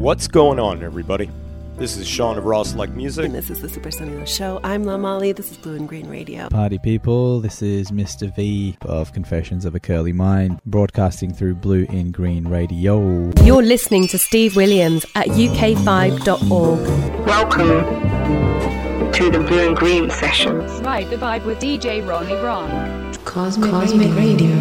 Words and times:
What's 0.00 0.28
going 0.28 0.58
on, 0.58 0.82
everybody? 0.82 1.28
This 1.76 1.98
is 1.98 2.08
Sean 2.08 2.38
of 2.38 2.46
Ross 2.46 2.74
Like 2.74 2.88
Music. 2.88 3.26
And 3.26 3.34
this 3.34 3.50
is 3.50 3.60
the 3.60 3.68
Super 3.68 3.90
Sunny 3.90 4.24
Show. 4.24 4.58
I'm 4.64 4.84
La 4.84 4.96
Molly. 4.96 5.32
This 5.32 5.50
is 5.50 5.58
Blue 5.58 5.76
and 5.76 5.86
Green 5.86 6.08
Radio. 6.08 6.48
Party 6.48 6.78
people, 6.78 7.38
this 7.40 7.60
is 7.60 7.90
Mr. 7.90 8.34
V 8.34 8.78
of 8.80 9.12
Confessions 9.12 9.66
of 9.66 9.74
a 9.74 9.78
Curly 9.78 10.14
Mind, 10.14 10.58
broadcasting 10.64 11.34
through 11.34 11.56
Blue 11.56 11.84
and 11.90 12.14
Green 12.14 12.48
Radio. 12.48 13.30
You're 13.42 13.62
listening 13.62 14.08
to 14.08 14.18
Steve 14.18 14.56
Williams 14.56 15.04
at 15.16 15.26
uk5.org. 15.26 17.26
Welcome 17.26 19.12
to 19.12 19.30
the 19.30 19.40
Blue 19.40 19.68
and 19.68 19.76
Green 19.76 20.08
sessions. 20.08 20.80
Ride 20.80 21.10
the 21.10 21.16
vibe 21.16 21.44
with 21.44 21.58
DJ 21.58 22.08
Ronnie 22.08 22.36
Ron. 22.36 23.12
Cosmic, 23.26 23.70
Cosmic 23.70 24.16
Radio. 24.16 24.56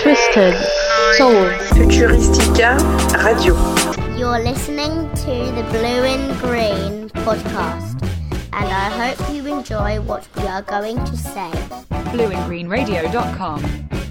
Twisted 0.00 0.54
Souls. 1.16 1.50
Futuristica 1.72 2.78
Radio. 3.24 3.87
You're 4.18 4.40
listening 4.40 5.08
to 5.14 5.52
the 5.54 5.64
Blue 5.70 6.02
and 6.02 6.40
Green 6.40 7.08
podcast, 7.24 8.02
and 8.52 8.52
I 8.52 9.14
hope 9.14 9.32
you 9.32 9.46
enjoy 9.46 10.00
what 10.00 10.26
we 10.36 10.42
are 10.42 10.62
going 10.62 10.96
to 11.04 11.16
say. 11.16 11.52
BlueinGreenRadio.com. 12.10 14.07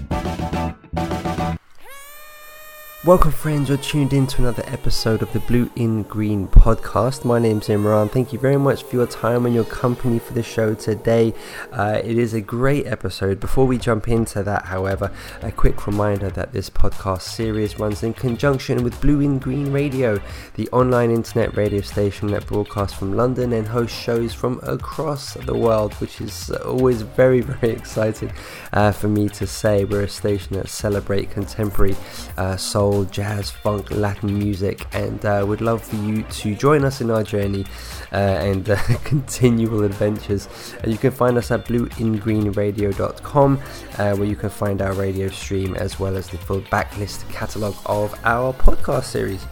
Welcome, 3.08 3.32
friends. 3.32 3.70
You're 3.70 3.78
tuned 3.78 4.12
in 4.12 4.26
to 4.26 4.42
another 4.42 4.64
episode 4.66 5.22
of 5.22 5.32
the 5.32 5.40
Blue 5.40 5.70
in 5.74 6.02
Green 6.02 6.46
podcast. 6.46 7.24
My 7.24 7.38
name's 7.38 7.68
Imran. 7.68 8.10
Thank 8.10 8.34
you 8.34 8.38
very 8.38 8.58
much 8.58 8.82
for 8.82 8.96
your 8.96 9.06
time 9.06 9.46
and 9.46 9.54
your 9.54 9.64
company 9.64 10.18
for 10.18 10.34
the 10.34 10.42
show 10.42 10.74
today. 10.74 11.32
Uh, 11.72 12.02
it 12.04 12.18
is 12.18 12.34
a 12.34 12.42
great 12.42 12.86
episode. 12.86 13.40
Before 13.40 13.66
we 13.66 13.78
jump 13.78 14.08
into 14.08 14.42
that, 14.42 14.66
however, 14.66 15.10
a 15.40 15.50
quick 15.50 15.86
reminder 15.86 16.28
that 16.28 16.52
this 16.52 16.68
podcast 16.68 17.22
series 17.22 17.78
runs 17.78 18.02
in 18.02 18.12
conjunction 18.12 18.84
with 18.84 19.00
Blue 19.00 19.20
in 19.20 19.38
Green 19.38 19.72
Radio, 19.72 20.20
the 20.56 20.68
online 20.68 21.10
internet 21.10 21.56
radio 21.56 21.80
station 21.80 22.28
that 22.32 22.46
broadcasts 22.46 22.98
from 22.98 23.16
London 23.16 23.54
and 23.54 23.68
hosts 23.68 23.98
shows 23.98 24.34
from 24.34 24.60
across 24.62 25.32
the 25.32 25.56
world, 25.56 25.94
which 25.94 26.20
is 26.20 26.50
always 26.50 27.00
very, 27.00 27.40
very 27.40 27.72
exciting 27.72 28.30
uh, 28.74 28.92
for 28.92 29.08
me 29.08 29.30
to 29.30 29.46
say. 29.46 29.86
We're 29.86 30.02
a 30.02 30.08
station 30.10 30.58
that 30.58 30.68
celebrate 30.68 31.30
contemporary 31.30 31.96
uh, 32.36 32.58
soul 32.58 32.97
soul, 32.98 33.04
jazz, 33.06 33.50
funk, 33.50 33.90
Latin 33.90 34.38
music, 34.38 34.86
and 34.92 35.24
uh, 35.24 35.44
would 35.46 35.60
love 35.60 35.82
for 35.82 35.96
you 35.96 36.22
to 36.24 36.54
join 36.54 36.84
us 36.84 37.00
in 37.00 37.10
our 37.10 37.22
journey 37.22 37.64
uh, 38.12 38.16
and 38.16 38.68
uh, 38.70 38.76
continual 39.04 39.84
adventures. 39.84 40.48
And 40.82 40.90
you 40.90 40.98
can 40.98 41.12
find 41.12 41.36
us 41.36 41.50
at 41.50 41.66
blueingreenradio.com, 41.66 43.60
uh, 43.98 44.16
where 44.16 44.28
you 44.28 44.36
can 44.36 44.50
find 44.50 44.82
our 44.82 44.92
radio 44.94 45.28
stream 45.28 45.76
as 45.76 46.00
well 46.00 46.16
as 46.16 46.28
the 46.28 46.38
full 46.38 46.60
backlist 46.62 47.30
catalogue 47.30 47.76
of 47.86 48.14
our 48.24 48.52
podcast 48.52 49.04
series. 49.04 49.46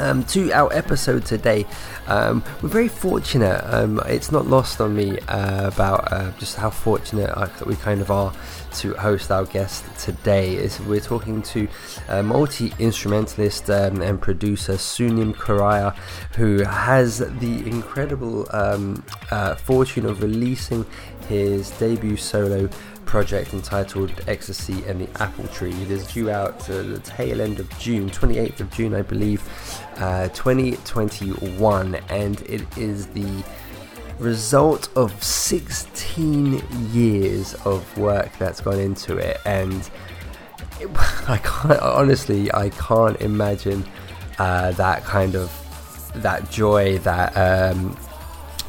Um, 0.00 0.22
to 0.26 0.52
our 0.52 0.72
episode 0.72 1.26
today. 1.26 1.66
Um, 2.06 2.44
we're 2.62 2.68
very 2.68 2.86
fortunate. 2.86 3.60
Um, 3.64 4.00
it's 4.06 4.30
not 4.30 4.46
lost 4.46 4.80
on 4.80 4.94
me 4.94 5.18
uh, 5.26 5.66
about 5.66 6.12
uh, 6.12 6.30
just 6.38 6.54
how 6.54 6.70
fortunate 6.70 7.28
I, 7.30 7.50
we 7.66 7.74
kind 7.74 8.00
of 8.00 8.08
are 8.12 8.32
to 8.72 8.94
host 8.94 9.30
our 9.30 9.44
guest 9.44 9.84
today. 9.98 10.54
Is 10.56 10.80
we're 10.80 11.00
talking 11.00 11.42
to 11.42 11.68
multi 12.22 12.72
instrumentalist 12.78 13.70
um, 13.70 14.02
and 14.02 14.20
producer 14.20 14.74
Sunim 14.74 15.34
Karaya, 15.34 15.94
who 16.36 16.62
has 16.62 17.18
the 17.18 17.66
incredible 17.66 18.46
um, 18.52 19.04
uh, 19.30 19.54
fortune 19.54 20.06
of 20.06 20.22
releasing 20.22 20.86
his 21.28 21.70
debut 21.72 22.16
solo 22.16 22.68
project 23.08 23.54
entitled 23.54 24.12
Ecstasy 24.26 24.84
and 24.84 25.00
the 25.00 25.22
Apple 25.22 25.48
Tree. 25.48 25.72
It 25.82 25.90
is 25.90 26.06
due 26.12 26.30
out 26.30 26.60
to 26.60 26.82
the 26.82 27.00
tail 27.00 27.40
end 27.40 27.58
of 27.58 27.78
June, 27.78 28.10
28th 28.10 28.60
of 28.60 28.70
June, 28.70 28.94
I 28.94 29.02
believe, 29.02 29.42
uh, 29.96 30.28
2021, 30.28 31.94
and 32.10 32.40
it 32.42 32.76
is 32.76 33.06
the 33.08 33.42
result 34.18 34.88
of 34.96 35.22
16 35.22 36.62
years 36.92 37.54
of 37.64 37.96
work 37.98 38.30
that's 38.38 38.60
gone 38.60 38.80
into 38.80 39.16
it, 39.16 39.38
and 39.44 39.88
I 41.28 41.38
can't 41.42 41.80
honestly, 41.80 42.52
I 42.52 42.70
can't 42.70 43.20
imagine 43.20 43.84
uh, 44.38 44.72
that 44.72 45.04
kind 45.04 45.34
of 45.34 45.52
that 46.14 46.50
joy, 46.50 46.98
that 46.98 47.36
um, 47.36 47.96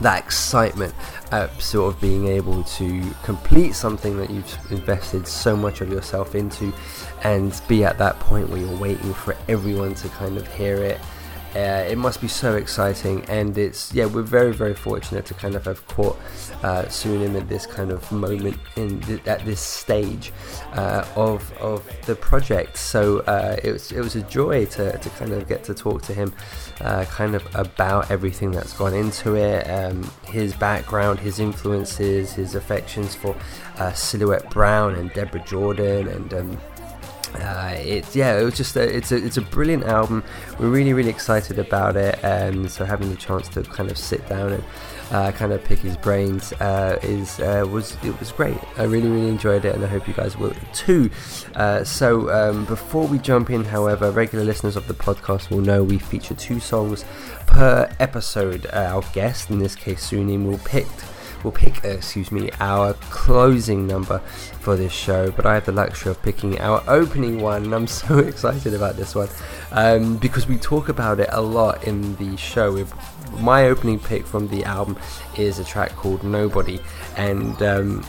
that 0.01 0.23
excitement 0.23 0.93
at 1.31 1.61
sort 1.61 1.93
of 1.93 2.01
being 2.01 2.27
able 2.27 2.63
to 2.63 3.03
complete 3.23 3.75
something 3.75 4.17
that 4.17 4.29
you've 4.29 4.71
invested 4.71 5.27
so 5.27 5.55
much 5.55 5.81
of 5.81 5.89
yourself 5.89 6.35
into 6.35 6.73
and 7.23 7.61
be 7.67 7.83
at 7.83 7.97
that 7.97 8.19
point 8.19 8.49
where 8.49 8.59
you're 8.59 8.77
waiting 8.77 9.13
for 9.13 9.35
everyone 9.47 9.93
to 9.93 10.09
kind 10.09 10.37
of 10.37 10.47
hear 10.53 10.77
it 10.77 10.99
uh, 11.55 11.85
it 11.89 11.97
must 11.97 12.21
be 12.21 12.27
so 12.27 12.55
exciting, 12.55 13.25
and 13.25 13.57
it's 13.57 13.93
yeah, 13.93 14.05
we're 14.05 14.21
very 14.21 14.53
very 14.53 14.75
fortunate 14.75 15.25
to 15.25 15.33
kind 15.33 15.55
of 15.55 15.65
have 15.65 15.85
caught 15.87 16.17
uh, 16.63 16.83
Sunim 16.83 17.35
at 17.35 17.49
this 17.49 17.65
kind 17.65 17.91
of 17.91 18.11
moment 18.11 18.57
in 18.75 19.01
th- 19.01 19.25
at 19.25 19.43
this 19.45 19.59
stage 19.59 20.31
uh, 20.73 21.05
of 21.15 21.51
of 21.57 21.83
the 22.05 22.15
project. 22.15 22.77
So 22.77 23.19
uh, 23.19 23.57
it 23.63 23.71
was 23.71 23.91
it 23.91 24.01
was 24.01 24.15
a 24.15 24.21
joy 24.23 24.65
to, 24.67 24.97
to 24.97 25.09
kind 25.11 25.31
of 25.31 25.47
get 25.47 25.63
to 25.65 25.73
talk 25.73 26.01
to 26.03 26.13
him, 26.13 26.33
uh, 26.81 27.05
kind 27.05 27.35
of 27.35 27.43
about 27.55 28.11
everything 28.11 28.51
that's 28.51 28.73
gone 28.73 28.93
into 28.93 29.35
it, 29.35 29.63
um, 29.69 30.09
his 30.25 30.53
background, 30.53 31.19
his 31.19 31.39
influences, 31.39 32.33
his 32.33 32.55
affections 32.55 33.15
for 33.15 33.35
uh, 33.77 33.91
Silhouette 33.93 34.49
Brown 34.51 34.95
and 34.95 35.11
Deborah 35.13 35.43
Jordan, 35.45 36.07
and 36.07 36.33
um, 36.33 36.61
uh, 37.35 37.75
it's 37.77 38.15
yeah, 38.15 38.39
it 38.39 38.43
was 38.43 38.57
just 38.57 38.75
a, 38.75 38.81
it's 38.81 39.11
a 39.11 39.17
it's 39.23 39.37
a 39.37 39.41
brilliant 39.41 39.83
album. 39.83 40.23
We're 40.59 40.69
really 40.69 40.93
really 40.93 41.09
excited 41.09 41.59
about 41.59 41.95
it, 41.95 42.19
and 42.23 42.69
so 42.71 42.85
having 42.85 43.09
the 43.09 43.15
chance 43.15 43.47
to 43.49 43.63
kind 43.63 43.91
of 43.91 43.97
sit 43.97 44.27
down 44.27 44.53
and 44.53 44.63
uh, 45.11 45.31
kind 45.31 45.51
of 45.51 45.63
pick 45.63 45.79
his 45.79 45.97
brains 45.97 46.53
uh, 46.53 46.99
is 47.01 47.39
uh, 47.39 47.65
was 47.71 47.97
it 48.03 48.17
was 48.19 48.31
great. 48.31 48.57
I 48.77 48.83
really 48.83 49.09
really 49.09 49.29
enjoyed 49.29 49.65
it, 49.65 49.75
and 49.75 49.83
I 49.83 49.87
hope 49.87 50.07
you 50.07 50.13
guys 50.13 50.37
will 50.37 50.53
too. 50.73 51.09
Uh, 51.55 51.83
so 51.83 52.29
um, 52.31 52.65
before 52.65 53.07
we 53.07 53.19
jump 53.19 53.49
in, 53.49 53.63
however, 53.63 54.11
regular 54.11 54.45
listeners 54.45 54.75
of 54.75 54.87
the 54.87 54.93
podcast 54.93 55.49
will 55.49 55.61
know 55.61 55.83
we 55.83 55.97
feature 55.99 56.35
two 56.35 56.59
songs 56.59 57.05
per 57.47 57.89
episode. 57.99 58.67
Our 58.73 59.03
guest, 59.13 59.49
in 59.49 59.59
this 59.59 59.75
case 59.75 60.11
Sunim, 60.11 60.45
will 60.45 60.59
pick 60.59 60.87
will 61.43 61.51
pick, 61.51 61.83
uh, 61.85 61.89
excuse 61.89 62.31
me, 62.31 62.49
our 62.59 62.93
closing 62.93 63.87
number 63.87 64.19
for 64.61 64.75
this 64.75 64.91
show. 64.91 65.31
But 65.31 65.45
I 65.45 65.55
have 65.55 65.65
the 65.65 65.71
luxury 65.71 66.11
of 66.11 66.21
picking 66.21 66.59
our 66.59 66.83
opening 66.87 67.41
one, 67.41 67.65
and 67.65 67.75
I'm 67.75 67.87
so 68.01 68.19
excited 68.19 68.73
about 68.73 68.95
this 68.95 69.15
one 69.15 69.29
um, 69.71 70.17
because 70.17 70.47
we 70.47 70.57
talk 70.57 70.89
about 70.89 71.19
it 71.19 71.29
a 71.31 71.41
lot 71.41 71.83
in 71.85 72.15
the 72.15 72.35
show. 72.37 72.73
We've, 72.73 72.93
my 73.39 73.67
opening 73.67 73.99
pick 73.99 74.25
from 74.25 74.47
the 74.47 74.63
album 74.63 74.97
is 75.37 75.59
a 75.59 75.63
track 75.63 75.95
called 75.95 76.23
Nobody, 76.23 76.79
and 77.15 77.61
um, 77.61 78.05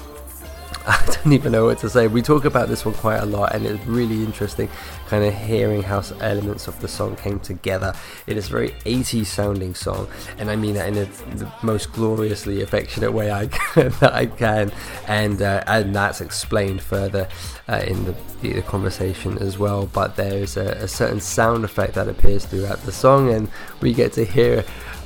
I 0.86 1.04
don't 1.06 1.32
even 1.34 1.52
know 1.52 1.66
what 1.66 1.78
to 1.78 1.90
say. 1.90 2.06
We 2.06 2.22
talk 2.22 2.46
about 2.46 2.68
this 2.68 2.86
one 2.86 2.94
quite 2.94 3.18
a 3.18 3.26
lot, 3.26 3.54
and 3.54 3.66
it's 3.66 3.84
really 3.84 4.24
interesting 4.24 4.68
kind 5.08 5.24
of 5.24 5.34
hearing 5.34 5.82
how 5.82 6.02
elements 6.20 6.68
of 6.68 6.80
the 6.80 6.88
song 6.88 7.16
came 7.16 7.38
together. 7.38 7.92
It 8.26 8.38
is 8.38 8.48
a 8.48 8.50
very 8.50 8.70
80s 8.86 9.26
sounding 9.26 9.74
song, 9.74 10.08
and 10.38 10.50
I 10.50 10.56
mean 10.56 10.74
that 10.74 10.88
in 10.88 10.96
a, 10.96 11.04
the 11.36 11.52
most 11.62 11.92
gloriously 11.92 12.62
affectionate 12.62 13.12
way 13.12 13.30
I 13.30 13.46
can, 13.74 13.90
that 14.00 14.14
I 14.14 14.24
can, 14.24 14.72
and 15.06 15.42
uh, 15.42 15.62
and 15.66 15.94
that's 15.94 16.22
explained 16.22 16.80
further 16.80 17.28
uh, 17.68 17.82
in 17.86 18.04
the, 18.06 18.14
the, 18.40 18.62
conversation 18.62 19.36
as 19.36 19.58
well. 19.58 19.84
But 19.86 20.16
there's 20.16 20.56
a, 20.56 20.68
a 20.72 20.88
certain 20.88 21.20
sound 21.20 21.64
effect 21.64 21.94
that 21.94 22.08
appears 22.08 22.46
throughout 22.46 22.78
the 22.84 22.92
song, 22.92 23.30
and 23.30 23.50
we 23.82 23.92
get 23.92 24.14
to 24.14 24.24
hear 24.24 24.64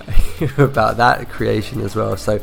about 0.58 0.98
that 0.98 1.28
creation 1.30 1.80
as 1.80 1.96
well. 1.96 2.16
So 2.16 2.40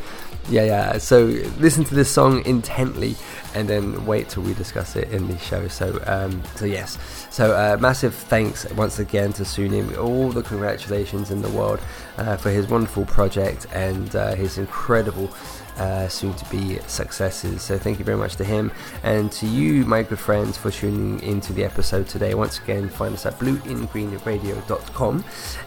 yeah, 0.50 0.63
yeah. 0.63 0.97
So 0.97 1.25
listen 1.59 1.84
to 1.85 1.96
this 1.96 2.12
song 2.12 2.46
intently, 2.46 3.16
and 3.53 3.69
then 3.69 4.06
wait 4.06 4.29
till 4.29 4.44
we 4.44 4.53
discuss 4.53 4.96
it 4.96 5.09
in 5.12 5.28
the 5.28 5.38
show. 5.38 5.68
So, 5.68 6.02
um, 6.06 6.41
so 6.56 6.66
yes. 6.66 6.97
So 7.29 7.53
uh, 7.53 7.78
massive 7.79 8.13
thanks 8.13 8.69
once 8.72 9.00
again 9.00 9.34
to 9.34 9.44
Sunim. 9.44 9.97
All 9.97 10.29
the 10.29 10.44
congratulations 10.44 11.32
in 11.32 11.41
the 11.41 11.49
world 11.49 11.79
uh, 12.17 12.38
for 12.38 12.49
his 12.49 12.67
wonderful 12.67 13.05
project 13.05 13.67
and 13.72 14.16
uh, 14.16 14.35
his 14.35 14.58
incredible. 14.58 15.29
Uh, 15.78 16.08
soon 16.09 16.34
to 16.34 16.46
be 16.52 16.78
successes. 16.85 17.61
So, 17.61 17.78
thank 17.78 17.97
you 17.97 18.03
very 18.03 18.17
much 18.17 18.35
to 18.35 18.44
him 18.44 18.72
and 19.03 19.32
to 19.32 19.47
you, 19.47 19.85
my 19.85 20.03
good 20.03 20.20
friends, 20.20 20.58
for 20.58 20.70
tuning 20.70 21.23
into 21.23 21.53
the 21.53 21.64
episode 21.64 22.09
today. 22.09 22.35
Once 22.35 22.59
again, 22.59 22.90
find 22.90 23.14
us 23.14 23.26
at 23.26 23.40
blueingreenradio.com, 23.40 25.23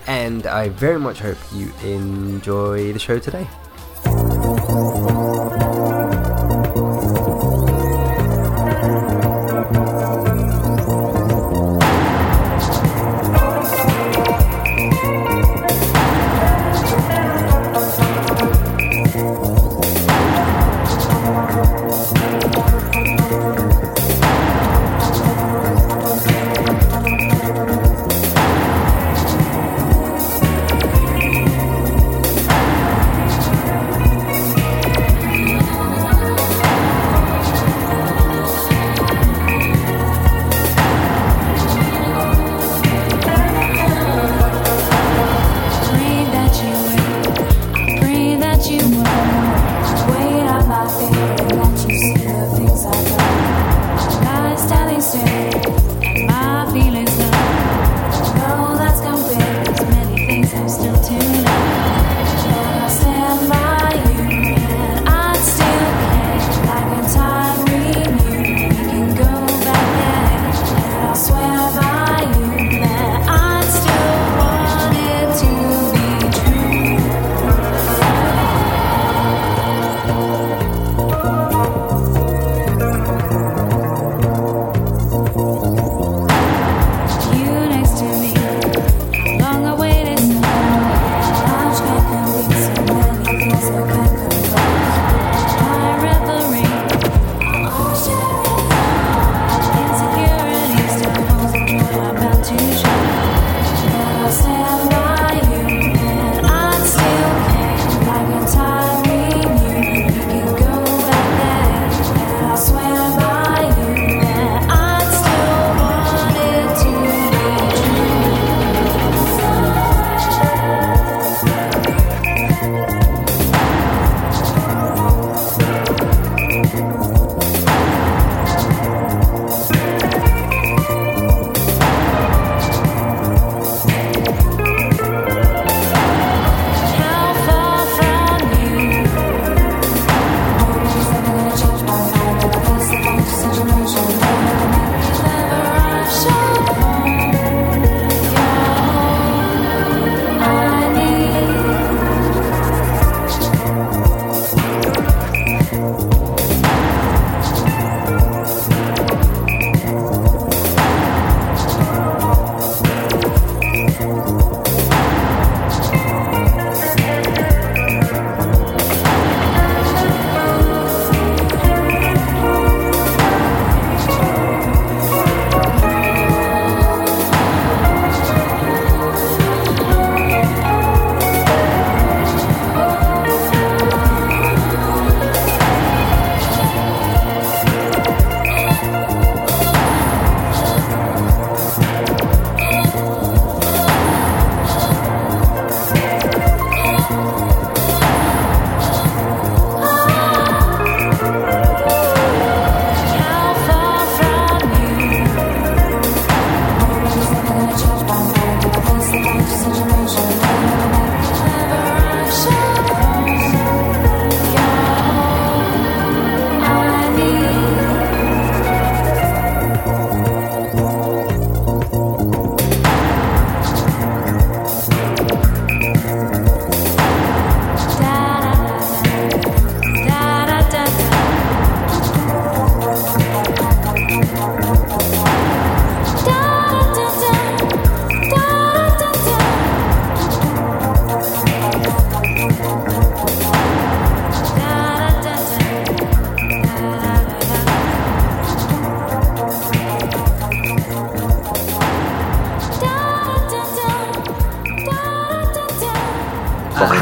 and 0.06 0.47
I 0.47 0.69
very 0.69 1.00
much 1.00 1.20
hope 1.20 1.38
you 1.55 1.73
enjoy 1.82 2.93
the 2.93 2.99
show 2.99 3.19
today. 3.19 3.49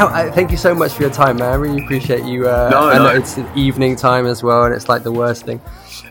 How, 0.03 0.27
uh, 0.27 0.31
thank 0.33 0.51
you 0.51 0.57
so 0.57 0.75
much 0.75 0.91
for 0.91 1.03
your 1.03 1.11
time, 1.11 1.37
man. 1.37 1.49
I 1.49 1.55
really 1.55 1.81
appreciate 1.81 2.25
you. 2.25 2.45
Uh, 2.45 2.67
No, 2.69 2.89
I 2.89 2.97
no. 2.97 3.03
know 3.05 3.15
it's 3.15 3.37
evening 3.55 3.95
time 3.95 4.25
as 4.25 4.43
well, 4.43 4.65
and 4.65 4.75
it's 4.75 4.89
like 4.89 5.03
the 5.03 5.13
worst 5.13 5.45
thing 5.45 5.61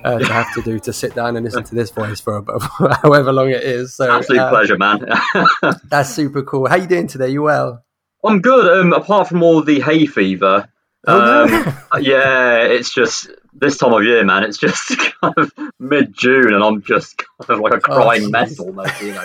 uh, 0.03 0.19
to 0.19 0.25
have 0.33 0.51
to 0.55 0.63
do 0.63 0.79
to 0.81 0.95
sit 0.95 1.15
down 1.15 1.37
and 1.37 1.45
listen 1.45 1.63
to 1.65 1.75
this 1.75 1.91
voice 1.91 2.19
for 2.19 2.37
about 2.37 2.63
however 3.03 3.33
long 3.35 3.51
it 3.51 3.63
is. 3.63 3.95
So, 3.95 4.11
Absolute 4.11 4.41
uh, 4.41 4.49
pleasure, 4.49 4.79
man. 4.79 5.07
That's 5.91 6.09
super 6.09 6.43
cool. 6.43 6.69
How 6.69 6.77
you 6.77 6.87
doing 6.87 7.07
today? 7.07 7.29
You 7.29 7.43
well? 7.43 7.85
I'm 8.25 8.41
good. 8.41 8.81
Um, 8.81 8.95
apart 8.95 9.29
from 9.29 9.43
all 9.43 9.63
the 9.63 9.81
hay 9.81 10.07
fever. 10.07 10.69
Oh, 11.07 11.45
no. 11.47 11.73
um, 11.93 12.03
yeah, 12.03 12.63
it's 12.63 12.95
just 12.95 13.29
this 13.53 13.79
time 13.79 13.93
of 13.93 14.05
year, 14.05 14.25
man. 14.25 14.45
It's 14.45 14.59
just 14.59 14.89
kind 15.21 15.35
of 15.37 15.53
mid 15.79 16.13
June, 16.13 16.53
and 16.53 16.63
I'm 16.63 16.83
just 16.83 17.19
kind 17.19 17.51
of 17.51 17.61
like 17.61 17.75
a 17.75 17.81
crying 17.81 18.25
Oh, 18.25 18.31
mess 18.31 18.59
almost. 18.59 19.01
You 19.03 19.15
know, 19.15 19.25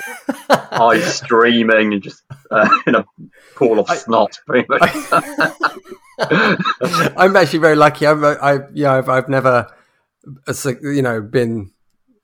eyes 0.49 1.15
streaming 1.15 1.93
and 1.93 2.01
just 2.01 2.23
uh, 2.51 2.69
in 2.85 2.95
a 2.95 3.05
pool 3.55 3.79
of 3.79 3.89
snot, 3.89 4.39
pretty 4.45 4.67
much. 4.69 4.81
I'm 7.17 7.35
actually 7.35 7.59
very 7.59 7.75
lucky. 7.75 8.05
I've, 8.05 8.23
I, 8.23 8.59
yeah, 8.73 8.93
I've, 8.93 9.09
I've 9.09 9.29
never, 9.29 9.67
uh, 10.47 10.53
you 10.81 11.01
know, 11.01 11.21
been 11.21 11.71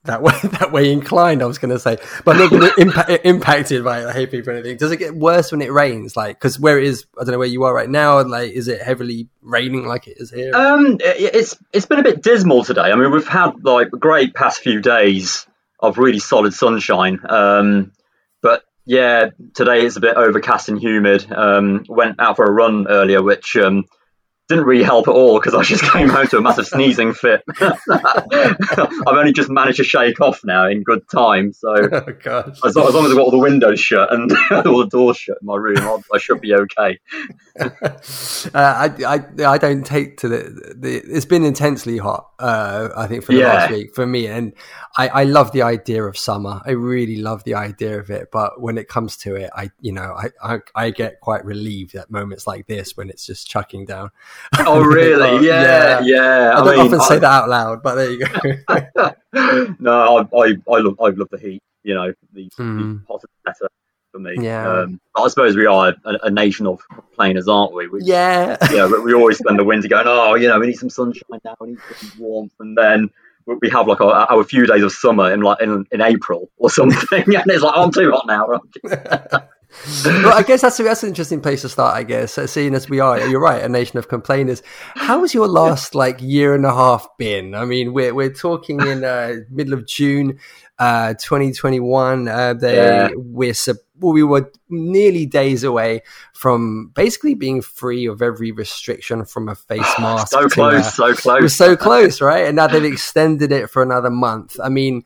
that 0.06 0.22
way 0.22 0.34
that 0.44 0.72
way 0.72 0.92
inclined. 0.92 1.42
I 1.42 1.46
was 1.46 1.58
going 1.58 1.72
to 1.72 1.80
say, 1.80 1.98
but 2.26 2.36
I've 2.36 2.52
not 2.52 2.76
been 2.76 2.88
impa- 2.90 3.22
impacted 3.24 3.84
by 3.84 4.12
hate 4.12 4.32
people 4.32 4.52
or 4.52 4.54
anything. 4.58 4.78
Does 4.78 4.92
it 4.92 4.98
get 4.98 5.16
worse 5.16 5.52
when 5.52 5.62
it 5.62 5.72
rains? 5.72 6.16
Like, 6.16 6.38
because 6.40 6.60
where 6.60 6.78
it 6.78 6.84
is, 6.86 7.06
I 7.20 7.24
don't 7.24 7.32
know 7.34 7.40
where 7.40 7.48
you 7.48 7.64
are 7.64 7.74
right 7.74 7.90
now. 7.90 8.22
Like, 8.24 8.52
is 8.52 8.68
it 8.68 8.82
heavily 8.82 9.28
raining 9.42 9.86
like 9.86 10.08
it 10.08 10.18
is 10.20 10.30
here? 10.32 10.52
Um, 10.56 10.98
it- 11.00 11.36
it's 11.36 11.58
it's 11.72 11.86
been 11.86 12.00
a 12.00 12.04
bit 12.04 12.22
dismal 12.22 12.64
today. 12.64 12.82
I 12.92 12.96
mean, 12.96 13.12
we've 13.12 13.28
had 13.28 13.64
like 13.64 13.90
great 13.92 14.34
past 14.34 14.62
few 14.62 14.82
days 14.82 15.48
of 15.80 15.98
really 15.98 16.20
solid 16.20 16.54
sunshine. 16.54 17.20
Um, 17.28 17.92
but 18.42 18.64
yeah, 18.86 19.30
today 19.54 19.86
it's 19.86 19.96
a 19.96 20.02
bit 20.02 20.16
overcast 20.18 20.68
and 20.70 20.80
humid. 20.80 21.32
Um, 21.32 21.86
went 21.88 22.20
out 22.20 22.36
for 22.36 22.46
a 22.46 22.52
run 22.52 22.88
earlier, 22.90 23.22
which 23.24 23.56
um, 23.56 23.86
didn't 24.50 24.66
really 24.66 24.84
help 24.84 25.08
at 25.08 25.14
all 25.14 25.40
because 25.40 25.56
I 25.56 25.64
just 25.64 25.84
came 25.92 26.10
home 26.10 26.28
to 26.28 26.38
a 26.38 26.42
massive 26.42 26.68
sneezing 26.68 27.14
fit. 27.14 27.42
I've 27.62 29.08
only 29.08 29.32
just 29.32 29.50
managed 29.50 29.78
to 29.78 29.84
shake 29.84 30.20
off 30.22 30.42
now 30.44 30.68
in 30.68 30.84
good 30.84 31.02
time. 31.10 31.54
So 31.54 31.70
oh 31.92 32.02
gosh. 32.22 32.60
as 32.66 32.76
long, 32.76 32.88
as 32.88 32.94
long 32.94 33.06
as 33.06 33.12
I've 33.12 33.18
got 33.18 33.24
all 33.24 33.32
the 33.32 33.38
windows 33.38 33.80
shut 33.80 34.12
and 34.14 34.32
all 34.52 34.80
the 34.80 34.88
doors 34.92 35.18
shut 35.18 35.38
in 35.42 35.46
my 35.46 35.56
room, 35.56 35.78
I'll, 35.80 36.04
I 36.14 36.18
should 36.18 36.42
be 36.42 36.54
okay. 36.54 37.00
uh, 37.60 37.68
I, 38.56 38.92
I 39.06 39.46
I 39.46 39.58
don't 39.58 39.86
take 39.86 40.18
to 40.18 40.28
the, 40.28 40.74
the 40.76 40.96
it's 41.06 41.26
been 41.26 41.44
intensely 41.46 41.98
hot 42.00 42.32
uh 42.40 42.90
I 42.98 43.06
think 43.08 43.24
for 43.24 43.32
the 43.32 43.40
Yeah. 43.40 43.54
last 43.54 43.72
week 43.72 43.94
for 43.94 44.08
me 44.08 44.26
and 44.28 44.54
I, 44.98 45.08
I 45.10 45.24
love 45.26 45.52
the 45.52 45.62
idea 45.62 46.04
of 46.04 46.18
summer 46.18 46.62
I 46.66 46.72
really 46.72 47.18
love 47.18 47.44
the 47.44 47.54
idea 47.54 48.00
of 48.00 48.10
it 48.10 48.30
but 48.32 48.60
when 48.60 48.78
it 48.80 48.88
comes 48.88 49.18
to 49.18 49.36
it 49.36 49.52
I 49.56 49.70
you 49.82 49.92
know 49.92 50.16
I 50.18 50.30
I, 50.56 50.60
I 50.76 50.90
get 50.90 51.20
quite 51.22 51.46
relieved 51.46 51.94
at 51.96 52.10
moments 52.10 52.48
like 52.48 52.66
this 52.66 52.98
when 52.98 53.10
it's 53.10 53.26
just 53.26 53.48
chucking 53.48 53.86
down 53.86 54.10
Oh, 54.66 54.82
really? 54.84 55.46
Yeah, 55.48 56.00
yeah. 56.04 56.52
I, 56.56 56.62
I 56.62 56.64
don't 56.64 56.78
mean, 56.78 56.86
often 56.94 57.02
say 57.02 57.20
that 57.20 57.24
out 57.44 57.50
loud 57.50 57.82
but 57.84 57.96
there 57.96 58.12
you 58.12 58.20
go 58.20 59.14
no, 59.80 60.28
I, 60.34 60.38
I, 60.38 60.46
I 60.72 60.78
love, 60.80 60.96
I 61.02 61.10
love 61.10 61.28
the 61.32 61.40
heat. 61.40 61.62
You 61.84 61.96
know, 61.96 62.14
the, 62.34 62.50
Mm. 62.60 63.02
the 63.02 63.06
hotter 63.08 63.28
the 63.28 63.52
better 63.52 63.70
for 64.12 64.20
me. 64.20 64.36
Yeah. 64.40 64.70
Um, 64.70 65.02
I 65.18 65.28
suppose 65.28 65.56
we 65.56 65.66
are 65.66 65.94
a, 66.06 66.14
a 66.24 66.30
nation 66.30 66.68
of 66.68 66.82
complainers, 66.88 67.48
aren't 67.48 67.74
we? 67.74 67.88
we 67.88 68.02
yeah 68.04 68.58
yeah, 68.72 68.88
but 68.90 69.04
we 69.04 69.14
always 69.14 69.38
spend 69.40 69.58
the 69.60 69.64
winter 69.64 69.88
going, 69.88 70.06
oh, 70.08 70.36
you 70.36 70.48
know, 70.48 70.60
we 70.60 70.68
need 70.68 70.78
some 70.78 70.90
sunshine 70.90 71.40
now, 71.44 71.56
we 71.60 71.70
need 71.70 71.80
some 71.98 72.12
warmth, 72.20 72.54
and 72.60 72.78
then 72.78 73.10
we- 73.48 73.56
we 73.62 73.70
have 73.72 73.88
like 73.88 74.00
our, 74.00 74.14
our 74.32 74.44
few 74.46 74.66
days 74.66 74.84
of 74.84 74.92
summer 74.94 75.34
in 75.34 75.42
like 75.42 75.62
in, 75.62 75.86
in 75.92 76.00
April 76.00 76.50
or 76.58 76.70
something, 76.80 77.24
and 77.36 77.44
it's 77.48 77.64
like, 77.64 77.74
oh, 77.76 77.84
I'm 77.84 77.92
too 77.92 78.12
hot 78.12 78.28
now. 78.28 78.62
Well, 80.06 80.34
I 80.38 80.44
guess 80.44 80.62
that's 80.62 80.78
that's 80.78 81.04
an 81.04 81.10
interesting 81.10 81.42
place 81.42 81.62
to 81.62 81.70
start. 81.70 81.96
I 81.96 82.04
guess 82.04 82.38
uh, 82.38 82.48
seeing 82.48 82.74
as 82.76 82.90
we 82.90 83.00
are, 83.00 83.20
you're 83.28 83.40
right, 83.42 83.62
a 83.64 83.70
nation 83.70 83.98
of 84.00 84.08
complainers. 84.08 84.62
How 84.96 85.22
has 85.22 85.34
your 85.34 85.48
last 85.48 85.96
like 85.96 86.22
year 86.22 86.56
and 86.56 86.66
a 86.66 86.74
half 86.74 87.08
been? 87.18 87.56
I 87.56 87.66
mean, 87.66 87.94
we're 87.94 88.14
we're 88.14 88.34
talking 88.34 88.80
in 88.82 89.04
uh, 89.04 89.36
middle 89.50 89.74
of 89.74 89.86
June, 89.88 90.40
uh, 90.80 91.14
2021. 91.16 92.28
Uh, 92.28 92.54
they 92.54 92.76
Yeah. 92.76 93.10
we're 93.16 93.54
sub- 93.54 93.78
well, 94.00 94.14
we 94.14 94.24
were 94.24 94.52
nearly 94.70 95.26
days 95.26 95.64
away 95.64 96.02
from 96.34 96.92
basically 96.96 97.36
being 97.36 97.62
free 97.62 98.06
of 98.06 98.22
every 98.22 98.52
restriction 98.52 99.24
from 99.26 99.48
a 99.50 99.56
face 99.56 99.80
mask. 100.00 100.30
so 100.30 100.48
close, 100.50 100.94
so 100.96 101.14
close. 101.14 101.42
we're 101.42 101.48
so 101.50 101.76
close, 101.78 102.22
right? 102.22 102.46
And 102.48 102.56
now 102.56 102.68
they've 102.68 102.84
extended 102.84 103.52
it 103.52 103.70
for 103.70 103.82
another 103.82 104.10
month. 104.10 104.58
I 104.62 104.70
mean, 104.70 105.04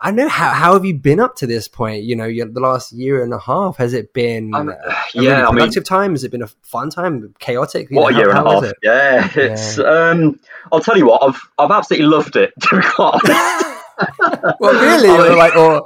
I 0.00 0.08
don't 0.10 0.16
know 0.16 0.28
how 0.28 0.50
how 0.50 0.72
have 0.74 0.84
you 0.84 0.94
been 0.94 1.20
up 1.20 1.36
to 1.36 1.46
this 1.46 1.68
point? 1.68 2.02
You 2.04 2.16
know, 2.16 2.26
the 2.28 2.60
last 2.60 2.92
year 2.92 3.22
and 3.24 3.32
a 3.32 3.38
half 3.38 3.76
has 3.78 3.92
it 3.94 4.12
been 4.12 4.54
Um, 4.54 4.68
a 4.68 4.74
yeah, 5.14 5.20
really 5.22 5.32
I 5.32 5.44
mean- 5.46 5.54
productive 5.54 5.84
time? 5.84 6.10
Has 6.12 6.24
it 6.24 6.30
been 6.30 6.42
a 6.42 6.48
fun 6.62 6.90
time? 6.90 7.34
Chaotic? 7.38 7.90
You 7.90 7.96
What 7.96 8.14
a 8.14 8.16
year 8.18 8.32
how- 8.32 8.40
and 8.40 8.48
a 8.48 8.52
half! 8.52 8.64
it? 8.64 8.76
Yeah, 8.82 9.30
it's. 9.34 9.78
Um, 9.78 10.38
I'll 10.70 10.80
tell 10.80 10.96
you 10.98 11.06
what, 11.06 11.22
I've 11.22 11.40
I've 11.58 11.70
absolutely 11.70 12.06
loved 12.08 12.36
it. 12.36 12.52
To 12.62 12.80
be 12.80 12.86
honest. 12.98 13.66
Well, 14.60 14.74
really? 14.74 15.08
I 15.08 15.28
mean- 15.28 15.38
like, 15.38 15.56
or 15.56 15.82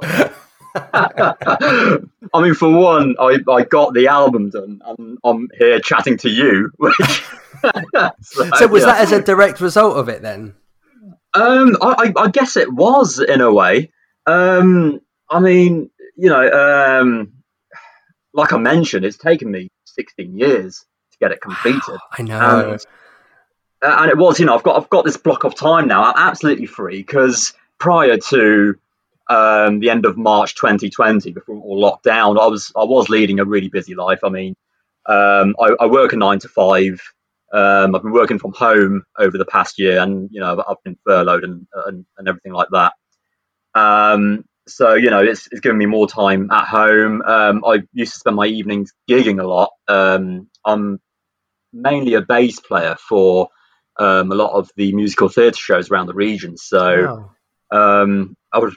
I 2.33 2.41
mean, 2.41 2.53
for 2.53 2.69
one, 2.69 3.15
I, 3.19 3.39
I 3.49 3.63
got 3.63 3.93
the 3.93 4.07
album 4.07 4.49
done, 4.49 4.81
and 4.85 5.17
I'm 5.23 5.49
here 5.57 5.79
chatting 5.79 6.17
to 6.17 6.29
you. 6.29 6.71
Which, 6.77 6.95
so, 8.21 8.49
so 8.57 8.67
was 8.67 8.83
yeah. 8.83 8.87
that 8.87 9.01
as 9.01 9.11
a 9.11 9.21
direct 9.21 9.61
result 9.61 9.97
of 9.97 10.09
it 10.09 10.21
then? 10.21 10.55
Um, 11.33 11.77
I 11.81 12.11
I 12.17 12.29
guess 12.29 12.57
it 12.57 12.71
was 12.71 13.19
in 13.19 13.41
a 13.41 13.51
way. 13.53 13.91
Um, 14.25 15.01
I 15.29 15.39
mean, 15.39 15.89
you 16.15 16.29
know, 16.29 16.51
um, 16.51 17.33
like 18.33 18.53
I 18.53 18.57
mentioned, 18.57 19.05
it's 19.05 19.17
taken 19.17 19.51
me 19.51 19.69
16 19.85 20.37
years 20.37 20.85
to 21.11 21.17
get 21.19 21.31
it 21.31 21.41
completed. 21.41 21.97
I 22.11 22.21
know. 22.21 22.71
and, 22.71 22.85
uh, 23.81 23.97
and 24.01 24.11
it 24.11 24.17
was, 24.17 24.39
you 24.39 24.45
know, 24.45 24.55
I've 24.55 24.63
got 24.63 24.81
I've 24.81 24.89
got 24.89 25.05
this 25.05 25.17
block 25.17 25.43
of 25.43 25.55
time 25.55 25.87
now. 25.87 26.03
I'm 26.03 26.13
absolutely 26.17 26.67
free 26.67 27.01
because 27.01 27.53
prior 27.79 28.17
to 28.17 28.75
um, 29.29 29.79
the 29.79 29.89
end 29.89 30.05
of 30.05 30.17
March 30.17 30.55
2020, 30.55 31.31
before 31.31 31.55
all 31.55 31.79
locked 31.79 32.03
down, 32.03 32.37
I 32.37 32.47
was 32.47 32.71
I 32.75 32.83
was 32.83 33.09
leading 33.09 33.39
a 33.39 33.45
really 33.45 33.69
busy 33.69 33.95
life. 33.95 34.19
I 34.23 34.29
mean, 34.29 34.55
um, 35.07 35.55
I, 35.59 35.75
I 35.79 35.85
work 35.87 36.13
a 36.13 36.17
nine 36.17 36.39
to 36.39 36.47
five. 36.47 37.01
Um, 37.53 37.95
I've 37.95 38.03
been 38.03 38.13
working 38.13 38.39
from 38.39 38.53
home 38.53 39.03
over 39.17 39.37
the 39.37 39.45
past 39.45 39.79
year, 39.79 39.99
and 39.99 40.29
you 40.31 40.39
know, 40.39 40.53
I've, 40.53 40.59
I've 40.69 40.83
been 40.83 40.97
furloughed 41.05 41.43
and, 41.43 41.67
and 41.87 42.05
and 42.17 42.27
everything 42.27 42.53
like 42.53 42.69
that. 42.71 42.93
Um, 43.75 44.45
so 44.67 44.93
you 44.93 45.09
know, 45.09 45.21
it's 45.21 45.47
it's 45.51 45.61
given 45.61 45.77
me 45.77 45.85
more 45.85 46.07
time 46.07 46.49
at 46.51 46.67
home. 46.67 47.21
Um, 47.23 47.63
I 47.65 47.81
used 47.93 48.13
to 48.13 48.19
spend 48.19 48.35
my 48.35 48.45
evenings 48.45 48.93
gigging 49.09 49.41
a 49.41 49.47
lot. 49.47 49.71
Um, 49.87 50.47
I'm 50.65 50.99
mainly 51.73 52.13
a 52.15 52.21
bass 52.21 52.59
player 52.59 52.95
for 53.07 53.49
um, 53.97 54.31
a 54.31 54.35
lot 54.35 54.51
of 54.51 54.69
the 54.75 54.93
musical 54.93 55.29
theatre 55.29 55.57
shows 55.57 55.89
around 55.89 56.07
the 56.07 56.13
region. 56.13 56.57
So 56.57 57.31
Wow. 57.71 58.01
um, 58.03 58.35
I 58.53 58.59
would 58.59 58.73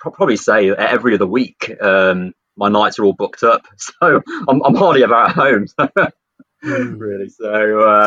probably 0.00 0.36
say 0.36 0.70
every 0.70 1.14
other 1.14 1.26
week 1.26 1.70
um, 1.80 2.32
my 2.56 2.68
nights 2.68 2.98
are 2.98 3.04
all 3.04 3.12
booked 3.14 3.42
up. 3.42 3.62
So 3.78 4.22
I'm, 4.48 4.62
I'm 4.62 4.74
hardly 4.74 5.04
ever 5.04 5.14
at 5.14 5.32
home. 5.32 5.66
really. 6.62 7.28
So, 7.28 7.46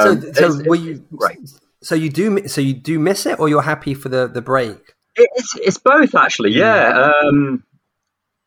so, 0.03 0.19
so 0.21 0.45
it's- 0.45 0.67
were 0.67 0.75
it's 0.75 0.83
you? 0.83 1.05
great. 1.15 1.37
So 1.83 1.93
you 1.93 2.09
do? 2.09 2.47
So 2.47 2.61
you 2.61 2.73
do 2.73 2.97
miss 2.97 3.25
it, 3.27 3.39
or 3.39 3.47
you're 3.47 3.61
happy 3.61 3.93
for 3.93 4.09
the 4.09 4.27
the 4.27 4.41
break? 4.41 4.94
It- 5.15 5.29
It's 5.35 5.55
it's 5.57 5.77
both 5.77 6.15
actually. 6.15 6.51
Yeah. 6.51 7.11
Um, 7.23 7.63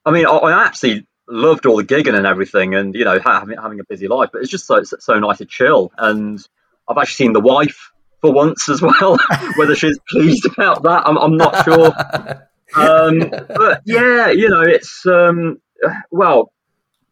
I 0.04 0.10
mean, 0.10 0.26
I, 0.26 0.30
I 0.30 0.66
absolutely 0.66 1.06
loved 1.28 1.66
all 1.66 1.76
the 1.76 1.84
gigging 1.84 2.16
and 2.16 2.26
everything, 2.26 2.74
and 2.74 2.94
you 2.94 3.04
know, 3.04 3.18
having 3.24 3.56
having 3.58 3.80
a 3.80 3.84
busy 3.84 4.08
life. 4.08 4.30
But 4.32 4.42
it's 4.42 4.50
just 4.50 4.66
so 4.66 4.82
so 4.82 5.18
nice 5.18 5.38
to 5.38 5.44
chill. 5.44 5.92
And 5.98 6.38
I've 6.88 6.96
actually 6.98 7.24
seen 7.26 7.32
the 7.32 7.40
wife 7.40 7.90
for 8.20 8.32
once 8.32 8.68
as 8.68 8.80
well. 8.82 9.18
Whether 9.56 9.74
she's 9.74 9.98
pleased 10.08 10.46
about 10.46 10.82
that, 10.84 11.02
I'm, 11.06 11.16
I'm 11.18 11.36
not 11.36 11.64
sure. 11.64 11.86
um, 12.76 13.18
but 13.30 13.82
yeah, 13.84 14.28
you 14.30 14.48
know, 14.48 14.62
it's 14.62 15.04
um, 15.06 15.60
well, 16.10 16.52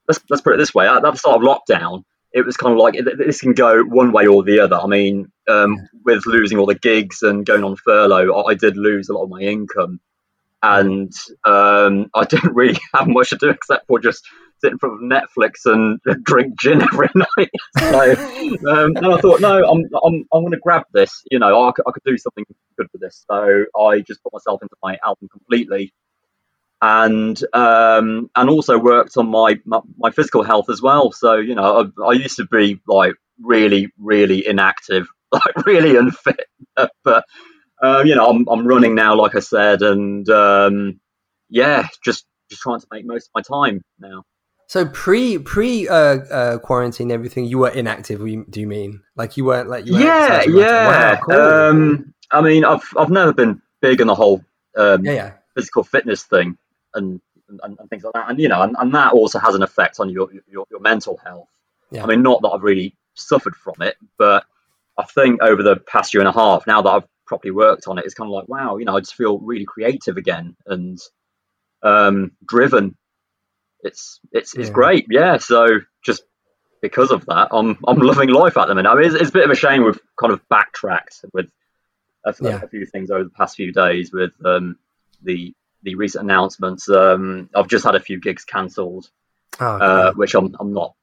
let's 0.08 0.20
let's 0.30 0.40
put 0.42 0.54
it 0.54 0.58
this 0.58 0.74
way: 0.74 0.88
at 0.88 1.02
the 1.02 1.14
start 1.16 1.36
of 1.36 1.42
lockdown, 1.42 2.04
it 2.32 2.44
was 2.44 2.56
kind 2.56 2.72
of 2.72 2.78
like 2.78 2.94
this 3.18 3.40
can 3.40 3.52
go 3.52 3.82
one 3.82 4.12
way 4.12 4.26
or 4.26 4.42
the 4.42 4.60
other. 4.60 4.76
I 4.76 4.86
mean, 4.86 5.30
um, 5.48 5.88
with 6.04 6.26
losing 6.26 6.58
all 6.58 6.66
the 6.66 6.74
gigs 6.74 7.22
and 7.22 7.46
going 7.46 7.64
on 7.64 7.76
furlough, 7.76 8.44
I, 8.44 8.54
did 8.54 8.76
lose 8.76 9.08
a 9.08 9.14
lot 9.14 9.24
of 9.24 9.30
my 9.30 9.40
income, 9.40 10.00
and 10.62 11.12
um, 11.44 12.10
I 12.14 12.24
didn't 12.24 12.54
really 12.54 12.78
have 12.94 13.08
much 13.08 13.30
to 13.30 13.36
do 13.36 13.50
except 13.50 13.86
for 13.86 13.98
just 13.98 14.24
sit 14.60 14.72
in 14.72 14.78
front 14.78 14.94
of 14.94 15.00
Netflix 15.00 15.66
and 15.66 16.00
drink 16.24 16.58
gin 16.58 16.82
every 16.82 17.08
night. 17.14 17.50
so, 17.78 18.12
um, 18.70 18.96
and 18.96 19.06
I 19.06 19.18
thought, 19.18 19.40
no, 19.40 19.62
I'm 19.68 19.84
I'm 20.04 20.24
I'm 20.32 20.42
going 20.42 20.52
to 20.52 20.58
grab 20.58 20.84
this. 20.92 21.22
You 21.30 21.38
know, 21.38 21.68
I 21.68 21.72
could, 21.72 21.84
I 21.86 21.92
could 21.92 22.04
do 22.04 22.16
something 22.18 22.44
good 22.76 22.88
with 22.92 23.02
this. 23.02 23.24
So 23.30 23.64
I 23.78 24.00
just 24.00 24.22
put 24.22 24.32
myself 24.32 24.62
into 24.62 24.76
my 24.82 24.98
album 25.04 25.28
completely 25.28 25.92
and 26.82 27.42
um, 27.54 28.30
and 28.36 28.50
also 28.50 28.78
worked 28.78 29.16
on 29.16 29.28
my, 29.28 29.58
my, 29.64 29.80
my 29.96 30.10
physical 30.10 30.42
health 30.42 30.68
as 30.70 30.82
well. 30.82 31.12
So 31.12 31.34
you 31.34 31.54
know, 31.54 31.90
I, 31.98 32.04
I, 32.04 32.12
used 32.12 32.36
to 32.36 32.46
be 32.46 32.80
like 32.86 33.14
really 33.42 33.88
really 33.98 34.46
inactive, 34.46 35.08
like 35.32 35.66
really 35.66 35.96
unfit, 35.96 36.46
but 37.04 37.24
um, 37.82 38.06
you 38.06 38.14
know, 38.14 38.26
I'm 38.26 38.46
I'm 38.48 38.66
running 38.66 38.94
now, 38.94 39.14
like 39.16 39.34
I 39.34 39.40
said, 39.40 39.82
and 39.82 40.28
um, 40.28 41.00
yeah, 41.48 41.86
just 42.04 42.26
just 42.50 42.62
trying 42.62 42.80
to 42.80 42.86
make 42.90 43.04
most 43.06 43.28
of 43.28 43.30
my 43.34 43.42
time 43.42 43.82
now. 43.98 44.22
So 44.68 44.86
pre 44.86 45.38
pre 45.38 45.88
uh, 45.88 45.94
uh, 45.94 46.58
quarantine, 46.58 47.10
everything 47.10 47.44
you 47.44 47.58
were 47.58 47.68
inactive. 47.68 48.18
Do 48.18 48.60
you 48.60 48.66
mean 48.66 49.02
like 49.14 49.36
you 49.36 49.44
weren't 49.44 49.68
like 49.68 49.86
you 49.86 49.92
weren't 49.92 50.04
yeah 50.04 50.44
yeah? 50.48 50.86
Wow, 50.88 51.20
cool. 51.22 51.34
um, 51.36 52.14
I 52.30 52.40
mean, 52.40 52.64
I've 52.64 52.84
I've 52.96 53.10
never 53.10 53.32
been 53.32 53.62
big 53.80 54.00
on 54.00 54.08
the 54.08 54.14
whole 54.14 54.44
um, 54.76 55.04
yeah, 55.04 55.12
yeah. 55.12 55.32
physical 55.54 55.84
fitness 55.84 56.24
thing 56.24 56.58
and, 56.94 57.20
and, 57.48 57.76
and, 57.78 57.90
things 57.90 58.04
like 58.04 58.14
that. 58.14 58.28
And 58.28 58.38
you 58.38 58.48
know, 58.48 58.62
and, 58.62 58.76
and 58.78 58.94
that 58.94 59.12
also 59.12 59.38
has 59.38 59.54
an 59.54 59.62
effect 59.62 60.00
on 60.00 60.10
your 60.10 60.28
your, 60.50 60.66
your 60.70 60.80
mental 60.80 61.18
health. 61.18 61.48
Yeah. 61.90 62.02
I 62.02 62.06
mean, 62.06 62.22
not 62.22 62.42
that 62.42 62.48
I've 62.48 62.62
really 62.62 62.96
suffered 63.14 63.54
from 63.54 63.74
it, 63.80 63.96
but 64.18 64.44
I 64.98 65.04
think 65.04 65.42
over 65.42 65.62
the 65.62 65.76
past 65.76 66.14
year 66.14 66.20
and 66.20 66.28
a 66.28 66.32
half, 66.32 66.66
now 66.66 66.82
that 66.82 66.90
I've 66.90 67.06
properly 67.26 67.50
worked 67.50 67.86
on 67.86 67.98
it, 67.98 68.04
it's 68.04 68.14
kind 68.14 68.28
of 68.28 68.32
like, 68.32 68.48
wow, 68.48 68.76
you 68.76 68.84
know, 68.84 68.96
I 68.96 69.00
just 69.00 69.14
feel 69.14 69.38
really 69.38 69.64
creative 69.64 70.16
again 70.16 70.56
and 70.66 70.98
um, 71.82 72.32
driven. 72.46 72.96
It's 73.82 74.20
it's 74.32 74.56
it's 74.56 74.70
great, 74.70 75.06
yeah. 75.10 75.36
So 75.36 75.80
just 76.02 76.24
because 76.80 77.10
of 77.10 77.26
that, 77.26 77.48
I'm 77.52 77.78
I'm 77.86 77.98
loving 78.10 78.30
life 78.30 78.56
at 78.56 78.68
the 78.68 78.74
minute. 78.74 78.88
I 78.88 78.94
mean, 78.94 79.04
it's, 79.04 79.14
it's 79.14 79.30
a 79.30 79.32
bit 79.32 79.44
of 79.44 79.50
a 79.50 79.56
shame 79.56 79.84
we've 79.84 80.00
kind 80.18 80.32
of 80.32 80.40
backtracked 80.48 81.24
with 81.32 81.46
a, 82.24 82.34
yeah. 82.40 82.62
a 82.62 82.68
few 82.68 82.86
things 82.86 83.10
over 83.10 83.24
the 83.24 83.30
past 83.30 83.56
few 83.56 83.72
days 83.72 84.12
with 84.12 84.32
um, 84.44 84.76
the 85.22 85.54
the 85.82 85.94
recent 85.94 86.24
announcements. 86.24 86.88
Um, 86.88 87.50
I've 87.54 87.68
just 87.68 87.84
had 87.84 87.94
a 87.94 88.00
few 88.00 88.18
gigs 88.18 88.44
cancelled, 88.44 89.08
oh, 89.60 89.66
okay. 89.66 89.84
uh, 89.84 90.12
which 90.14 90.34
I'm 90.34 90.56
I'm 90.58 90.72
not 90.72 90.94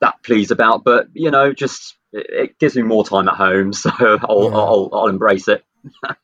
that 0.00 0.22
pleased 0.22 0.50
about. 0.50 0.84
But 0.84 1.08
you 1.12 1.30
know, 1.30 1.52
just 1.52 1.96
it, 2.12 2.26
it 2.30 2.58
gives 2.58 2.76
me 2.76 2.82
more 2.82 3.04
time 3.04 3.28
at 3.28 3.34
home, 3.34 3.72
so 3.72 3.90
I'll 4.00 4.44
yeah. 4.44 4.56
I'll, 4.56 4.90
I'll, 4.92 5.08
embrace 5.08 5.48
it. 5.48 5.64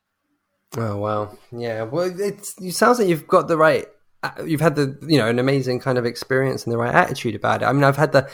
oh 0.77 0.97
wow, 0.97 1.37
yeah. 1.53 1.83
Well, 1.83 2.13
it's 2.19 2.61
it 2.61 2.73
sounds 2.73 2.99
like 2.99 3.09
you've 3.09 3.27
got 3.27 3.49
the 3.49 3.57
right. 3.57 3.87
Uh, 4.23 4.31
you've 4.45 4.61
had 4.61 4.77
the 4.77 4.99
you 5.07 5.19
know 5.19 5.29
an 5.29 5.39
amazing 5.39 5.81
kind 5.81 5.99
of 5.99 6.07
experience 6.07 6.65
and 6.65 6.73
the 6.73 6.79
right 6.79 6.95
attitude 6.95 7.35
about 7.35 7.63
it. 7.63 7.67
I 7.67 7.73
mean, 7.73 7.85
I've 7.85 7.97
had 7.97 8.13
the, 8.13 8.29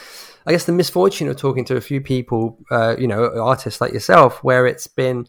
I 0.46 0.52
guess 0.52 0.64
the 0.64 0.72
misfortune 0.72 1.28
of 1.28 1.36
talking 1.36 1.64
to 1.66 1.76
a 1.76 1.80
few 1.80 2.00
people, 2.00 2.58
uh, 2.70 2.96
you 2.98 3.08
know, 3.08 3.40
artists 3.40 3.80
like 3.80 3.92
yourself, 3.92 4.44
where 4.44 4.66
it's 4.66 4.86
been, 4.86 5.26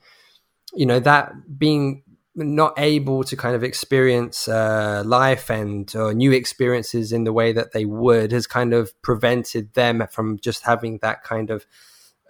you 0.74 0.86
know, 0.86 1.00
that 1.00 1.34
being 1.58 2.03
not 2.36 2.74
able 2.78 3.24
to 3.26 3.36
kind 3.36 3.56
of 3.56 3.64
experience 3.64 4.48
uh, 4.48 5.04
life 5.06 5.50
and 5.50 5.94
uh, 5.96 6.12
new 6.14 6.32
experiences 6.32 7.12
in 7.12 7.26
the 7.26 7.34
way 7.34 7.52
that 7.52 7.74
they 7.74 7.86
would 7.86 8.32
has 8.32 8.48
kind 8.48 8.74
of 8.74 9.00
prevented 9.02 9.74
them 9.74 10.08
from 10.12 10.40
just 10.40 10.64
having 10.64 11.00
that 11.00 11.24
kind 11.24 11.50
of 11.50 11.66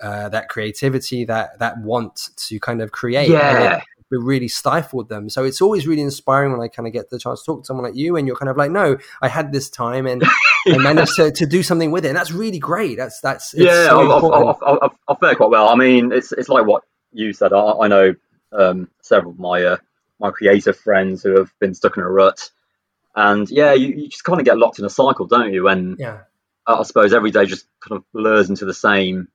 uh, 0.01 0.29
that 0.29 0.50
creativity, 0.50 1.25
that 1.25 1.60
that 1.60 1.77
want 1.79 2.29
to 2.36 2.60
kind 2.60 2.81
of 2.81 2.91
create. 2.91 3.29
Yeah. 3.29 3.77
It, 3.77 3.84
it 4.13 4.20
really 4.20 4.50
stifled 4.50 5.08
them. 5.08 5.29
So 5.29 5.46
it's 5.46 5.62
always 5.62 5.88
really 5.88 6.01
inspiring 6.01 6.51
when 6.51 6.60
I 6.62 6.67
kind 6.67 6.86
of 6.86 6.91
get 6.91 7.10
the 7.10 7.17
chance 7.17 7.41
to 7.41 7.46
talk 7.46 7.62
to 7.62 7.65
someone 7.65 7.86
like 7.86 7.96
you, 7.96 8.17
and 8.17 8.27
you're 8.27 8.36
kind 8.36 8.50
of 8.50 8.58
like, 8.58 8.72
"No, 8.72 8.98
I 9.22 9.29
had 9.29 9.53
this 9.53 9.70
time 9.70 10.05
and 10.05 10.22
yeah. 10.65 10.74
and 10.74 10.84
managed 10.84 11.15
to, 11.15 11.31
to 11.31 11.46
do 11.46 11.63
something 11.63 11.91
with 11.91 12.03
it." 12.03 12.10
And 12.10 12.17
that's 12.17 12.31
really 12.31 12.60
great. 12.60 12.98
That's 12.98 13.22
that's 13.22 13.53
yeah. 13.55 13.86
So 13.86 14.12
I've, 14.12 14.24
I've, 14.24 14.79
I've, 14.81 14.98
I've, 15.08 15.20
fared 15.20 15.38
quite 15.38 15.50
well. 15.50 15.70
I 15.70 15.75
mean, 15.75 16.12
it's 16.12 16.34
it's 16.34 16.50
like 16.50 16.65
what 16.65 16.84
you 17.13 17.31
said. 17.31 17.53
I, 17.53 17.72
I 17.72 17.88
know 17.88 18.15
um, 18.51 18.89
several 19.01 19.31
of 19.31 19.39
my 19.39 19.63
uh, 19.63 19.77
my 20.21 20.31
creative 20.31 20.77
friends 20.77 21.23
who 21.23 21.37
have 21.37 21.51
been 21.59 21.73
stuck 21.73 21.97
in 21.97 22.03
a 22.03 22.09
rut. 22.09 22.49
And 23.15 23.49
yeah, 23.49 23.73
you, 23.73 23.87
you 23.87 24.07
just 24.07 24.23
kind 24.23 24.39
of 24.39 24.45
get 24.45 24.57
locked 24.57 24.79
in 24.79 24.85
a 24.85 24.89
cycle, 24.89 25.25
don't 25.25 25.51
you? 25.51 25.67
And 25.67 25.97
yeah. 25.99 26.19
I 26.65 26.83
suppose 26.83 27.13
every 27.13 27.31
day 27.31 27.45
just 27.45 27.65
kind 27.81 27.97
of 27.97 28.05
blurs 28.13 28.49
into 28.49 28.65
the 28.65 28.73
same 28.73 29.27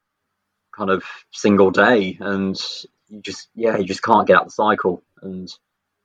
kind 0.75 0.90
of 0.90 1.02
single 1.33 1.71
day, 1.71 2.16
and 2.21 2.59
you 3.09 3.21
just 3.21 3.49
yeah, 3.55 3.76
you 3.76 3.85
just 3.85 4.02
can't 4.02 4.26
get 4.26 4.37
out 4.37 4.45
the 4.45 4.50
cycle. 4.50 5.02
And 5.21 5.52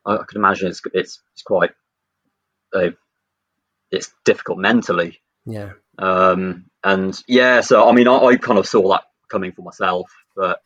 I, 0.05 0.15
I 0.15 0.23
can 0.27 0.37
imagine 0.37 0.67
it's 0.67 0.81
it's 0.93 1.21
it's 1.33 1.43
quite 1.43 1.71
uh, 2.73 2.89
it's 3.91 4.11
difficult 4.25 4.57
mentally. 4.57 5.21
Yeah. 5.45 5.73
Um. 5.97 6.65
And 6.83 7.17
yeah, 7.27 7.61
so 7.61 7.87
I 7.87 7.93
mean, 7.93 8.07
I, 8.07 8.17
I 8.17 8.35
kind 8.37 8.57
of 8.57 8.67
saw 8.67 8.89
that 8.89 9.03
coming 9.29 9.51
for 9.51 9.61
myself, 9.61 10.11
but 10.35 10.61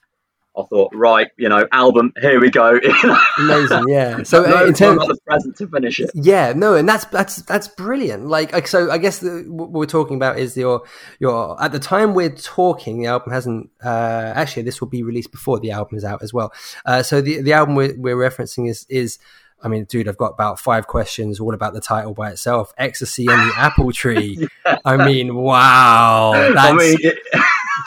I 0.58 0.64
thought, 0.64 0.92
right, 0.96 1.30
you 1.38 1.50
know, 1.50 1.68
album, 1.72 2.14
here 2.22 2.40
we 2.40 2.50
go. 2.50 2.80
Amazing, 3.38 3.84
yeah. 3.88 4.24
So 4.26 4.44
no, 4.44 4.58
uh, 4.58 4.66
in 4.66 4.74
terms 4.74 5.02
of 5.02 5.08
the 5.08 5.18
present 5.28 5.58
to 5.58 5.68
finish 5.68 6.00
it, 6.00 6.10
yeah, 6.14 6.54
no, 6.56 6.76
and 6.76 6.88
that's 6.88 7.06
that's 7.06 7.38
that's 7.44 7.68
brilliant. 7.68 8.28
Like, 8.28 8.54
like 8.54 8.68
so, 8.68 8.90
I 8.90 8.98
guess 8.98 9.20
the, 9.20 9.46
what 9.48 9.72
we're 9.72 9.86
talking 9.86 10.16
about 10.16 10.40
is 10.40 10.56
your 10.58 10.84
your 11.20 11.62
at 11.62 11.72
the 11.72 11.80
time 11.80 12.14
we're 12.14 12.34
talking, 12.36 13.02
the 13.02 13.08
album 13.08 13.32
hasn't 13.32 13.70
uh, 13.84 14.34
actually. 14.36 14.64
This 14.64 14.82
will 14.82 14.88
be 14.88 15.04
released 15.04 15.32
before 15.32 15.60
the 15.60 15.72
album 15.72 15.98
is 15.98 16.04
out 16.04 16.24
as 16.24 16.34
well. 16.34 16.54
Uh, 16.86 17.04
so 17.04 17.22
the 17.22 17.42
the 17.42 17.54
album 17.54 17.76
we're, 17.76 17.96
we're 17.98 18.18
referencing 18.18 18.70
is 18.70 18.86
is. 18.90 19.20
I 19.64 19.68
mean, 19.68 19.86
dude, 19.86 20.08
I've 20.08 20.18
got 20.18 20.34
about 20.34 20.60
five 20.60 20.86
questions 20.86 21.40
all 21.40 21.54
about 21.54 21.74
the 21.74 21.82
title 21.82 22.14
by 22.14 22.30
itself. 22.30 22.72
Ecstasy 22.78 23.26
and 23.28 23.50
the 23.50 23.54
Apple 23.58 23.92
Tree. 23.92 24.48
yeah. 24.66 24.78
I 24.86 24.98
mean, 24.98 25.34
wow. 25.34 26.34
That's, 26.34 26.58
I 26.58 26.74
mean, 26.74 26.98
it, 27.00 27.18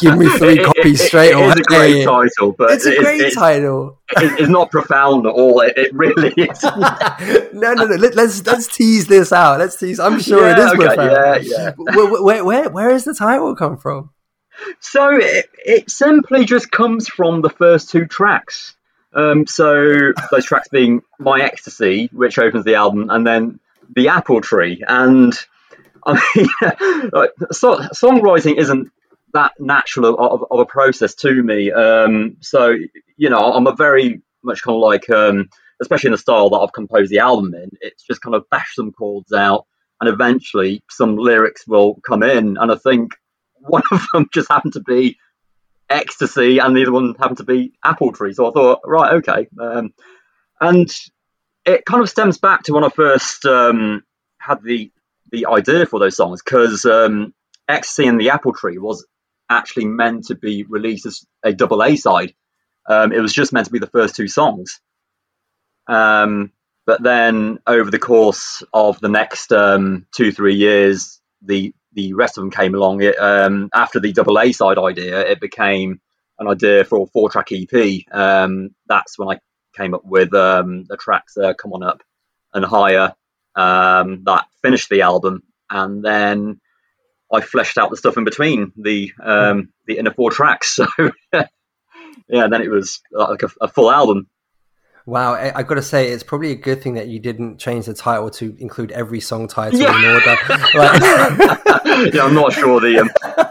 Give 0.00 0.16
me 0.16 0.28
three 0.28 0.58
copies 0.64 1.06
straight 1.06 1.32
away. 1.32 1.48
It's 1.48 1.60
a 1.60 1.62
great 1.62 2.04
title, 2.04 2.52
but 2.52 2.70
it's 2.72 2.86
a 2.86 2.96
great 2.96 3.34
title. 3.34 3.98
It's 4.10 4.48
not 4.48 4.70
profound 4.70 5.26
at 5.26 5.32
all. 5.32 5.60
It, 5.60 5.92
really 5.92 6.28
is. 6.36 6.62
no, 6.62 7.74
no, 7.74 7.84
no. 7.84 7.84
Let, 7.84 8.10
us 8.12 8.16
let's, 8.16 8.46
let's 8.46 8.76
tease 8.76 9.06
this 9.06 9.32
out. 9.32 9.58
Let's 9.58 9.76
tease. 9.76 10.00
I'm 10.00 10.20
sure 10.20 10.46
yeah, 10.46 10.52
it 10.52 10.58
is 10.58 10.72
okay, 10.72 10.96
profound. 10.96 11.44
Yeah, 11.44 11.56
yeah. 11.56 11.72
Where, 11.76 12.22
where, 12.22 12.44
where, 12.44 12.70
where 12.70 12.88
does 12.90 13.04
the 13.04 13.14
title 13.14 13.54
come 13.54 13.76
from? 13.76 14.10
So 14.80 15.16
it, 15.16 15.50
it 15.64 15.90
simply 15.90 16.44
just 16.44 16.70
comes 16.70 17.08
from 17.08 17.42
the 17.42 17.50
first 17.50 17.90
two 17.90 18.06
tracks. 18.06 18.74
Um, 19.14 19.46
so 19.46 20.12
those 20.30 20.44
tracks 20.44 20.68
being 20.68 21.02
"My 21.18 21.40
Ecstasy," 21.40 22.08
which 22.12 22.38
opens 22.38 22.64
the 22.64 22.74
album, 22.74 23.08
and 23.10 23.26
then 23.26 23.60
"The 23.94 24.08
Apple 24.08 24.40
Tree." 24.40 24.82
And 24.86 25.34
I 26.04 26.14
mean, 26.36 26.48
so, 27.52 27.78
songwriting 27.94 28.58
isn't 28.58 28.90
that 29.34 29.52
natural 29.58 30.14
of, 30.18 30.44
of, 30.50 30.60
a 30.60 30.64
process 30.64 31.14
to 31.16 31.42
me. 31.42 31.70
Um, 31.70 32.36
so 32.40 32.74
you 33.16 33.30
know, 33.30 33.52
I'm 33.52 33.66
a 33.66 33.74
very 33.74 34.22
much 34.42 34.62
kind 34.62 34.76
of 34.76 34.80
like, 34.80 35.10
um, 35.10 35.48
especially 35.80 36.08
in 36.08 36.12
the 36.12 36.18
style 36.18 36.50
that 36.50 36.58
I've 36.58 36.72
composed 36.72 37.10
the 37.10 37.18
album 37.18 37.54
in. 37.54 37.70
It's 37.80 38.04
just 38.04 38.22
kind 38.22 38.34
of 38.34 38.48
bash 38.50 38.74
some 38.74 38.92
chords 38.92 39.32
out, 39.32 39.66
and 40.00 40.08
eventually 40.08 40.82
some 40.90 41.16
lyrics 41.16 41.66
will 41.66 42.00
come 42.06 42.22
in. 42.22 42.56
And 42.56 42.72
I 42.72 42.76
think 42.76 43.12
one 43.58 43.82
of 43.92 44.06
them 44.12 44.28
just 44.34 44.50
happened 44.50 44.74
to 44.74 44.80
be 44.80 45.18
ecstasy, 45.90 46.58
and 46.58 46.76
the 46.76 46.82
other 46.82 46.92
one 46.92 47.14
happened 47.18 47.38
to 47.38 47.44
be 47.44 47.72
apple 47.84 48.12
tree. 48.12 48.32
So 48.32 48.48
I 48.48 48.52
thought, 48.52 48.80
right, 48.84 49.14
okay, 49.14 49.48
um, 49.60 49.92
and 50.60 50.88
it 51.64 51.84
kind 51.84 52.02
of 52.02 52.08
stems 52.08 52.38
back 52.38 52.62
to 52.64 52.72
when 52.72 52.84
I 52.84 52.88
first 52.88 53.44
um, 53.44 54.02
had 54.38 54.62
the 54.62 54.90
the 55.30 55.46
idea 55.46 55.84
for 55.84 56.00
those 56.00 56.16
songs 56.16 56.40
because 56.42 56.86
um, 56.86 57.34
ecstasy 57.68 58.06
and 58.06 58.18
the 58.18 58.30
apple 58.30 58.54
tree 58.54 58.78
was 58.78 59.06
actually 59.48 59.86
meant 59.86 60.26
to 60.26 60.34
be 60.34 60.64
released 60.68 61.06
as 61.06 61.24
a 61.42 61.52
double 61.52 61.82
A 61.82 61.96
side. 61.96 62.34
Um, 62.88 63.12
it 63.12 63.20
was 63.20 63.32
just 63.32 63.52
meant 63.52 63.66
to 63.66 63.72
be 63.72 63.78
the 63.78 63.86
first 63.86 64.16
two 64.16 64.28
songs. 64.28 64.80
Um, 65.86 66.52
but 66.86 67.02
then 67.02 67.58
over 67.66 67.90
the 67.90 67.98
course 67.98 68.62
of 68.72 68.98
the 69.00 69.08
next 69.08 69.52
um, 69.52 70.06
two 70.14 70.32
three 70.32 70.54
years, 70.54 71.20
the 71.42 71.74
the 71.92 72.14
rest 72.14 72.38
of 72.38 72.42
them 72.42 72.50
came 72.50 72.74
along. 72.74 73.02
It, 73.02 73.18
um, 73.18 73.68
after 73.74 74.00
the 74.00 74.12
double 74.12 74.38
A 74.38 74.52
side 74.52 74.78
idea, 74.78 75.20
it 75.20 75.40
became 75.40 76.00
an 76.38 76.48
idea 76.48 76.84
for 76.84 77.02
a 77.02 77.06
four 77.06 77.28
track 77.28 77.48
EP. 77.52 78.04
Um, 78.12 78.70
that's 78.86 79.18
when 79.18 79.28
I 79.28 79.38
came 79.76 79.94
up 79.94 80.04
with 80.04 80.32
um, 80.34 80.84
the 80.84 80.96
tracks 80.96 81.36
uh, 81.36 81.54
"Come 81.54 81.72
On 81.72 81.82
Up" 81.82 82.02
and 82.54 82.64
"Higher." 82.64 83.14
that 83.54 84.46
finished 84.62 84.88
the 84.88 85.02
album, 85.02 85.42
and 85.70 86.02
then 86.02 86.60
I 87.32 87.40
fleshed 87.40 87.78
out 87.78 87.90
the 87.90 87.96
stuff 87.96 88.16
in 88.16 88.24
between 88.24 88.72
the 88.76 89.12
um, 89.22 89.70
the 89.86 89.98
inner 89.98 90.12
four 90.12 90.30
tracks. 90.30 90.78
So 92.28 92.36
yeah, 92.36 92.48
then 92.48 92.60
it 92.60 92.68
was 92.68 93.00
like 93.10 93.42
a, 93.42 93.50
a, 93.62 93.68
full 93.68 93.90
album. 93.90 94.28
Wow, 95.06 95.32
I, 95.34 95.60
I 95.60 95.62
got 95.62 95.76
to 95.76 95.82
say, 95.82 96.10
it's 96.10 96.22
probably 96.22 96.50
a 96.50 96.56
good 96.56 96.82
thing 96.82 96.94
that 96.94 97.08
you 97.08 97.20
didn't 97.20 97.56
change 97.58 97.86
the 97.86 97.94
title 97.94 98.28
to 98.32 98.54
include 98.58 98.90
every 98.92 99.20
song 99.20 99.48
title 99.48 99.80
Yeah. 99.80 99.96
in 99.96 100.04
order. 100.04 100.36
Like- 100.74 102.14
yeah, 102.14 102.24
I'm 102.24 102.34
not 102.34 102.52
sure 102.52 102.80
the, 102.80 102.98
um, 102.98 103.10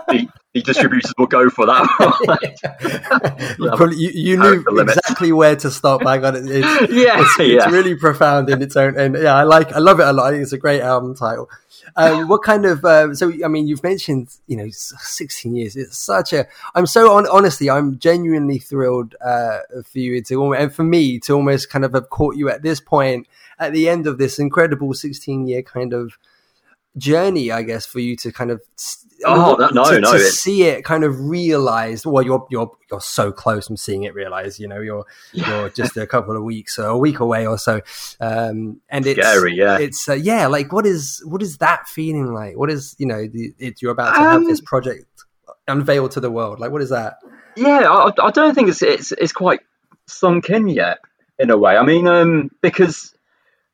the 0.09 0.27
the 0.53 0.61
distributors 0.61 1.13
will 1.17 1.27
go 1.27 1.49
for 1.49 1.65
that. 1.65 3.55
you, 3.59 3.69
probably, 3.69 3.97
you, 3.97 4.09
you 4.13 4.37
knew 4.37 4.63
exactly 4.79 5.31
where 5.31 5.55
to 5.55 5.69
stop. 5.69 6.05
I 6.05 6.17
got 6.17 6.35
it. 6.35 6.45
It's, 6.45 6.93
Yeah, 6.93 7.21
it's, 7.21 7.35
it's 7.39 7.67
really 7.71 7.95
profound 7.95 8.49
in 8.49 8.61
its 8.61 8.75
own. 8.75 8.97
And 8.97 9.15
yeah, 9.15 9.35
I 9.35 9.43
like, 9.43 9.73
I 9.73 9.79
love 9.79 9.99
it 9.99 10.07
a 10.07 10.13
lot. 10.13 10.27
I 10.27 10.31
think 10.31 10.43
it's 10.43 10.53
a 10.53 10.57
great 10.57 10.81
album 10.81 11.15
title. 11.15 11.49
Um, 11.97 12.27
what 12.27 12.43
kind 12.43 12.65
of? 12.65 12.85
Uh, 12.85 13.13
so, 13.15 13.33
I 13.43 13.47
mean, 13.47 13.67
you've 13.67 13.83
mentioned, 13.83 14.29
you 14.45 14.55
know, 14.55 14.69
16 14.69 15.55
years. 15.55 15.75
It's 15.75 15.97
such 15.97 16.31
a. 16.31 16.45
I'm 16.75 16.85
so 16.85 17.13
on. 17.13 17.27
Honestly, 17.27 17.69
I'm 17.69 17.97
genuinely 17.97 18.59
thrilled 18.59 19.15
uh, 19.19 19.59
for 19.83 19.97
you 19.97 20.21
to, 20.21 20.53
and 20.53 20.71
for 20.71 20.83
me 20.83 21.19
to 21.21 21.33
almost 21.33 21.71
kind 21.71 21.83
of 21.83 21.93
have 21.93 22.09
caught 22.11 22.35
you 22.35 22.49
at 22.49 22.61
this 22.61 22.79
point 22.79 23.27
at 23.59 23.73
the 23.73 23.89
end 23.89 24.05
of 24.05 24.19
this 24.19 24.37
incredible 24.37 24.93
16 24.93 25.47
year 25.47 25.63
kind 25.63 25.91
of 25.91 26.17
journey, 26.97 27.51
I 27.51 27.63
guess, 27.63 27.85
for 27.85 27.99
you 27.99 28.15
to 28.17 28.31
kind 28.31 28.51
of 28.51 28.61
Oh, 29.25 29.55
no, 29.59 29.69
no, 29.69 29.91
to, 29.91 29.99
no, 29.99 30.13
to 30.13 30.19
see 30.19 30.63
it 30.63 30.83
kind 30.83 31.03
of 31.03 31.19
realized. 31.19 32.05
Well, 32.05 32.23
you're 32.23 32.45
you're 32.51 32.71
you're 32.91 33.01
so 33.01 33.31
close 33.31 33.67
from 33.67 33.77
seeing 33.77 34.03
it 34.03 34.13
realized. 34.13 34.59
You 34.59 34.67
know, 34.67 34.79
you're 34.79 35.05
you're 35.33 35.69
just 35.69 35.97
a 35.97 36.05
couple 36.05 36.35
of 36.35 36.43
weeks, 36.43 36.77
or 36.77 36.85
a 36.85 36.97
week 36.97 37.19
away 37.19 37.47
or 37.47 37.57
so, 37.57 37.81
um, 38.19 38.79
and 38.89 39.05
it's 39.07 39.19
Scary, 39.19 39.55
yeah. 39.55 39.79
It's 39.79 40.07
uh, 40.07 40.13
yeah, 40.13 40.47
like 40.47 40.71
what 40.71 40.85
is 40.85 41.23
what 41.25 41.41
is 41.41 41.57
that 41.57 41.87
feeling 41.87 42.33
like? 42.33 42.57
What 42.57 42.69
is 42.69 42.95
you 42.99 43.07
know, 43.07 43.27
the, 43.27 43.53
it, 43.57 43.81
you're 43.81 43.91
about 43.91 44.13
to 44.13 44.19
have 44.19 44.41
Um, 44.41 44.45
this 44.45 44.61
project 44.61 45.05
unveiled 45.67 46.11
to 46.11 46.19
the 46.19 46.31
world. 46.31 46.59
Like, 46.59 46.71
what 46.71 46.81
is 46.81 46.89
that? 46.89 47.15
Yeah, 47.55 47.89
I, 47.89 48.11
I 48.21 48.31
don't 48.31 48.53
think 48.53 48.69
it's, 48.69 48.81
it's 48.81 49.11
it's 49.13 49.33
quite 49.33 49.61
sunk 50.05 50.49
in 50.49 50.67
yet. 50.67 50.99
In 51.39 51.49
a 51.49 51.57
way, 51.57 51.77
I 51.77 51.83
mean, 51.83 52.07
um, 52.07 52.49
because 52.61 53.13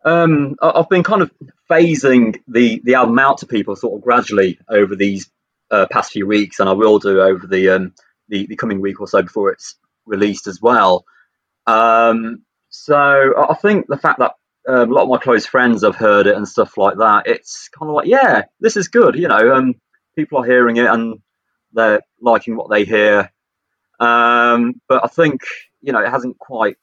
um, 0.06 0.56
I've 0.62 0.90
been 0.90 1.04
kind 1.04 1.22
of 1.22 1.32
phasing 1.74 2.40
the 2.48 2.82
the 2.84 2.96
album 2.96 3.18
out 3.20 3.40
to 3.40 3.48
people 3.48 3.76
sort 3.76 3.96
of 3.98 4.02
gradually 4.04 4.60
over 4.70 4.96
these 4.96 5.30
uh, 5.72 5.86
past 5.92 6.12
few 6.12 6.28
weeks, 6.28 6.60
and 6.60 6.70
I 6.70 6.74
will 6.74 7.00
do 7.00 7.22
over 7.22 7.48
the 7.48 7.70
um, 7.70 7.94
the, 8.30 8.46
the 8.48 8.56
coming 8.56 8.82
week 8.82 9.02
or 9.02 9.08
so 9.08 9.22
before 9.22 9.52
it's 9.52 9.76
released 10.06 10.48
as 10.48 10.62
well. 10.62 11.06
Um, 11.66 12.44
so 12.70 13.34
I 13.50 13.56
think 13.56 13.88
the 13.88 13.98
fact 13.98 14.20
that 14.20 14.34
um, 14.68 14.92
a 14.92 14.94
lot 14.94 15.04
of 15.04 15.10
my 15.10 15.18
close 15.18 15.46
friends 15.46 15.84
have 15.84 15.96
heard 15.96 16.28
it 16.28 16.36
and 16.36 16.48
stuff 16.48 16.78
like 16.78 16.98
that, 16.98 17.28
it's 17.28 17.70
kind 17.70 17.90
of 17.90 17.96
like, 17.96 18.08
yeah, 18.08 18.44
this 18.60 18.78
is 18.78 18.88
good. 18.88 19.16
You 19.16 19.28
know, 19.28 19.54
um, 19.56 19.76
people 20.16 20.40
are 20.40 20.46
hearing 20.46 20.78
it 20.78 20.86
and 20.88 21.20
they're 21.74 22.02
liking 22.22 22.56
what 22.56 22.70
they 22.70 22.84
hear. 22.86 23.32
Um, 24.00 24.82
but 24.88 25.04
I 25.04 25.08
think 25.08 25.42
you 25.82 25.92
know 25.94 26.02
it 26.04 26.10
hasn't 26.10 26.38
quite 26.38 26.78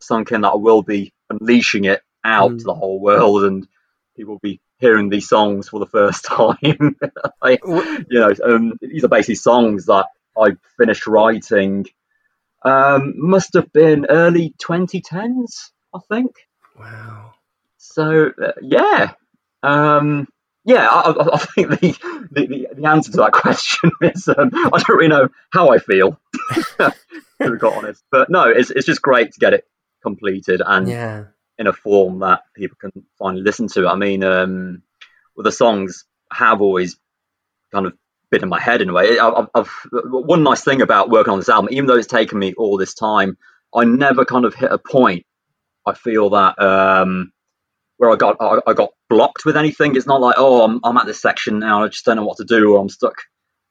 sunk 0.00 0.32
in 0.32 0.42
that 0.42 0.50
I 0.50 0.56
will 0.56 0.82
be 0.82 1.12
unleashing 1.30 1.84
it 1.84 2.02
out 2.24 2.50
Mm. 2.52 2.58
to 2.58 2.64
the 2.64 2.74
whole 2.74 3.00
world, 3.00 3.44
and 3.44 3.66
people 4.18 4.34
will 4.34 4.40
be 4.40 4.60
hearing 4.78 5.08
these 5.08 5.28
songs 5.28 5.68
for 5.68 5.80
the 5.80 5.86
first 5.86 6.24
time. 6.26 6.96
I, 7.40 7.58
you 7.62 8.20
know, 8.20 8.32
um, 8.44 8.74
these 8.80 9.04
are 9.04 9.08
basically 9.08 9.36
songs 9.36 9.86
that 9.86 10.06
I 10.36 10.56
finished 10.76 11.06
writing. 11.06 11.86
Um, 12.64 13.14
must 13.16 13.54
have 13.54 13.72
been 13.72 14.06
early 14.10 14.54
2010s, 14.62 15.70
I 15.94 16.00
think. 16.10 16.32
Wow. 16.78 17.34
So 17.76 18.30
uh, 18.42 18.52
yeah, 18.60 19.12
um, 19.62 20.26
yeah. 20.64 20.88
I, 20.88 21.10
I, 21.10 21.34
I 21.34 21.38
think 21.38 21.70
the, 21.70 22.28
the, 22.32 22.46
the, 22.46 22.68
the 22.74 22.88
answer 22.88 23.12
to 23.12 23.18
that 23.18 23.32
question 23.44 23.92
is 24.02 24.28
um, 24.28 24.50
I 24.52 24.82
don't 24.82 24.88
really 24.96 25.08
know 25.08 25.28
how 25.52 25.68
I 25.68 25.78
feel, 25.78 26.20
to 26.78 26.92
be 27.40 27.58
quite 27.58 27.76
honest. 27.76 28.02
But 28.10 28.28
no, 28.30 28.48
it's 28.48 28.70
it's 28.70 28.86
just 28.86 29.02
great 29.02 29.32
to 29.32 29.40
get 29.40 29.54
it 29.54 29.64
completed 30.02 30.60
and 30.64 30.88
Yeah. 30.88 31.24
In 31.58 31.66
a 31.66 31.72
form 31.72 32.20
that 32.20 32.42
people 32.54 32.76
can 32.80 32.92
finally 33.18 33.42
listen 33.42 33.68
to. 33.68 33.88
I 33.88 33.96
mean, 33.96 34.24
um, 34.24 34.82
well, 35.36 35.44
the 35.44 35.52
songs 35.52 36.04
have 36.32 36.60
always 36.60 36.96
kind 37.72 37.86
of 37.86 37.94
been 38.30 38.42
in 38.42 38.48
my 38.48 38.60
head 38.60 38.82
in 38.82 38.90
a 38.90 38.92
way. 38.92 39.18
I- 39.18 39.28
I've, 39.30 39.48
I've, 39.54 39.70
one 39.92 40.42
nice 40.42 40.62
thing 40.62 40.82
about 40.82 41.10
working 41.10 41.32
on 41.32 41.38
this 41.38 41.48
album, 41.48 41.68
even 41.72 41.86
though 41.86 41.96
it's 41.96 42.06
taken 42.06 42.38
me 42.38 42.54
all 42.56 42.78
this 42.78 42.94
time, 42.94 43.38
I 43.74 43.84
never 43.84 44.24
kind 44.24 44.44
of 44.44 44.54
hit 44.54 44.70
a 44.72 44.78
point. 44.78 45.24
I 45.86 45.94
feel 45.94 46.30
that 46.30 46.60
um, 46.60 47.32
where 47.98 48.10
I 48.10 48.16
got 48.16 48.36
I, 48.40 48.58
I 48.66 48.74
got 48.74 48.90
blocked 49.08 49.44
with 49.44 49.56
anything. 49.56 49.96
It's 49.96 50.06
not 50.06 50.20
like 50.20 50.36
oh 50.38 50.62
I'm, 50.64 50.80
I'm 50.84 50.96
at 50.98 51.06
this 51.06 51.20
section 51.22 51.58
now. 51.58 51.84
I 51.84 51.88
just 51.88 52.04
don't 52.04 52.16
know 52.16 52.24
what 52.26 52.38
to 52.38 52.44
do, 52.44 52.74
or 52.74 52.80
I'm 52.80 52.88
stuck 52.90 53.14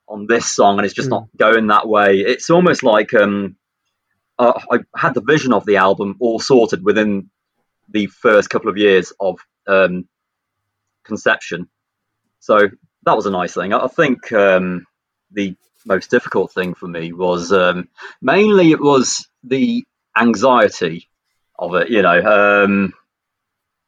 on 0.08 0.28
this 0.28 0.50
song 0.50 0.78
and 0.80 0.86
it's 0.86 0.96
just 0.96 1.10
Mm. 1.10 1.12
not 1.12 1.28
going 1.38 1.68
that 1.68 1.88
way. 1.88 2.20
It's 2.20 2.50
almost 2.50 2.84
like 2.84 3.14
um, 3.14 3.58
uh, 4.40 4.60
I 4.72 4.80
had 4.96 5.14
the 5.14 5.22
vision 5.22 5.54
of 5.54 5.66
the 5.66 5.78
album 5.78 6.18
all 6.20 6.40
sorted 6.40 6.84
within 6.84 7.30
the 7.90 8.08
first 8.08 8.50
couple 8.50 8.70
of 8.70 8.78
years 8.78 9.14
of 9.20 9.40
um, 9.68 10.08
conception. 11.04 11.70
So 12.40 12.60
that 13.04 13.16
was 13.16 13.26
a 13.26 13.32
nice 13.32 13.54
thing. 13.54 13.74
I 13.74 13.88
think 13.88 14.32
um, 14.32 14.86
the 15.32 15.56
most 15.86 16.12
difficult 16.12 16.52
thing 16.52 16.74
for 16.74 16.88
me 16.88 17.14
was 17.14 17.52
um, 17.52 17.90
mainly 18.22 18.72
it 18.72 18.82
was 18.82 19.28
the 19.44 19.86
anxiety 20.16 21.10
of 21.58 21.76
it. 21.76 21.90
You 21.90 22.02
know, 22.02 22.64
um, 22.64 22.94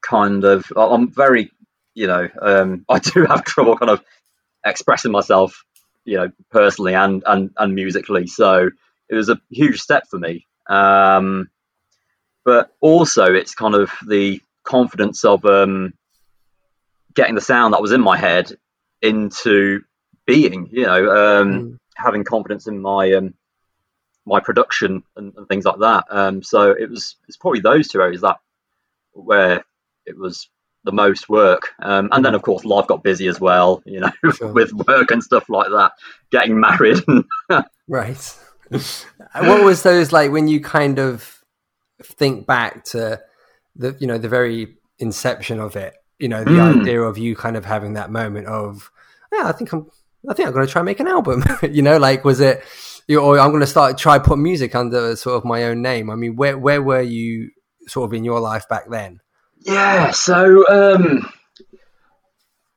kind 0.02 0.44
of. 0.44 0.66
I'm 0.76 1.12
very, 1.12 1.52
you 1.94 2.08
know, 2.08 2.28
um, 2.42 2.86
I 2.90 3.00
do 3.00 3.26
have 3.26 3.44
trouble 3.44 3.78
kind 3.78 3.92
of 3.92 4.02
expressing 4.66 5.12
myself, 5.12 5.64
you 6.06 6.18
know, 6.18 6.32
personally 6.50 6.96
and 6.96 7.24
and 7.26 7.52
and 7.58 7.76
musically. 7.76 8.28
So 8.28 8.70
it 9.10 9.16
was 9.16 9.30
a 9.30 9.40
huge 9.50 9.80
step 9.80 10.08
for 10.08 10.20
me. 10.20 10.46
Um, 10.68 11.50
but 12.50 12.76
also, 12.82 13.26
it's 13.26 13.54
kind 13.54 13.76
of 13.76 13.92
the 14.08 14.42
confidence 14.64 15.24
of 15.24 15.46
um, 15.46 15.94
getting 17.14 17.36
the 17.36 17.42
sound 17.42 17.76
that 17.76 17.82
was 17.82 17.92
in 17.92 18.02
my 18.02 18.18
head 18.18 18.52
into 19.04 19.82
being. 20.26 20.68
You 20.72 20.88
know, 20.88 21.12
um, 21.12 21.80
having 21.96 22.24
confidence 22.24 22.66
in 22.66 22.82
my 22.82 23.14
um, 23.14 23.36
my 24.26 24.40
production 24.40 25.04
and, 25.16 25.32
and 25.38 25.48
things 25.48 25.64
like 25.64 25.78
that. 25.78 26.06
Um, 26.10 26.42
so 26.42 26.72
it 26.72 26.90
was 26.90 27.18
it's 27.28 27.38
probably 27.38 27.60
those 27.60 27.88
two 27.88 28.02
areas 28.02 28.22
that 28.22 28.38
where 29.12 29.64
it 30.08 30.18
was 30.18 30.50
the 30.86 30.92
most 30.92 31.30
work. 31.30 31.76
Um, 31.84 32.10
and 32.12 32.26
then 32.26 32.34
of 32.34 32.42
course 32.42 32.66
life 32.66 32.88
got 32.88 33.04
busy 33.04 33.28
as 33.28 33.40
well. 33.40 33.84
You 33.86 34.00
know, 34.00 34.12
with 34.42 34.74
work 34.74 35.12
and 35.12 35.24
stuff 35.24 35.50
like 35.50 35.68
that. 35.70 35.92
Getting 36.32 36.60
married. 36.60 36.98
Right. 37.92 38.40
what 38.70 39.64
was 39.64 39.82
those 39.82 40.12
like 40.12 40.32
when 40.32 40.48
you 40.48 40.62
kind 40.62 41.00
of 41.00 41.39
think 42.04 42.48
back 42.48 42.84
to 42.86 43.22
the 43.76 43.96
you 44.00 44.08
know 44.08 44.18
the 44.18 44.30
very 44.30 44.76
inception 45.00 45.60
of 45.60 45.76
it? 45.76 45.96
You 46.18 46.28
know, 46.28 46.44
the 46.44 46.58
Mm. 46.58 46.82
idea 46.82 47.02
of 47.02 47.18
you 47.18 47.36
kind 47.36 47.56
of 47.56 47.64
having 47.64 47.94
that 47.94 48.12
moment 48.12 48.48
of, 48.48 48.92
yeah, 49.32 49.44
I 49.48 49.54
think 49.54 49.72
I'm, 49.72 49.88
I 50.30 50.34
think 50.34 50.48
I'm 50.48 50.54
going 50.54 50.66
to 50.68 50.72
try 50.72 50.82
and 50.82 50.86
make 50.86 51.00
an 51.00 51.08
album. 51.08 51.44
you 51.72 51.82
know, 51.82 51.98
like 51.98 52.26
was 52.26 52.42
it, 52.42 52.62
you 53.08 53.20
or 53.20 53.40
I'm 53.40 53.52
going 53.52 53.62
to 53.62 53.68
start 53.68 53.98
try 53.98 54.20
put 54.20 54.38
music 54.38 54.76
under 54.76 55.16
sort 55.16 55.38
of 55.38 55.46
my 55.46 55.64
own 55.64 55.82
name. 55.82 56.10
I 56.10 56.16
mean, 56.16 56.36
where 56.36 56.58
where 56.58 56.82
were 56.82 57.02
you 57.02 57.52
sort 57.88 58.10
of 58.10 58.14
in 58.14 58.24
your 58.26 58.40
life 58.40 58.68
back 58.68 58.90
then? 58.90 59.22
Yeah, 59.62 60.12
so 60.12 60.66
um, 60.70 61.30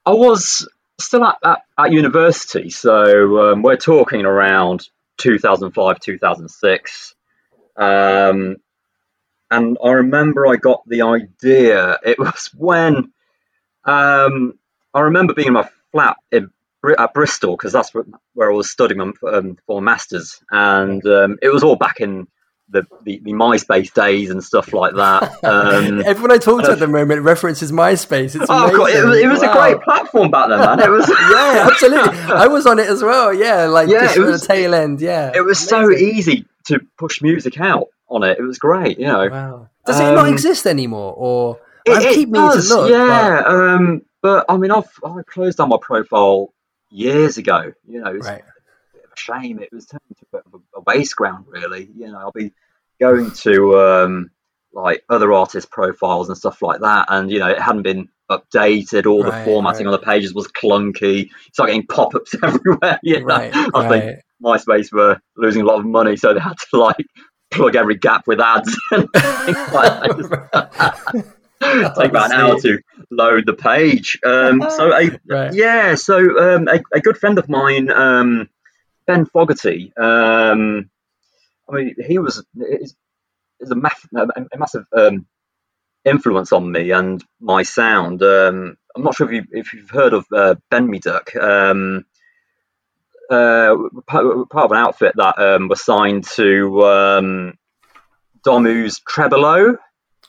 I 0.06 0.12
was 0.12 0.68
still 1.00 1.24
at, 1.24 1.36
at, 1.44 1.58
at 1.78 1.92
university, 1.92 2.70
so 2.70 3.52
um, 3.52 3.62
we're 3.62 3.76
talking 3.76 4.24
around 4.24 4.88
2005, 5.18 6.00
2006. 6.00 7.14
Um, 7.76 8.56
and 9.52 9.78
I 9.84 9.90
remember 9.90 10.46
I 10.46 10.56
got 10.56 10.82
the 10.86 11.02
idea. 11.02 11.98
It 12.04 12.18
was 12.18 12.50
when 12.56 13.12
um, 13.84 14.58
I 14.94 15.00
remember 15.00 15.34
being 15.34 15.48
in 15.48 15.54
my 15.54 15.68
flat 15.92 16.16
in, 16.30 16.50
at 16.98 17.14
Bristol 17.14 17.56
because 17.56 17.72
that's 17.72 17.92
where, 17.94 18.50
I 18.50 18.54
was 18.54 18.70
studying 18.70 19.00
um, 19.00 19.14
for 19.66 19.80
my 19.80 19.92
masters, 19.92 20.42
and 20.50 21.04
um, 21.06 21.38
it 21.42 21.48
was 21.52 21.62
all 21.62 21.76
back 21.76 22.00
in 22.00 22.26
the, 22.68 22.86
the, 23.04 23.20
the 23.22 23.32
MySpace 23.32 23.92
days 23.92 24.30
and 24.30 24.42
stuff 24.42 24.72
like 24.72 24.94
that. 24.94 25.32
Um, 25.44 26.02
Everyone 26.06 26.32
I 26.32 26.38
talk 26.38 26.64
to 26.64 26.72
at 26.72 26.78
the 26.78 26.86
moment 26.98 27.22
references 27.22 27.70
MySpace. 27.72 28.34
It's 28.34 28.46
Oh, 28.48 28.74
God, 28.76 28.90
it 28.90 29.04
was, 29.04 29.18
it 29.18 29.28
was 29.28 29.42
a 29.42 29.52
great 29.52 29.80
platform 29.82 30.30
back 30.30 30.48
then, 30.48 30.58
man. 30.60 30.80
It 30.80 30.88
was 30.88 31.08
yeah, 31.30 31.68
absolutely. 31.70 32.18
I 32.32 32.46
was 32.46 32.66
on 32.66 32.78
it 32.78 32.88
as 32.88 33.02
well. 33.02 33.34
Yeah, 33.34 33.66
like 33.66 33.88
Yeah, 33.88 34.04
just 34.06 34.16
it 34.16 34.20
was- 34.20 34.40
the 34.40 34.46
tail 34.46 34.74
end. 34.74 35.00
Yeah, 35.00 35.32
it 35.34 35.42
was 35.44 35.58
so 35.58 35.90
easy 35.90 36.46
to 36.64 36.80
push 36.96 37.20
music 37.20 37.60
out 37.60 37.88
on 38.12 38.22
it. 38.22 38.38
It 38.38 38.42
was 38.42 38.58
great, 38.58 38.98
you 38.98 39.06
know. 39.06 39.28
Wow. 39.28 39.68
Does 39.86 39.98
it 40.00 40.04
not 40.14 40.26
Um, 40.26 40.32
exist 40.32 40.66
anymore, 40.66 41.14
or 41.16 41.58
It, 41.84 41.92
I 41.96 42.14
keep 42.14 42.28
meaning 42.28 42.48
does, 42.50 42.68
to 42.68 42.74
look? 42.76 42.90
yeah. 42.90 43.42
Um, 43.46 44.02
but 44.20 44.44
I 44.48 44.56
mean, 44.56 44.70
I've 44.70 44.90
I 45.04 45.22
closed 45.26 45.58
down 45.58 45.70
my 45.70 45.78
profile 45.80 46.52
years 46.90 47.38
ago. 47.38 47.72
You 47.88 48.00
know, 48.02 48.14
it's 48.14 48.26
Right. 48.28 48.42
a 48.42 48.96
bit 48.96 49.04
of 49.04 49.10
a 49.12 49.16
shame. 49.16 49.58
It 49.60 49.72
was 49.72 49.86
turned 49.86 50.02
into 50.08 50.24
a 50.32 50.36
bit 50.36 50.46
of 50.46 50.60
a, 50.60 50.78
a 50.78 50.82
waste 50.82 51.16
ground, 51.16 51.46
really. 51.48 51.88
You 51.96 52.06
know, 52.12 52.18
I'll 52.18 52.32
be 52.32 52.52
going 53.00 53.32
to 53.32 53.78
um, 53.80 54.30
like 54.72 55.02
other 55.08 55.32
artist 55.32 55.70
profiles 55.70 56.28
and 56.28 56.38
stuff 56.38 56.62
like 56.62 56.80
that, 56.80 57.06
and 57.08 57.30
you 57.30 57.40
know, 57.40 57.48
it 57.48 57.60
hadn't 57.60 57.82
been 57.82 58.08
updated. 58.30 59.06
All 59.06 59.24
Right, 59.24 59.40
the 59.40 59.44
formatting 59.44 59.86
right. 59.86 59.94
on 59.94 60.00
the 60.00 60.06
pages 60.06 60.32
was 60.34 60.46
clunky. 60.48 61.30
It's 61.48 61.58
like 61.58 61.68
getting 61.68 61.86
pop-ups 61.86 62.34
everywhere. 62.42 63.00
You 63.02 63.20
know? 63.20 63.26
Right, 63.26 63.52
I 63.74 63.88
think. 63.88 64.20
MySpace 64.42 64.92
were 64.92 65.20
losing 65.36 65.62
a 65.62 65.64
lot 65.64 65.78
of 65.78 65.84
money, 65.86 66.16
so 66.16 66.34
they 66.34 66.40
had 66.40 66.56
to 66.70 66.76
like 66.76 67.06
plug 67.52 67.76
every 67.76 67.96
gap 67.96 68.26
with 68.26 68.40
ads 68.40 68.76
and 68.90 69.08
things 69.12 69.72
like 69.72 70.16
that. 70.52 71.36
take 71.62 72.10
about 72.10 72.32
an 72.32 72.40
hour 72.40 72.58
to 72.60 72.80
load 73.10 73.46
the 73.46 73.54
page. 73.54 74.18
Um, 74.24 74.62
so 74.68 74.92
a, 74.92 75.10
Right. 75.28 75.54
yeah, 75.54 75.94
so 75.94 76.16
um, 76.56 76.68
a, 76.68 76.80
a 76.92 77.00
good 77.00 77.16
friend 77.16 77.38
of 77.38 77.48
mine, 77.48 77.90
um, 77.90 78.48
Ben 79.06 79.26
Fogarty. 79.26 79.92
Um, 79.96 80.90
I 81.68 81.74
mean, 81.74 81.94
he 82.04 82.18
was 82.18 82.44
is, 82.56 82.96
is 83.60 83.70
a, 83.70 83.76
math, 83.76 84.04
a, 84.14 84.26
a 84.52 84.58
massive 84.58 84.86
um, 84.96 85.26
influence 86.04 86.52
on 86.52 86.72
me 86.72 86.90
and 86.90 87.22
my 87.40 87.62
sound. 87.62 88.22
Um, 88.22 88.76
I'm 88.96 89.04
not 89.04 89.14
sure 89.14 89.32
if 89.32 89.32
you 89.32 89.44
if 89.58 89.72
you've 89.72 89.90
heard 89.90 90.12
of 90.12 90.26
uh, 90.32 90.56
Ben 90.70 90.90
Me 90.90 90.98
Duck. 90.98 91.34
Um, 91.36 92.04
uh, 93.32 93.76
part, 94.06 94.26
of 94.26 94.70
an 94.70 94.76
outfit 94.76 95.14
that 95.16 95.38
um, 95.38 95.68
was 95.68 95.84
signed 95.84 96.24
to 96.36 96.82
um, 96.84 97.58
Domu's 98.44 99.00
Trebolo. 99.00 99.76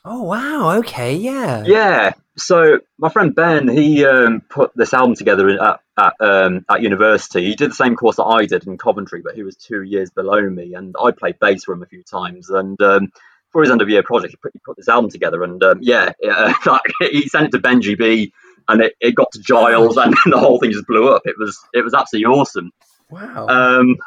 Oh 0.05 0.23
wow. 0.23 0.77
Okay. 0.79 1.15
Yeah. 1.15 1.63
Yeah. 1.65 2.13
So 2.35 2.79
my 2.97 3.09
friend 3.09 3.35
Ben, 3.35 3.67
he 3.67 4.05
um, 4.05 4.41
put 4.41 4.71
this 4.75 4.93
album 4.93 5.15
together 5.15 5.49
at 5.49 5.79
at, 5.97 6.13
um, 6.19 6.65
at 6.69 6.81
university. 6.81 7.45
He 7.45 7.55
did 7.55 7.71
the 7.71 7.75
same 7.75 7.95
course 7.95 8.15
that 8.15 8.23
I 8.23 8.45
did 8.45 8.65
in 8.65 8.77
Coventry, 8.77 9.21
but 9.23 9.35
he 9.35 9.43
was 9.43 9.55
two 9.55 9.83
years 9.83 10.09
below 10.09 10.41
me, 10.49 10.73
and 10.73 10.95
I 10.99 11.11
played 11.11 11.39
bass 11.39 11.63
for 11.63 11.73
him 11.73 11.83
a 11.83 11.87
few 11.87 12.03
times. 12.03 12.49
And 12.49 12.81
um, 12.81 13.11
for 13.51 13.61
his 13.61 13.71
end 13.71 13.81
of 13.81 13.89
year 13.89 14.03
project, 14.03 14.31
he 14.31 14.37
put, 14.37 14.51
he 14.53 14.59
put 14.65 14.77
this 14.77 14.89
album 14.89 15.11
together, 15.11 15.43
and 15.43 15.61
um, 15.63 15.79
yeah, 15.81 16.11
he 16.99 17.27
sent 17.27 17.47
it 17.47 17.51
to 17.51 17.59
Benji 17.59 17.97
B, 17.97 18.33
and 18.67 18.81
it, 18.81 18.95
it 18.99 19.15
got 19.15 19.31
to 19.33 19.39
Giles, 19.39 19.97
and 19.97 20.15
the 20.25 20.39
whole 20.39 20.59
thing 20.59 20.71
just 20.71 20.87
blew 20.87 21.09
up. 21.09 21.21
It 21.25 21.35
was 21.37 21.59
it 21.73 21.83
was 21.83 21.93
absolutely 21.93 22.33
awesome. 22.33 22.71
Wow. 23.13 23.47
Um, 23.47 23.97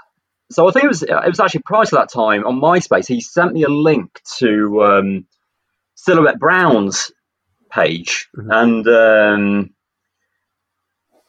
so 0.50 0.68
I 0.68 0.72
think 0.72 0.84
it 0.84 0.88
was 0.88 1.02
it 1.02 1.10
was 1.10 1.40
actually 1.40 1.62
prior 1.64 1.84
to 1.84 1.94
that 1.96 2.12
time 2.12 2.44
on 2.46 2.60
MySpace. 2.60 3.06
He 3.08 3.20
sent 3.20 3.52
me 3.52 3.64
a 3.64 3.68
link 3.68 4.20
to 4.38 4.84
um, 4.84 5.26
Silhouette 5.94 6.38
Brown's 6.38 7.10
page, 7.70 8.28
and 8.34 8.86
um, 8.86 9.70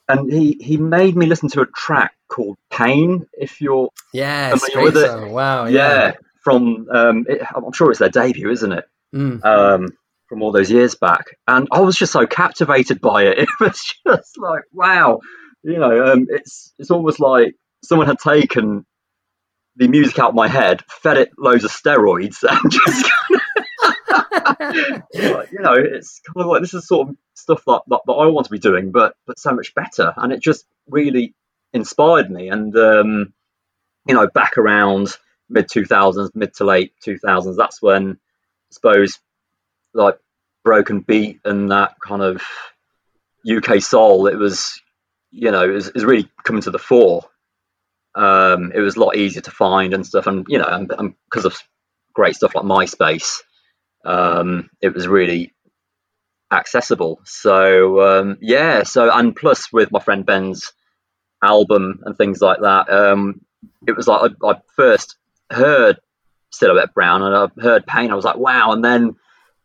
and 0.07 0.31
he 0.31 0.57
he 0.59 0.77
made 0.77 1.15
me 1.15 1.25
listen 1.25 1.49
to 1.49 1.61
a 1.61 1.65
track 1.65 2.13
called 2.27 2.57
Pain. 2.69 3.25
If 3.33 3.59
you're 3.61 3.89
yeah. 4.13 4.55
familiar 4.55 4.83
with 4.83 4.97
it. 4.97 5.31
Wow. 5.31 5.65
yeah, 5.65 6.13
from 6.43 6.87
um, 6.91 7.25
it, 7.27 7.41
I'm 7.55 7.73
sure 7.73 7.89
it's 7.89 7.99
their 7.99 8.09
debut, 8.09 8.51
isn't 8.51 8.71
it? 8.71 8.85
Mm. 9.15 9.43
um, 9.45 9.87
from 10.27 10.43
all 10.43 10.51
those 10.51 10.69
years 10.69 10.95
back, 10.95 11.37
and 11.47 11.67
I 11.71 11.79
was 11.79 11.95
just 11.95 12.11
so 12.11 12.27
captivated 12.27 13.01
by 13.01 13.23
it. 13.23 13.37
It 13.47 13.49
was 13.59 13.95
just 14.05 14.37
like, 14.37 14.63
wow, 14.73 15.21
you 15.63 15.79
know, 15.79 16.11
um, 16.11 16.27
it's 16.29 16.73
it's 16.77 16.91
almost 16.91 17.19
like 17.19 17.55
someone 17.83 18.07
had 18.07 18.19
taken 18.19 18.85
the 19.75 19.87
music 19.87 20.17
out 20.19 20.29
of 20.29 20.35
my 20.35 20.47
head, 20.47 20.83
fed 20.89 21.17
it 21.17 21.31
loads 21.37 21.63
of 21.63 21.71
steroids, 21.71 22.43
and 22.49 22.71
just, 22.71 23.11
you 25.51 25.59
know, 25.59 25.73
it's 25.73 26.19
kind 26.21 26.43
of 26.43 26.47
like 26.47 26.61
this 26.61 26.73
is 26.73 26.87
sort 26.87 27.09
of 27.09 27.15
stuff 27.35 27.63
that, 27.65 27.81
that, 27.87 28.01
that 28.05 28.13
I 28.13 28.27
want 28.27 28.45
to 28.45 28.51
be 28.51 28.59
doing, 28.59 28.91
but 28.91 29.15
but 29.25 29.39
so 29.39 29.53
much 29.53 29.75
better, 29.75 30.13
and 30.17 30.33
it 30.33 30.41
just 30.41 30.65
really 30.89 31.35
inspired 31.73 32.29
me. 32.31 32.49
And 32.49 32.75
um, 32.75 33.33
you 34.07 34.15
know, 34.15 34.27
back 34.27 34.57
around 34.57 35.09
mid 35.49 35.69
two 35.69 35.85
thousands, 35.85 36.31
mid 36.33 36.53
to 36.55 36.65
late 36.65 36.93
two 37.03 37.17
thousands, 37.17 37.57
that's 37.57 37.81
when 37.81 38.11
I 38.11 38.15
suppose 38.71 39.19
like 39.93 40.19
broken 40.63 40.99
beat 40.99 41.39
and 41.45 41.71
that 41.71 41.95
kind 42.05 42.21
of 42.21 42.41
UK 43.49 43.81
soul, 43.81 44.27
it 44.27 44.35
was, 44.35 44.81
you 45.31 45.51
know, 45.51 45.67
was, 45.67 45.91
really 45.95 46.29
coming 46.43 46.61
to 46.63 46.71
the 46.71 46.79
fore. 46.79 47.23
Um, 48.17 48.71
it 48.73 48.79
was 48.79 48.95
a 48.95 48.99
lot 48.99 49.15
easier 49.15 49.41
to 49.43 49.51
find 49.51 49.93
and 49.93 50.05
stuff, 50.05 50.25
and 50.25 50.45
you 50.49 50.57
know, 50.57 51.13
because 51.29 51.45
of 51.45 51.61
great 52.13 52.35
stuff 52.35 52.55
like 52.55 52.65
MySpace, 52.65 53.41
um, 54.03 54.69
it 54.81 54.93
was 54.93 55.07
really 55.07 55.53
accessible. 56.51 57.21
So 57.25 58.01
um, 58.01 58.37
yeah, 58.41 58.83
so 58.83 59.11
and 59.11 59.35
plus 59.35 59.71
with 59.71 59.91
my 59.91 59.99
friend 59.99 60.25
Ben's 60.25 60.73
album 61.43 61.99
and 62.05 62.17
things 62.17 62.41
like 62.41 62.59
that, 62.61 62.89
um, 62.89 63.41
it 63.87 63.95
was 63.95 64.07
like 64.07 64.31
I, 64.43 64.47
I 64.47 64.55
first 64.75 65.15
heard 65.51 65.99
Silhouette 66.51 66.95
Brown 66.95 67.21
and 67.21 67.35
I 67.35 67.61
heard 67.61 67.85
Pain. 67.85 68.11
I 68.11 68.15
was 68.15 68.25
like, 68.25 68.37
wow, 68.37 68.71
and 68.71 68.83
then 68.83 69.15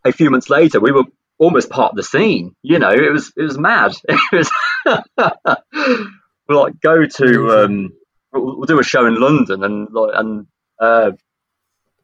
a 0.05 0.13
few 0.13 0.31
months 0.31 0.51
later, 0.51 0.79
we 0.79 0.93
were 0.93 1.05
almost 1.39 1.71
part 1.71 1.93
of 1.93 1.97
the 1.97 2.03
scene. 2.03 2.55
You 2.63 2.79
know, 2.79 2.91
it 2.91 3.11
was 3.11 3.33
it 3.35 3.43
was 3.45 3.59
mad. 3.59 3.95
It 4.05 4.19
was 4.33 4.51
like 6.49 6.81
go 6.81 7.07
to 7.07 7.65
um, 7.65 7.93
we'll, 8.33 8.57
we'll 8.57 8.67
do 8.67 8.79
a 8.81 8.85
show 8.85 9.07
in 9.07 9.21
London, 9.21 9.65
and 9.65 9.89
like 9.93 10.11
and 10.15 10.47
uh, 10.79 11.13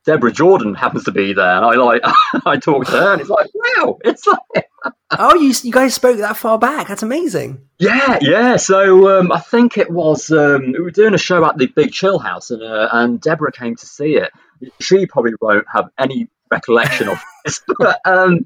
Deborah 0.04 0.32
Jordan 0.32 0.74
happens 0.74 1.04
to 1.04 1.12
be 1.12 1.32
there, 1.32 1.56
and 1.56 1.64
I 1.64 1.74
like 1.74 2.02
I 2.46 2.56
talked 2.56 2.86
to 2.86 2.92
her, 2.92 3.12
and 3.12 3.20
it's 3.20 3.30
like 3.30 3.48
wow, 3.54 3.98
it's 4.04 4.26
like 4.26 4.66
Oh, 5.10 5.34
you 5.34 5.54
you 5.62 5.72
guys 5.72 5.94
spoke 5.94 6.18
that 6.18 6.36
far 6.36 6.58
back. 6.58 6.88
That's 6.88 7.02
amazing. 7.02 7.60
yeah, 7.78 8.18
yeah. 8.20 8.56
So 8.56 9.18
um, 9.18 9.32
I 9.32 9.40
think 9.40 9.78
it 9.78 9.90
was 9.90 10.30
um, 10.30 10.72
we 10.72 10.80
were 10.80 10.90
doing 10.90 11.14
a 11.14 11.18
show 11.18 11.44
at 11.44 11.56
the 11.56 11.66
Big 11.66 11.92
Chill 11.92 12.18
House, 12.18 12.50
and 12.50 12.62
uh, 12.62 12.88
and 12.92 13.20
Deborah 13.20 13.52
came 13.52 13.74
to 13.76 13.86
see 13.86 14.16
it. 14.16 14.30
She 14.80 15.06
probably 15.06 15.32
won't 15.40 15.66
have 15.72 15.88
any 15.98 16.28
recollection 16.50 17.08
of 17.08 17.18
this, 17.44 17.62
but 17.78 18.00
um, 18.04 18.44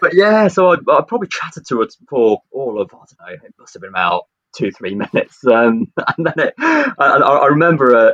but 0.00 0.14
yeah. 0.14 0.48
So 0.48 0.72
I, 0.72 0.76
I 0.88 1.02
probably 1.02 1.28
chatted 1.28 1.66
to 1.68 1.80
her 1.80 1.88
for 2.08 2.42
all 2.50 2.80
of 2.80 2.90
I 2.92 2.96
don't 2.96 3.20
know. 3.20 3.46
It 3.46 3.54
must 3.58 3.74
have 3.74 3.82
been 3.82 3.90
about 3.90 4.24
two 4.56 4.70
three 4.70 4.94
minutes, 4.94 5.44
um, 5.50 5.92
and 6.16 6.26
then 6.26 6.34
it, 6.38 6.54
I, 6.58 7.18
I 7.42 7.46
remember 7.46 7.94
uh, 7.96 8.12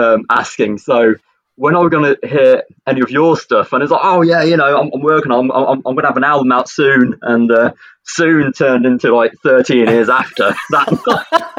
um, 0.00 0.24
asking 0.30 0.78
so. 0.78 1.14
When 1.60 1.74
are 1.74 1.82
we 1.82 1.90
going 1.90 2.14
to 2.14 2.28
hear 2.28 2.62
any 2.86 3.00
of 3.00 3.10
your 3.10 3.36
stuff? 3.36 3.72
And 3.72 3.82
it's 3.82 3.90
like, 3.90 4.00
oh 4.04 4.22
yeah, 4.22 4.44
you 4.44 4.56
know, 4.56 4.78
I'm, 4.80 4.90
I'm 4.94 5.00
working 5.00 5.32
on, 5.32 5.50
I'm, 5.50 5.66
I'm, 5.66 5.78
I'm 5.78 5.94
going 5.96 6.02
to 6.02 6.06
have 6.06 6.16
an 6.16 6.22
album 6.22 6.52
out 6.52 6.68
soon, 6.68 7.18
and 7.22 7.50
uh, 7.50 7.72
soon 8.04 8.52
turned 8.52 8.86
into 8.86 9.12
like 9.12 9.32
13 9.42 9.88
years 9.88 10.08
after 10.08 10.54
that. 10.70 11.58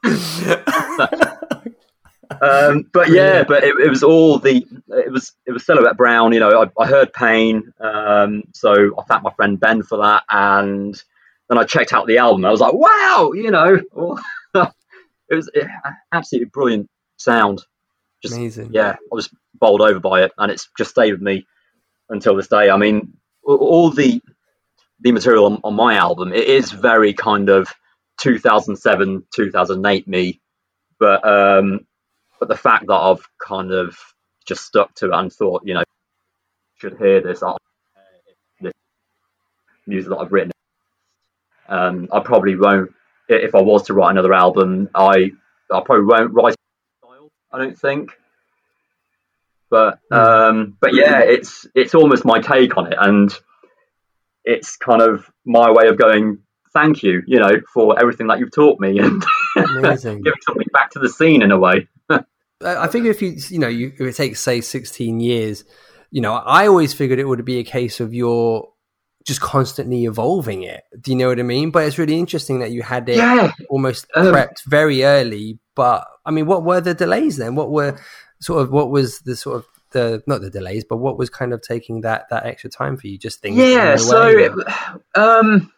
So- 1.60 1.70
um, 2.42 2.86
but 2.92 3.10
yeah, 3.10 3.44
but 3.44 3.64
it, 3.64 3.74
it 3.78 3.88
was 3.88 4.02
all 4.02 4.38
the 4.38 4.66
it 4.88 5.10
was 5.12 5.32
it 5.46 5.52
was 5.52 5.64
Silhouette 5.66 5.96
Brown. 5.96 6.32
You 6.32 6.40
know, 6.40 6.62
I, 6.78 6.82
I 6.82 6.86
heard 6.86 7.12
Pain, 7.12 7.72
um, 7.80 8.44
so 8.54 8.72
I 8.98 9.02
thanked 9.04 9.24
my 9.24 9.32
friend 9.34 9.58
Ben 9.58 9.82
for 9.82 9.98
that, 9.98 10.24
and 10.30 10.94
then 11.48 11.58
I 11.58 11.64
checked 11.64 11.92
out 11.92 12.06
the 12.06 12.18
album. 12.18 12.44
I 12.44 12.50
was 12.50 12.60
like, 12.60 12.74
wow, 12.74 13.32
you 13.34 13.50
know, 13.50 13.80
it 14.54 15.34
was 15.34 15.50
absolutely 16.12 16.50
brilliant 16.50 16.88
sound. 17.16 17.62
Just 18.22 18.36
Amazing. 18.36 18.70
yeah, 18.72 18.92
I 18.92 18.96
was 19.10 19.30
bowled 19.54 19.80
over 19.82 19.98
by 20.00 20.22
it, 20.24 20.32
and 20.38 20.52
it's 20.52 20.68
just 20.78 20.90
stayed 20.90 21.12
with 21.12 21.22
me 21.22 21.46
until 22.08 22.36
this 22.36 22.48
day. 22.48 22.70
I 22.70 22.76
mean, 22.76 23.14
all- 23.44 23.56
all 23.56 23.90
the 23.90 24.20
the 25.00 25.12
material 25.12 25.46
on, 25.46 25.60
on 25.64 25.74
my 25.74 25.94
album 25.96 26.32
it 26.32 26.44
is 26.44 26.70
very 26.72 27.14
kind 27.14 27.48
of 27.48 27.68
2007 28.18 29.24
2008 29.34 30.06
me 30.06 30.40
but 30.98 31.26
um 31.26 31.80
but 32.40 32.48
the 32.48 32.56
fact 32.56 32.86
that 32.86 32.94
i've 32.94 33.28
kind 33.38 33.70
of 33.70 33.96
just 34.46 34.64
stuck 34.64 34.92
to 34.94 35.06
it 35.06 35.14
and 35.14 35.32
thought 35.32 35.62
you 35.64 35.74
know 35.74 35.84
should 36.78 36.96
hear 36.98 37.20
this, 37.20 37.42
this 38.60 38.72
music 39.86 40.10
that 40.10 40.16
i've 40.16 40.32
written. 40.32 40.50
Um 41.68 42.08
i 42.12 42.20
probably 42.20 42.56
won't 42.56 42.90
if 43.28 43.54
i 43.54 43.60
was 43.60 43.84
to 43.84 43.94
write 43.94 44.10
another 44.10 44.32
album 44.32 44.88
i 44.94 45.30
i 45.70 45.80
probably 45.84 46.06
won't 46.06 46.32
write 46.32 46.54
style 47.04 47.28
i 47.52 47.58
don't 47.58 47.78
think. 47.78 48.10
But 49.68 50.00
um 50.10 50.76
but 50.80 50.94
yeah 50.94 51.20
it's 51.20 51.66
it's 51.76 51.94
almost 51.94 52.24
my 52.24 52.40
take 52.40 52.76
on 52.76 52.92
it 52.92 52.98
and 52.98 53.32
it's 54.44 54.76
kind 54.76 55.02
of 55.02 55.30
my 55.44 55.70
way 55.70 55.86
of 55.86 55.98
going 55.98 56.38
thank 56.72 57.02
you 57.02 57.22
you 57.26 57.38
know 57.38 57.52
for 57.72 57.98
everything 58.00 58.26
that 58.28 58.38
you've 58.38 58.52
taught 58.52 58.80
me 58.80 58.98
and 58.98 59.22
giving 59.54 59.96
something 59.96 60.66
back 60.72 60.90
to 60.90 60.98
the 60.98 61.08
scene 61.08 61.42
in 61.42 61.52
a 61.52 61.58
way 61.58 61.86
I 62.62 62.86
think 62.88 63.06
if 63.06 63.22
you 63.22 63.36
you 63.48 63.58
know 63.58 63.68
you 63.68 63.88
if 63.94 64.00
it 64.00 64.16
takes 64.16 64.40
say 64.40 64.60
16 64.60 65.20
years, 65.20 65.64
you 66.10 66.20
know, 66.20 66.34
I 66.34 66.66
always 66.66 66.92
figured 66.92 67.18
it 67.18 67.24
would 67.28 67.44
be 67.44 67.58
a 67.58 67.64
case 67.64 68.00
of 68.00 68.12
you're 68.12 68.68
just 69.24 69.40
constantly 69.40 70.04
evolving 70.04 70.62
it. 70.62 70.82
Do 71.00 71.10
you 71.10 71.16
know 71.16 71.28
what 71.28 71.38
I 71.38 71.42
mean? 71.42 71.70
But 71.70 71.84
it's 71.86 71.98
really 71.98 72.18
interesting 72.18 72.60
that 72.60 72.70
you 72.70 72.82
had 72.82 73.08
it 73.08 73.16
Yeah. 73.16 73.52
almost 73.68 74.06
Um, 74.14 74.26
prepped 74.26 74.64
very 74.66 75.04
early. 75.04 75.58
But 75.74 76.06
I 76.24 76.30
mean, 76.30 76.46
what 76.46 76.64
were 76.64 76.80
the 76.80 76.94
delays 76.94 77.36
then? 77.36 77.54
What 77.54 77.70
were 77.70 77.98
sort 78.40 78.62
of 78.62 78.70
what 78.70 78.90
was 78.90 79.20
the 79.20 79.36
sort 79.36 79.56
of 79.56 79.66
the 79.92 80.22
not 80.26 80.40
the 80.40 80.50
delays, 80.50 80.84
but 80.84 80.98
what 80.98 81.18
was 81.18 81.30
kind 81.30 81.52
of 81.52 81.60
taking 81.62 82.02
that 82.02 82.28
that 82.30 82.46
extra 82.46 82.70
time 82.70 82.96
for 82.96 83.06
you? 83.06 83.18
Just 83.18 83.40
things. 83.40 83.58
yeah 83.58 83.96
so 83.96 84.26
it, 84.26 84.52
um 85.14 85.72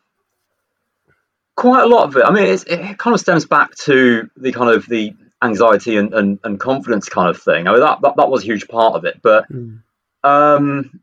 quite 1.54 1.82
a 1.82 1.86
lot 1.86 2.04
of 2.08 2.16
it 2.16 2.24
i 2.24 2.30
mean 2.32 2.44
it's, 2.44 2.64
it 2.64 2.96
kind 2.98 3.12
of 3.14 3.20
stems 3.20 3.44
back 3.44 3.74
to 3.76 4.28
the 4.36 4.50
kind 4.52 4.70
of 4.70 4.86
the 4.86 5.14
anxiety 5.42 5.96
and, 5.96 6.14
and, 6.14 6.38
and 6.44 6.60
confidence 6.60 7.08
kind 7.08 7.28
of 7.28 7.40
thing 7.42 7.66
i 7.66 7.72
mean 7.72 7.80
that, 7.80 8.00
that 8.02 8.16
that 8.16 8.30
was 8.30 8.42
a 8.42 8.46
huge 8.46 8.68
part 8.68 8.94
of 8.94 9.04
it 9.04 9.20
but 9.22 9.50
Mm. 9.50 9.80
um 10.22 11.00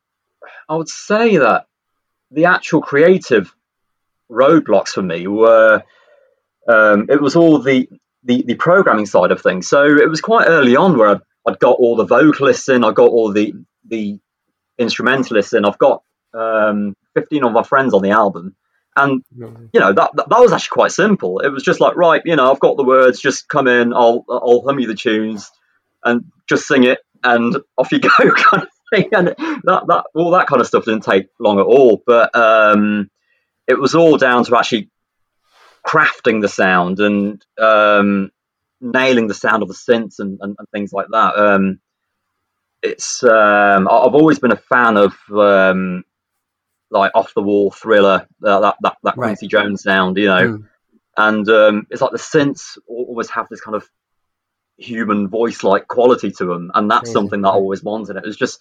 i 0.67 0.75
would 0.75 0.89
say 0.89 1.37
that 1.37 1.65
the 2.31 2.45
actual 2.45 2.81
creative 2.81 3.53
roadblocks 4.31 4.89
for 4.89 5.01
me 5.01 5.27
were 5.27 5.83
um 6.67 7.07
it 7.09 7.21
was 7.21 7.35
all 7.35 7.59
the 7.59 7.89
the 8.23 8.43
the 8.43 8.55
programming 8.55 9.05
side 9.05 9.31
of 9.31 9.41
things. 9.41 9.67
So 9.67 9.85
it 9.85 10.09
was 10.09 10.21
quite 10.21 10.47
early 10.47 10.75
on 10.75 10.97
where 10.97 11.09
I'd, 11.09 11.21
I'd 11.47 11.59
got 11.59 11.77
all 11.77 11.95
the 11.95 12.05
vocalists 12.05 12.69
in, 12.69 12.83
I 12.83 12.91
got 12.91 13.09
all 13.09 13.31
the 13.31 13.53
the 13.85 14.19
instrumentalists 14.77 15.53
in. 15.53 15.65
I've 15.65 15.77
got 15.77 16.03
um, 16.33 16.95
15 17.15 17.45
of 17.45 17.53
my 17.53 17.63
friends 17.63 17.93
on 17.93 18.01
the 18.01 18.11
album. 18.11 18.55
And 18.95 19.23
you 19.73 19.79
know 19.79 19.93
that, 19.93 20.11
that, 20.15 20.29
that 20.29 20.39
was 20.39 20.51
actually 20.51 20.73
quite 20.73 20.91
simple. 20.91 21.39
It 21.39 21.49
was 21.49 21.63
just 21.63 21.79
like, 21.79 21.95
right, 21.95 22.21
you 22.25 22.35
know, 22.35 22.51
I've 22.51 22.59
got 22.59 22.75
the 22.75 22.83
words. 22.83 23.21
Just 23.21 23.47
come 23.47 23.67
in. 23.67 23.93
I'll 23.93 24.25
I'll 24.29 24.63
hum 24.65 24.79
you 24.79 24.87
the 24.87 24.95
tunes, 24.95 25.49
and 26.03 26.25
just 26.49 26.67
sing 26.67 26.83
it, 26.83 26.99
and 27.23 27.57
off 27.77 27.91
you 27.91 27.99
go, 27.99 28.09
kind 28.09 28.63
of 28.63 28.69
thing. 28.93 29.09
And 29.13 29.27
that 29.27 29.83
that 29.87 30.03
all 30.15 30.31
that 30.31 30.47
kind 30.47 30.59
of 30.59 30.67
stuff 30.67 30.85
didn't 30.85 31.03
take 31.03 31.27
long 31.39 31.59
at 31.59 31.65
all. 31.65 32.01
But 32.05 32.35
um, 32.35 33.09
it 33.67 33.79
was 33.79 33.95
all 33.95 34.17
down 34.17 34.43
to 34.45 34.57
actually 34.57 34.89
crafting 35.87 36.41
the 36.41 36.49
sound 36.49 36.99
and 36.99 37.43
um, 37.59 38.31
nailing 38.81 39.27
the 39.27 39.33
sound 39.33 39.63
of 39.63 39.69
the 39.69 39.75
synths 39.75 40.19
and, 40.19 40.39
and, 40.41 40.55
and 40.57 40.67
things 40.71 40.91
like 40.91 41.07
that. 41.11 41.37
Um, 41.37 41.79
it's 42.81 43.23
um, 43.23 43.87
I've 43.87 44.15
always 44.15 44.39
been 44.39 44.51
a 44.51 44.57
fan 44.57 44.97
of 44.97 45.13
um, 45.31 46.03
like 46.91 47.11
off 47.15 47.33
the 47.33 47.41
wall 47.41 47.71
thriller 47.71 48.27
uh, 48.43 48.59
that 48.59 48.75
that 48.81 48.97
that 49.03 49.17
Right. 49.17 49.27
Quincy 49.27 49.47
Jones 49.47 49.83
sound, 49.83 50.17
you 50.17 50.25
know, 50.27 50.47
Mm. 50.57 50.67
and 51.17 51.49
um, 51.49 51.87
it's 51.89 52.01
like 52.01 52.11
the 52.11 52.17
synths 52.17 52.77
al- 52.89 53.05
always 53.09 53.29
have 53.29 53.47
this 53.49 53.61
kind 53.61 53.75
of 53.75 53.87
human 54.77 55.27
voice 55.27 55.63
like 55.63 55.87
quality 55.87 56.31
to 56.31 56.45
them, 56.45 56.71
and 56.73 56.89
that's 56.89 57.09
Amazing. 57.09 57.13
something 57.13 57.41
that 57.41 57.49
I 57.49 57.53
always 57.53 57.83
wanted. 57.83 58.15
It 58.17 58.25
was 58.25 58.37
just 58.37 58.59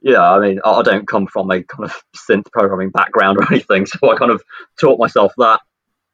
yeah, 0.00 0.20
I 0.22 0.40
mean, 0.40 0.60
I 0.64 0.70
I 0.72 0.82
don't 0.82 1.06
come 1.06 1.26
from 1.26 1.50
a 1.50 1.62
kind 1.62 1.84
of 1.84 1.94
synth 2.16 2.50
programming 2.50 2.90
background 2.90 3.38
or 3.40 3.46
anything, 3.52 3.86
so 3.86 4.10
I 4.10 4.16
kind 4.16 4.32
of 4.32 4.42
taught 4.80 4.98
myself 4.98 5.32
that 5.38 5.60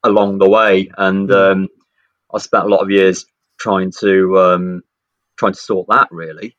along 0.04 0.38
the 0.38 0.48
way, 0.48 0.90
and 0.98 1.28
Mm. 1.28 1.52
um, 1.52 1.68
I 2.34 2.38
spent 2.38 2.64
a 2.64 2.68
lot 2.68 2.80
of 2.80 2.90
years 2.90 3.24
trying 3.58 3.90
to 4.00 4.38
um, 4.38 4.82
trying 5.36 5.52
to 5.54 5.58
sort 5.60 5.86
that 5.88 6.08
really. 6.10 6.56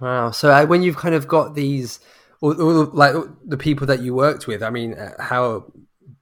Wow. 0.00 0.32
So 0.32 0.50
uh, 0.50 0.66
when 0.66 0.82
you've 0.82 0.96
kind 0.96 1.14
of 1.14 1.28
got 1.28 1.54
these, 1.54 2.00
or, 2.42 2.60
or, 2.60 2.84
like 2.86 3.14
the 3.44 3.56
people 3.56 3.86
that 3.86 4.00
you 4.00 4.14
worked 4.14 4.46
with, 4.46 4.62
I 4.62 4.70
mean, 4.70 4.94
uh, 4.94 5.14
how 5.22 5.72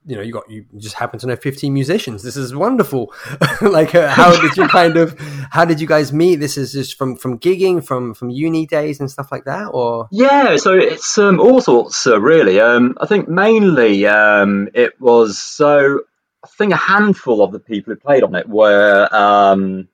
you 0.04 0.16
know 0.16 0.22
you 0.22 0.32
got 0.32 0.50
you 0.50 0.66
just 0.76 0.96
happen 0.96 1.18
to 1.20 1.26
know 1.26 1.36
15 1.36 1.72
musicians. 1.72 2.22
This 2.22 2.36
is 2.36 2.54
wonderful. 2.54 3.12
like, 3.62 3.94
uh, 3.94 4.08
how 4.08 4.38
did 4.40 4.56
you 4.56 4.68
kind 4.68 4.96
of 4.96 5.18
how 5.50 5.64
did 5.64 5.80
you 5.80 5.86
guys 5.86 6.12
meet? 6.12 6.36
This 6.36 6.56
is 6.58 6.72
just 6.72 6.98
from 6.98 7.16
from 7.16 7.38
gigging, 7.38 7.84
from 7.84 8.14
from 8.14 8.28
uni 8.28 8.66
days 8.66 9.00
and 9.00 9.10
stuff 9.10 9.32
like 9.32 9.44
that, 9.44 9.68
or 9.72 10.08
Yeah, 10.12 10.56
so 10.56 10.74
it's 10.74 11.16
um, 11.16 11.40
all 11.40 11.60
sorts, 11.60 12.06
uh, 12.06 12.20
really. 12.20 12.60
Um, 12.60 12.96
I 13.00 13.06
think 13.06 13.28
mainly 13.28 14.06
um, 14.06 14.68
it 14.74 15.00
was 15.00 15.38
so. 15.38 16.00
I 16.42 16.48
think 16.48 16.72
a 16.72 16.76
handful 16.76 17.42
of 17.42 17.52
the 17.52 17.58
people 17.58 17.92
who 17.92 18.00
played 18.00 18.22
on 18.22 18.34
it 18.34 18.48
were 18.48 19.08
um, 19.12 19.88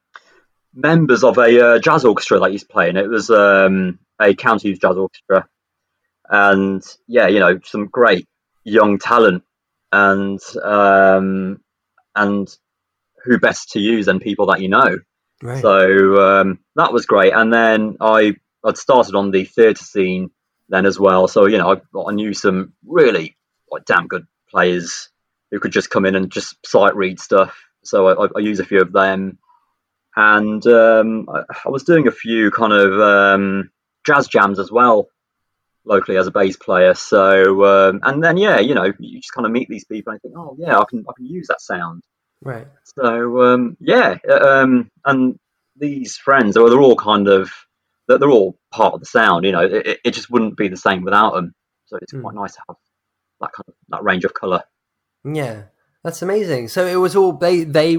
members 0.73 1.25
of 1.25 1.39
a 1.39 1.65
uh, 1.65 1.79
jazz 1.81 2.05
orchestra 2.05 2.39
that 2.39 2.53
he's 2.53 2.63
playing 2.63 2.97
it 2.97 3.09
was 3.09 3.31
um, 3.31 3.99
a 4.21 4.35
county 4.35 4.73
jazz 4.75 4.97
orchestra. 4.97 5.49
And 6.29 6.83
yeah, 7.07 7.29
you 7.29 7.41
know, 7.41 7.59
some 7.65 7.87
great 7.87 8.27
young 8.65 8.99
talent, 8.99 9.45
and 9.93 10.41
um, 10.63 11.61
and 12.15 12.49
who 13.25 13.39
best 13.39 13.71
to 13.73 13.81
use 13.81 14.07
than 14.07 14.21
people 14.21 14.47
that 14.47 14.61
you 14.61 14.69
know. 14.69 14.99
right? 15.43 15.63
So 15.63 16.41
um, 16.41 16.61
that 16.77 16.93
was 16.93 17.07
great. 17.07 17.33
And 17.33 17.53
then 17.53 17.97
I 18.01 18.35
I'd 18.65 18.77
started 18.77 19.15
on 19.15 19.31
the 19.31 19.45
theatre 19.45 19.85
scene 19.85 20.31
then 20.69 20.87
as 20.87 20.99
well. 20.99 21.29
So 21.29 21.47
you 21.47 21.59
know 21.59 21.73
I, 21.73 22.09
I 22.09 22.13
knew 22.13 22.33
some 22.35 22.73
really 22.85 23.37
like 23.71 23.85
damn 23.85 24.07
good 24.07 24.27
players 24.51 25.11
who 25.51 25.61
could 25.61 25.73
just 25.73 25.91
come 25.91 26.05
in 26.07 26.15
and 26.15 26.31
just 26.31 26.57
sight 26.67 26.97
read 26.97 27.21
stuff. 27.21 27.57
So 27.85 28.09
I, 28.09 28.25
I, 28.25 28.29
I 28.37 28.41
use 28.41 28.61
a 28.61 28.65
few 28.65 28.81
of 28.81 28.93
them. 28.93 29.39
And 30.17 30.67
um, 30.67 31.29
I, 31.29 31.43
I 31.67 31.69
was 31.69 31.85
doing 31.85 32.09
a 32.09 32.13
few 32.13 32.51
kind 32.51 32.73
of 32.73 33.01
um, 33.01 33.71
jazz 34.05 34.29
jams 34.29 34.59
as 34.59 34.73
well 34.73 35.09
locally 35.87 36.19
as 36.19 36.27
a 36.27 36.31
bass 36.31 36.57
player. 36.57 36.95
So 36.95 37.65
um, 37.65 38.01
and 38.03 38.23
then 38.23 38.37
yeah, 38.37 38.59
you 38.61 38.75
know 38.75 38.93
you 38.99 39.21
just 39.21 39.33
kind 39.33 39.47
of 39.47 39.53
meet 39.53 39.69
these 39.69 39.85
people 39.85 40.13
and 40.13 40.21
think 40.23 40.35
oh 40.37 40.57
yeah 40.59 40.79
I 40.79 40.85
can 40.89 41.05
I 41.09 41.13
can 41.17 41.27
use 41.27 41.47
that 41.49 41.61
sound. 41.61 42.03
right. 42.43 42.67
So 42.99 43.43
um, 43.43 43.77
yeah, 43.81 44.17
uh, 44.29 44.35
um, 44.63 44.91
and 45.05 45.39
these 45.77 46.17
friends, 46.17 46.55
they're 46.55 46.69
they're 46.69 46.81
all 46.81 46.97
kind 46.97 47.29
of 47.29 47.51
they're, 48.09 48.19
they're 48.19 48.31
all 48.31 48.59
part 48.73 48.95
of 48.95 49.01
the 49.01 49.07
sound. 49.07 49.45
You 49.45 49.53
know, 49.53 49.63
it, 49.63 49.87
it- 49.87 50.01
it 50.05 50.11
just 50.15 50.31
wouldn't 50.31 50.57
be 50.57 50.69
the 50.69 50.77
same 50.77 51.03
without 51.03 51.35
them. 51.35 51.55
So 51.87 51.99
it's 52.01 52.13
Mm. 52.13 52.23
quite 52.23 52.35
nice 52.35 52.55
to 52.55 52.61
have 52.69 52.77
that 53.41 53.53
kind 53.53 53.65
of 53.69 53.75
that 53.89 54.03
range 54.05 54.25
of 54.25 54.35
color. 54.35 54.63
Yeah, 55.25 55.65
that's 56.05 56.23
amazing. 56.23 56.69
So 56.69 56.87
it 56.87 56.97
was 56.97 57.17
all 57.17 57.33
they 57.33 57.65
they 57.65 57.99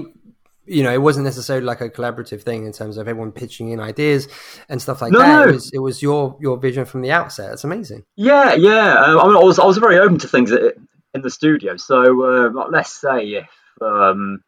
you 0.68 0.82
know 0.82 0.92
it 0.92 1.02
wasn't 1.02 1.24
necessarily 1.24 1.64
like 1.64 1.80
a 1.80 1.88
collaborative 1.90 2.42
thing 2.42 2.66
in 2.66 2.72
terms 2.72 2.96
of 2.96 3.08
everyone 3.08 3.32
pitching 3.32 3.70
in 3.70 3.80
ideas 3.80 4.28
and 4.68 4.80
stuff 4.80 5.00
like 5.02 5.12
No, 5.12 5.18
that. 5.20 5.44
no. 5.44 5.48
It 5.48 5.52
was 5.52 5.70
it 5.74 5.78
was 5.78 6.02
your 6.02 6.36
your 6.40 6.56
vision 6.58 6.84
from 6.84 7.02
the 7.02 7.10
outset. 7.10 7.50
That's 7.50 7.64
amazing. 7.64 8.04
Yeah, 8.16 8.54
yeah. 8.54 8.94
Um, 8.94 9.18
I, 9.20 9.26
mean, 9.28 9.36
I 9.36 9.40
was 9.44 9.58
I 9.58 9.64
was 9.64 9.78
very 9.78 9.98
open 9.98 10.18
to 10.18 10.28
things 10.28 10.52
in 10.52 11.22
the 11.22 11.30
studio. 11.30 11.76
So 11.76 12.02
uh, 12.24 12.50
like, 12.52 12.68
let's 12.70 13.00
say 13.00 13.24
if 13.28 13.48
um, 13.80 14.42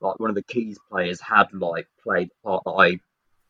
like 0.00 0.18
one 0.20 0.30
of 0.30 0.36
the 0.36 0.42
keys 0.42 0.78
players 0.90 1.20
had 1.20 1.46
like 1.52 1.86
played 2.02 2.28
the 2.28 2.34
part 2.48 2.64
that 2.64 2.70
I 2.72 2.98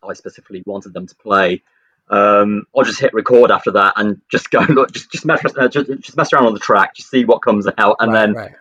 I 0.06 0.12
specifically 0.14 0.62
wanted 0.66 0.92
them 0.94 1.06
to 1.06 1.14
play. 1.16 1.62
Um, 2.10 2.64
I'll 2.76 2.84
just 2.84 3.00
hit 3.00 3.14
record 3.14 3.50
after 3.50 3.70
that 3.72 3.94
and 3.96 4.20
just 4.30 4.50
go 4.50 4.58
look, 4.68 4.92
just 4.92 5.10
just 5.12 5.24
mess, 5.24 5.40
uh, 5.56 5.68
just, 5.68 5.88
just 6.00 6.16
mess 6.16 6.32
around 6.32 6.46
on 6.46 6.52
the 6.54 6.60
track, 6.60 6.94
just 6.96 7.08
see 7.10 7.24
what 7.24 7.40
comes 7.42 7.66
out, 7.78 7.96
and 8.00 8.12
Right, 8.12 8.20
then 8.26 8.32
right. 8.34 8.52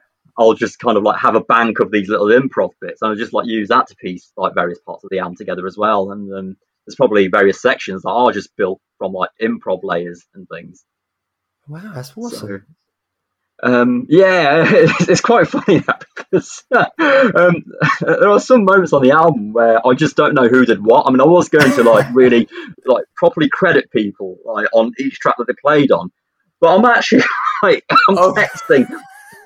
I'll 0.41 0.53
just 0.55 0.79
kind 0.79 0.97
of 0.97 1.03
like 1.03 1.19
have 1.19 1.35
a 1.35 1.41
bank 1.43 1.79
of 1.79 1.91
these 1.91 2.09
little 2.09 2.27
improv 2.27 2.71
bits, 2.81 3.01
and 3.01 3.09
I'll 3.11 3.17
just 3.17 3.33
like 3.33 3.47
use 3.47 3.69
that 3.69 3.87
to 3.89 3.95
piece 3.97 4.31
like 4.37 4.55
various 4.55 4.79
parts 4.79 5.03
of 5.05 5.11
the 5.11 5.19
album 5.19 5.37
together 5.37 5.67
as 5.67 5.77
well. 5.77 6.11
And 6.11 6.33
um, 6.33 6.57
there's 6.87 6.95
probably 6.95 7.27
various 7.29 7.61
sections 7.61 8.03
that 8.03 8.09
are 8.11 8.31
just 8.33 8.55
built 8.57 8.81
from 8.99 9.13
like 9.13 9.31
improv 9.41 9.81
layers 9.83 10.25
and 10.35 10.47
things. 10.49 10.85
Wow, 11.67 11.93
that's 11.95 12.13
awesome. 12.17 12.39
So, 12.39 12.59
um, 13.63 14.07
yeah, 14.09 14.65
it's, 14.69 15.09
it's 15.09 15.21
quite 15.21 15.47
funny 15.47 15.79
that 15.79 16.05
because 16.15 16.63
um, 16.71 17.63
there 18.01 18.29
are 18.29 18.39
some 18.39 18.65
moments 18.65 18.93
on 18.93 19.03
the 19.03 19.11
album 19.11 19.53
where 19.53 19.85
I 19.85 19.93
just 19.95 20.15
don't 20.17 20.35
know 20.35 20.47
who 20.49 20.65
did 20.65 20.83
what. 20.83 21.07
I 21.07 21.11
mean, 21.11 21.21
I 21.21 21.25
was 21.25 21.49
going 21.49 21.71
to 21.73 21.83
like 21.83 22.07
really 22.13 22.47
like 22.85 23.05
properly 23.15 23.49
credit 23.49 23.91
people 23.91 24.37
like 24.45 24.67
on 24.73 24.93
each 24.99 25.19
track 25.19 25.35
that 25.37 25.47
they 25.47 25.53
played 25.63 25.91
on, 25.91 26.11
but 26.61 26.75
I'm 26.77 26.85
actually 26.85 27.23
like 27.63 27.85
I'm 28.09 28.17
Oh. 28.17 28.33
texting 28.35 28.87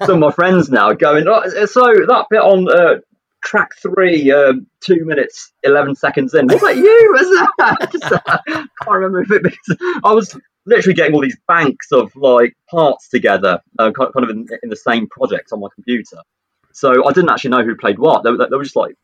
some 0.03 0.15
of 0.15 0.19
my 0.19 0.31
friends 0.31 0.69
now, 0.69 0.93
going, 0.93 1.25
oh, 1.27 1.43
so 1.65 1.81
that 2.07 2.25
bit 2.29 2.41
on. 2.41 2.67
Uh, 2.69 2.99
Track 3.43 3.73
three, 3.79 4.31
um, 4.31 4.65
two 4.79 5.05
minutes, 5.05 5.53
eleven 5.61 5.93
seconds 5.93 6.33
in. 6.33 6.47
Was 6.47 6.61
that 6.61 6.77
you? 6.77 7.13
Was 7.15 7.49
that? 7.59 7.91
Just, 7.91 8.11
uh, 8.11 8.37
can't 8.47 8.89
remember 8.89 9.21
if 9.21 9.29
it. 9.29 9.43
because 9.43 9.99
I 10.03 10.13
was 10.13 10.35
literally 10.65 10.95
getting 10.95 11.13
all 11.13 11.21
these 11.21 11.37
banks 11.47 11.91
of 11.91 12.11
like 12.15 12.55
parts 12.71 13.07
together, 13.07 13.61
uh, 13.77 13.91
kind 13.91 14.09
of 14.23 14.29
in, 14.31 14.47
in 14.63 14.69
the 14.69 14.75
same 14.75 15.07
project 15.09 15.49
on 15.51 15.59
my 15.59 15.67
computer. 15.75 16.17
So 16.73 17.05
I 17.07 17.11
didn't 17.11 17.29
actually 17.29 17.51
know 17.51 17.63
who 17.63 17.75
played 17.75 17.99
what. 17.99 18.23
They, 18.23 18.31
were- 18.31 18.37
they 18.49 18.55
were 18.57 18.63
just 18.63 18.75
like 18.75 18.95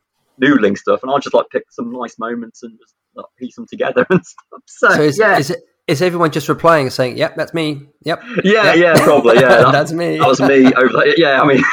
noodling 0.42 0.76
stuff, 0.76 1.04
and 1.04 1.12
I 1.12 1.20
just 1.20 1.36
like 1.36 1.46
picked 1.52 1.76
some 1.76 1.92
nice 1.92 2.18
moments 2.18 2.64
and 2.64 2.76
just 2.80 2.96
like, 3.14 3.28
piece 3.38 3.56
them 3.58 3.68
together 3.68 4.08
and 4.10 4.26
stuff. 4.26 4.62
So, 4.66 4.90
So 4.90 5.02
is, 5.04 5.20
yeah, 5.20 5.38
is 5.38 5.52
it 5.52 5.60
is 5.88 6.02
everyone 6.02 6.32
just 6.32 6.48
replying 6.50 6.86
and 6.88 6.94
saying, 6.94 7.18
"Yep, 7.18 7.36
that's 7.36 7.54
me. 7.54 7.88
Yep, 8.04 8.22
yeah, 8.44 8.74
Yep. 8.74 8.76
yeah, 8.78 9.04
probably, 9.04 9.36
yeah. 9.36 9.48
That, 9.64 9.72
that's 9.72 9.92
me." 9.92 10.18
that 10.20 10.28
was 10.28 10.40
me 10.42 10.72
over 10.74 10.90
there. 10.94 11.14
Yeah, 11.20 11.42
I 11.42 11.46
mean, 11.48 11.64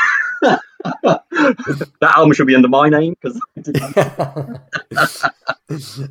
that 1.03 2.13
album 2.17 2.33
should 2.33 2.47
be 2.47 2.55
under 2.55 2.69
my 2.69 2.89
name 2.89 3.15
because 3.21 3.41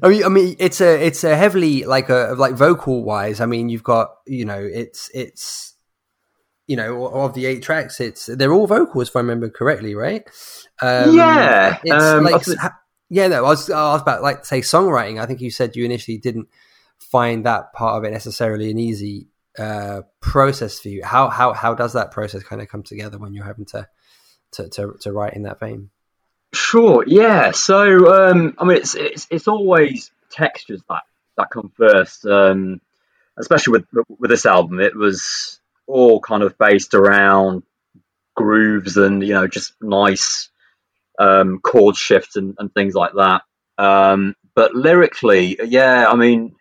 I 0.01 0.07
mean, 0.09 0.23
I 0.23 0.29
mean, 0.29 0.55
it's 0.59 0.81
a 0.81 1.05
it's 1.05 1.23
a 1.23 1.35
heavily 1.35 1.83
like 1.83 2.09
a 2.09 2.35
like 2.37 2.53
vocal 2.53 3.03
wise. 3.03 3.41
I 3.41 3.45
mean, 3.45 3.69
you've 3.69 3.83
got 3.83 4.11
you 4.25 4.45
know, 4.45 4.59
it's 4.61 5.09
it's 5.13 5.73
you 6.67 6.75
know, 6.75 7.07
of 7.07 7.33
the 7.33 7.45
eight 7.45 7.63
tracks, 7.63 7.99
it's 8.01 8.25
they're 8.25 8.53
all 8.53 8.67
vocals 8.67 9.07
if 9.09 9.15
I 9.15 9.19
remember 9.19 9.49
correctly, 9.49 9.95
right? 9.95 10.23
Um, 10.81 11.15
Yeah, 11.15 11.77
it's 11.83 12.03
um, 12.03 12.23
like 12.25 12.43
think- 12.43 12.59
yeah. 13.09 13.27
No, 13.29 13.37
I 13.45 13.49
was 13.49 13.69
I 13.69 13.93
was 13.93 14.01
about 14.01 14.21
like 14.21 14.43
say 14.45 14.59
songwriting. 14.61 15.19
I 15.21 15.25
think 15.25 15.39
you 15.41 15.49
said 15.49 15.75
you 15.75 15.85
initially 15.85 16.17
didn't 16.17 16.49
find 16.99 17.45
that 17.45 17.73
part 17.73 17.97
of 17.97 18.03
it 18.03 18.11
necessarily 18.11 18.71
an 18.71 18.79
easy 18.79 19.27
uh, 19.57 20.01
process 20.21 20.79
for 20.79 20.89
you. 20.89 21.03
How 21.03 21.29
how 21.29 21.53
how 21.53 21.73
does 21.73 21.93
that 21.93 22.11
process 22.11 22.43
kind 22.43 22.61
of 22.61 22.67
come 22.67 22.83
together 22.83 23.17
when 23.17 23.33
you're 23.33 23.45
having 23.45 23.65
to 23.65 23.87
to 24.53 24.69
to, 24.69 24.93
to 25.01 25.11
write 25.11 25.33
in 25.33 25.43
that 25.43 25.59
vein? 25.59 25.89
Sure. 26.53 27.03
Yeah. 27.05 27.51
So, 27.51 28.13
um, 28.13 28.55
I 28.57 28.65
mean, 28.65 28.77
it's 28.77 28.95
it's 28.95 29.27
it's 29.29 29.47
always 29.47 30.11
textures 30.29 30.81
that 30.89 31.03
that 31.37 31.49
come 31.49 31.71
first. 31.75 32.25
Um, 32.25 32.81
especially 33.37 33.71
with 33.71 34.05
with 34.19 34.29
this 34.29 34.45
album, 34.45 34.79
it 34.79 34.95
was 34.95 35.59
all 35.85 36.19
kind 36.19 36.43
of 36.43 36.57
based 36.57 36.93
around 36.93 37.63
grooves 38.35 38.97
and 38.97 39.23
you 39.23 39.33
know 39.33 39.47
just 39.47 39.73
nice 39.81 40.49
um, 41.19 41.59
chord 41.59 41.95
shifts 41.95 42.35
and, 42.35 42.55
and 42.59 42.73
things 42.73 42.93
like 42.93 43.13
that. 43.13 43.41
Um, 43.77 44.35
but 44.55 44.73
lyrically, 44.73 45.59
yeah, 45.63 46.07
I 46.07 46.15
mean, 46.15 46.55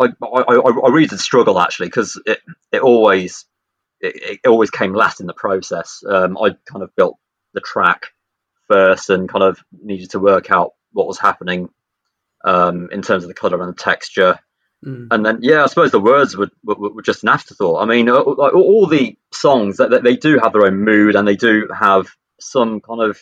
I 0.00 0.06
I, 0.22 0.54
I, 0.54 0.88
really 0.90 1.06
did 1.06 1.20
struggle 1.20 1.58
actually 1.58 1.88
because 1.88 2.20
it 2.26 2.40
it 2.72 2.82
always 2.82 3.46
it, 4.00 4.40
it 4.44 4.48
always 4.48 4.70
came 4.70 4.94
last 4.94 5.20
in 5.20 5.26
the 5.26 5.34
process. 5.34 6.02
Um, 6.08 6.36
I 6.38 6.50
kind 6.66 6.82
of 6.82 6.94
built 6.96 7.16
the 7.54 7.60
track 7.60 8.06
first 8.68 9.10
and 9.10 9.28
kind 9.28 9.42
of 9.42 9.62
needed 9.72 10.10
to 10.10 10.20
work 10.20 10.50
out 10.50 10.74
what 10.92 11.06
was 11.06 11.18
happening 11.18 11.68
um, 12.44 12.88
in 12.92 13.02
terms 13.02 13.24
of 13.24 13.28
the 13.28 13.34
color 13.34 13.60
and 13.60 13.70
the 13.70 13.82
texture. 13.82 14.38
Mm. 14.84 15.08
And 15.10 15.26
then, 15.26 15.38
yeah, 15.42 15.64
I 15.64 15.66
suppose 15.66 15.90
the 15.90 16.00
words 16.00 16.36
were, 16.36 16.50
were, 16.62 16.76
were 16.76 17.02
just 17.02 17.22
an 17.24 17.30
afterthought. 17.30 17.82
I 17.82 17.86
mean, 17.86 18.08
uh, 18.08 18.22
like, 18.24 18.54
all 18.54 18.86
the 18.86 19.16
songs 19.32 19.78
that 19.78 20.02
they 20.04 20.16
do 20.16 20.38
have 20.38 20.52
their 20.52 20.66
own 20.66 20.84
mood 20.84 21.16
and 21.16 21.26
they 21.26 21.36
do 21.36 21.68
have 21.76 22.06
some 22.38 22.80
kind 22.80 23.02
of, 23.02 23.18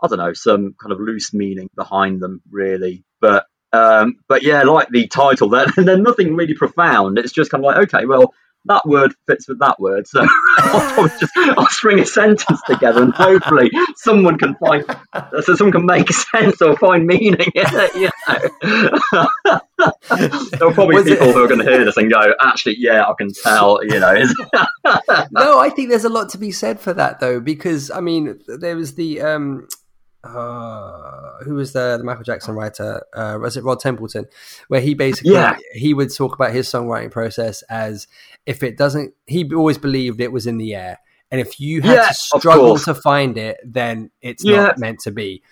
I 0.00 0.06
don't 0.06 0.18
know, 0.18 0.32
some 0.32 0.74
kind 0.80 0.92
of 0.92 1.00
loose 1.00 1.34
meaning 1.34 1.68
behind 1.74 2.20
them, 2.20 2.40
really. 2.50 3.04
But 3.20 3.46
um, 3.72 4.16
but 4.28 4.42
yeah, 4.42 4.62
like 4.62 4.88
the 4.90 5.06
title, 5.08 5.48
then 5.48 5.68
they're 5.76 5.96
nothing 5.98 6.34
really 6.34 6.54
profound. 6.54 7.18
It's 7.18 7.32
just 7.32 7.50
kind 7.50 7.64
of 7.64 7.66
like, 7.66 7.88
okay, 7.94 8.06
well, 8.06 8.32
that 8.66 8.86
word 8.86 9.14
fits 9.26 9.48
with 9.48 9.58
that 9.60 9.80
word, 9.80 10.06
so 10.06 10.20
I'll 10.58 10.92
probably 10.92 11.12
just 11.18 11.32
I'll 11.36 11.66
string 11.68 11.98
a 11.98 12.04
sentence 12.04 12.60
together, 12.66 13.02
and 13.02 13.14
hopefully 13.14 13.70
someone 13.96 14.36
can 14.36 14.54
find 14.56 14.84
so 15.40 15.54
someone 15.54 15.72
can 15.72 15.86
make 15.86 16.12
sense 16.12 16.60
or 16.60 16.76
find 16.76 17.06
meaning 17.06 17.32
in 17.40 17.48
it. 17.54 17.94
You 17.94 18.10
know, 18.28 19.28
there'll 20.58 20.74
probably 20.74 20.96
Was 20.96 21.04
people 21.06 21.28
it- 21.28 21.34
who 21.34 21.42
are 21.42 21.48
going 21.48 21.64
to 21.64 21.70
hear 21.70 21.84
this 21.84 21.96
and 21.96 22.10
go, 22.10 22.20
actually, 22.40 22.76
yeah, 22.78 23.04
I 23.06 23.14
can 23.16 23.32
tell. 23.32 23.82
You 23.82 23.98
know, 23.98 24.14
no, 25.32 25.58
I 25.58 25.70
think 25.70 25.88
there's 25.88 26.04
a 26.04 26.10
lot 26.10 26.28
to 26.30 26.38
be 26.38 26.50
said 26.52 26.80
for 26.80 26.92
that 26.94 27.20
though, 27.20 27.40
because 27.40 27.90
I 27.90 28.00
mean, 28.00 28.40
there 28.46 28.76
was 28.76 28.94
the 28.94 29.22
um, 29.22 29.68
uh, 30.22 31.42
who 31.44 31.54
was 31.54 31.72
the, 31.72 31.96
the 31.96 32.04
Michael 32.04 32.24
Jackson 32.24 32.54
writer? 32.54 33.02
Uh, 33.14 33.38
was 33.40 33.56
it 33.56 33.64
Rod 33.64 33.80
Temperton? 33.80 34.26
Where 34.68 34.80
he 34.80 34.94
basically 34.94 35.32
Yeah. 35.32 35.56
he 35.72 35.94
would 35.94 36.14
talk 36.14 36.34
about 36.34 36.52
his 36.52 36.68
songwriting 36.68 37.10
process 37.10 37.62
as 37.62 38.06
if 38.46 38.62
it 38.62 38.76
doesn't, 38.76 39.14
he 39.26 39.48
always 39.54 39.78
believed 39.78 40.20
it 40.20 40.32
was 40.32 40.46
in 40.46 40.58
the 40.58 40.74
air, 40.74 40.98
and 41.30 41.40
if 41.40 41.60
you 41.60 41.82
had 41.82 41.94
Yeah, 41.94 42.08
to 42.08 42.14
struggle 42.14 42.76
to 42.78 42.94
find 42.94 43.38
it, 43.38 43.58
then 43.64 44.10
it's 44.20 44.44
Yeah. 44.44 44.66
not 44.66 44.78
meant 44.78 45.00
to 45.00 45.10
be. 45.10 45.42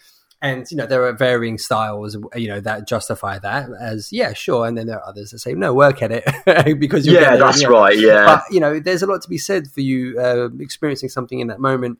And 0.40 0.64
you 0.70 0.76
know 0.76 0.86
there 0.86 1.02
are 1.04 1.12
varying 1.12 1.58
styles, 1.58 2.16
you 2.36 2.46
know 2.46 2.60
that 2.60 2.86
justify 2.86 3.40
that 3.40 3.70
as 3.80 4.12
yeah, 4.12 4.32
sure. 4.34 4.66
And 4.68 4.78
then 4.78 4.86
there 4.86 4.98
are 4.98 5.08
others 5.08 5.32
that 5.32 5.40
say 5.40 5.54
no, 5.54 5.74
work 5.74 6.00
at 6.00 6.12
it 6.12 6.24
because 6.78 7.04
you'll 7.06 7.16
yeah, 7.16 7.34
that's 7.36 7.60
the 7.60 7.68
right. 7.68 7.98
Yeah, 7.98 8.24
But 8.24 8.42
you 8.52 8.60
know, 8.60 8.78
there's 8.78 9.02
a 9.02 9.06
lot 9.06 9.20
to 9.22 9.28
be 9.28 9.38
said 9.38 9.66
for 9.68 9.80
you 9.80 10.16
uh, 10.20 10.48
experiencing 10.60 11.08
something 11.08 11.40
in 11.40 11.48
that 11.48 11.58
moment 11.58 11.98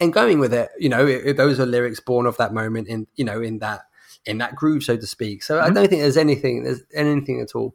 and 0.00 0.12
going 0.12 0.38
with 0.38 0.52
it. 0.54 0.70
You 0.78 0.88
know, 0.88 1.06
it, 1.06 1.26
it- 1.26 1.36
those 1.36 1.58
are 1.60 1.66
lyrics 1.66 2.00
born 2.00 2.26
of 2.26 2.36
that 2.38 2.52
moment 2.54 2.88
in 2.88 3.06
you 3.16 3.24
know 3.24 3.40
in 3.42 3.58
that 3.60 3.82
in 4.26 4.38
that 4.38 4.54
groove, 4.54 4.82
so 4.82 4.96
to 4.96 5.06
speak. 5.06 5.42
So 5.42 5.56
Mm-hmm. 5.56 5.70
I 5.70 5.74
don't 5.74 5.88
think 5.88 6.02
there's 6.02 6.16
anything 6.16 6.64
there's 6.64 6.80
anything 6.94 7.40
at 7.40 7.54
all 7.54 7.74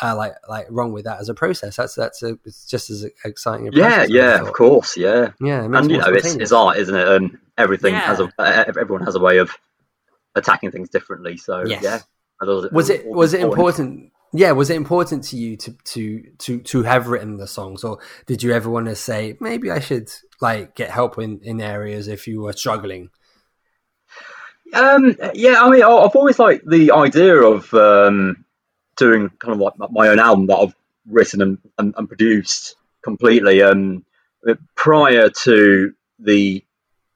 uh, 0.00 0.14
like 0.16 0.34
like 0.48 0.66
wrong 0.70 0.92
with 0.92 1.04
that 1.06 1.18
as 1.20 1.28
a 1.28 1.34
process. 1.34 1.74
That's 1.76 1.94
that's 1.96 2.22
a, 2.22 2.38
it's 2.44 2.66
just 2.66 2.88
as 2.90 3.04
exciting. 3.24 3.66
A 3.68 3.72
yeah, 3.72 3.88
process, 3.96 4.10
I 4.10 4.14
yeah, 4.14 4.40
of 4.40 4.52
course, 4.52 4.96
yeah. 4.96 5.32
yeah. 5.40 5.64
it 5.64 5.74
and 5.74 5.90
you 5.90 5.98
know, 5.98 6.06
it's, 6.08 6.34
it's 6.36 6.52
art, 6.52 6.76
isn't 6.76 6.94
it? 6.94 7.08
And 7.08 7.38
everything 7.56 7.94
Yeah. 7.94 8.00
has 8.02 8.20
a 8.20 8.32
uh, 8.38 8.64
everyone 8.68 9.02
has 9.04 9.16
a 9.16 9.20
way 9.20 9.38
of 9.38 9.50
attacking 10.36 10.70
things 10.70 10.88
differently. 10.88 11.36
So 11.36 11.64
Yes. 11.66 11.82
yeah, 11.82 12.00
was 12.40 12.90
it 12.90 13.04
was 13.06 13.34
it 13.34 13.40
important. 13.40 14.12
Yeah, 14.32 14.52
was 14.52 14.68
it 14.68 14.76
important 14.76 15.24
to 15.24 15.36
you 15.36 15.56
to 15.56 15.72
to 15.84 16.22
to 16.38 16.60
to 16.60 16.82
have 16.82 17.08
written 17.08 17.38
the 17.38 17.46
songs, 17.46 17.82
or 17.82 17.98
did 18.26 18.42
you 18.42 18.52
ever 18.52 18.68
want 18.68 18.86
to 18.86 18.94
say 18.94 19.36
maybe 19.40 19.70
I 19.70 19.80
should 19.80 20.10
like 20.40 20.74
get 20.74 20.90
help 20.90 21.18
in 21.18 21.40
in 21.42 21.60
areas 21.60 22.08
if 22.08 22.26
you 22.26 22.42
were 22.42 22.52
struggling? 22.52 23.10
Um, 24.74 25.16
yeah, 25.34 25.62
I 25.62 25.70
mean, 25.70 25.82
I've 25.82 26.14
always 26.14 26.38
liked 26.38 26.68
the 26.68 26.92
idea 26.92 27.36
of 27.40 27.72
um, 27.72 28.44
doing 28.96 29.30
kind 29.38 29.54
of 29.54 29.60
like 29.60 29.90
my 29.90 30.08
own 30.08 30.18
album 30.18 30.46
that 30.48 30.56
I've 30.56 30.74
written 31.06 31.40
and, 31.40 31.58
and, 31.78 31.94
and 31.96 32.06
produced 32.06 32.76
completely. 33.02 33.62
Um, 33.62 34.04
prior 34.74 35.30
to 35.44 35.94
the 36.18 36.62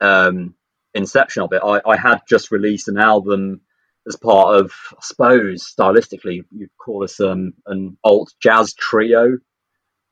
um, 0.01 0.55
inception 0.95 1.43
of 1.43 1.53
it, 1.53 1.61
I, 1.63 1.81
I 1.87 1.97
had 1.97 2.23
just 2.27 2.51
released 2.51 2.89
an 2.89 2.99
album 2.99 3.61
as 4.07 4.17
part 4.17 4.57
of, 4.57 4.73
I 4.93 5.01
suppose, 5.01 5.75
stylistically, 5.79 6.45
you'd 6.51 6.77
call 6.79 7.05
us 7.05 7.21
um, 7.21 7.55
an 7.67 7.97
alt 8.03 8.33
jazz 8.41 8.75
trio. 8.75 9.39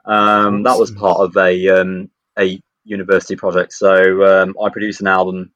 Um, 0.05 0.63
that 0.63 0.79
was 0.79 0.91
part 0.91 1.19
of 1.19 1.37
a 1.37 1.69
um, 1.69 2.11
a 2.39 2.61
university 2.85 3.37
project. 3.37 3.73
So 3.73 4.25
um, 4.25 4.55
I 4.63 4.71
produced 4.71 5.01
an 5.01 5.09
album 5.09 5.53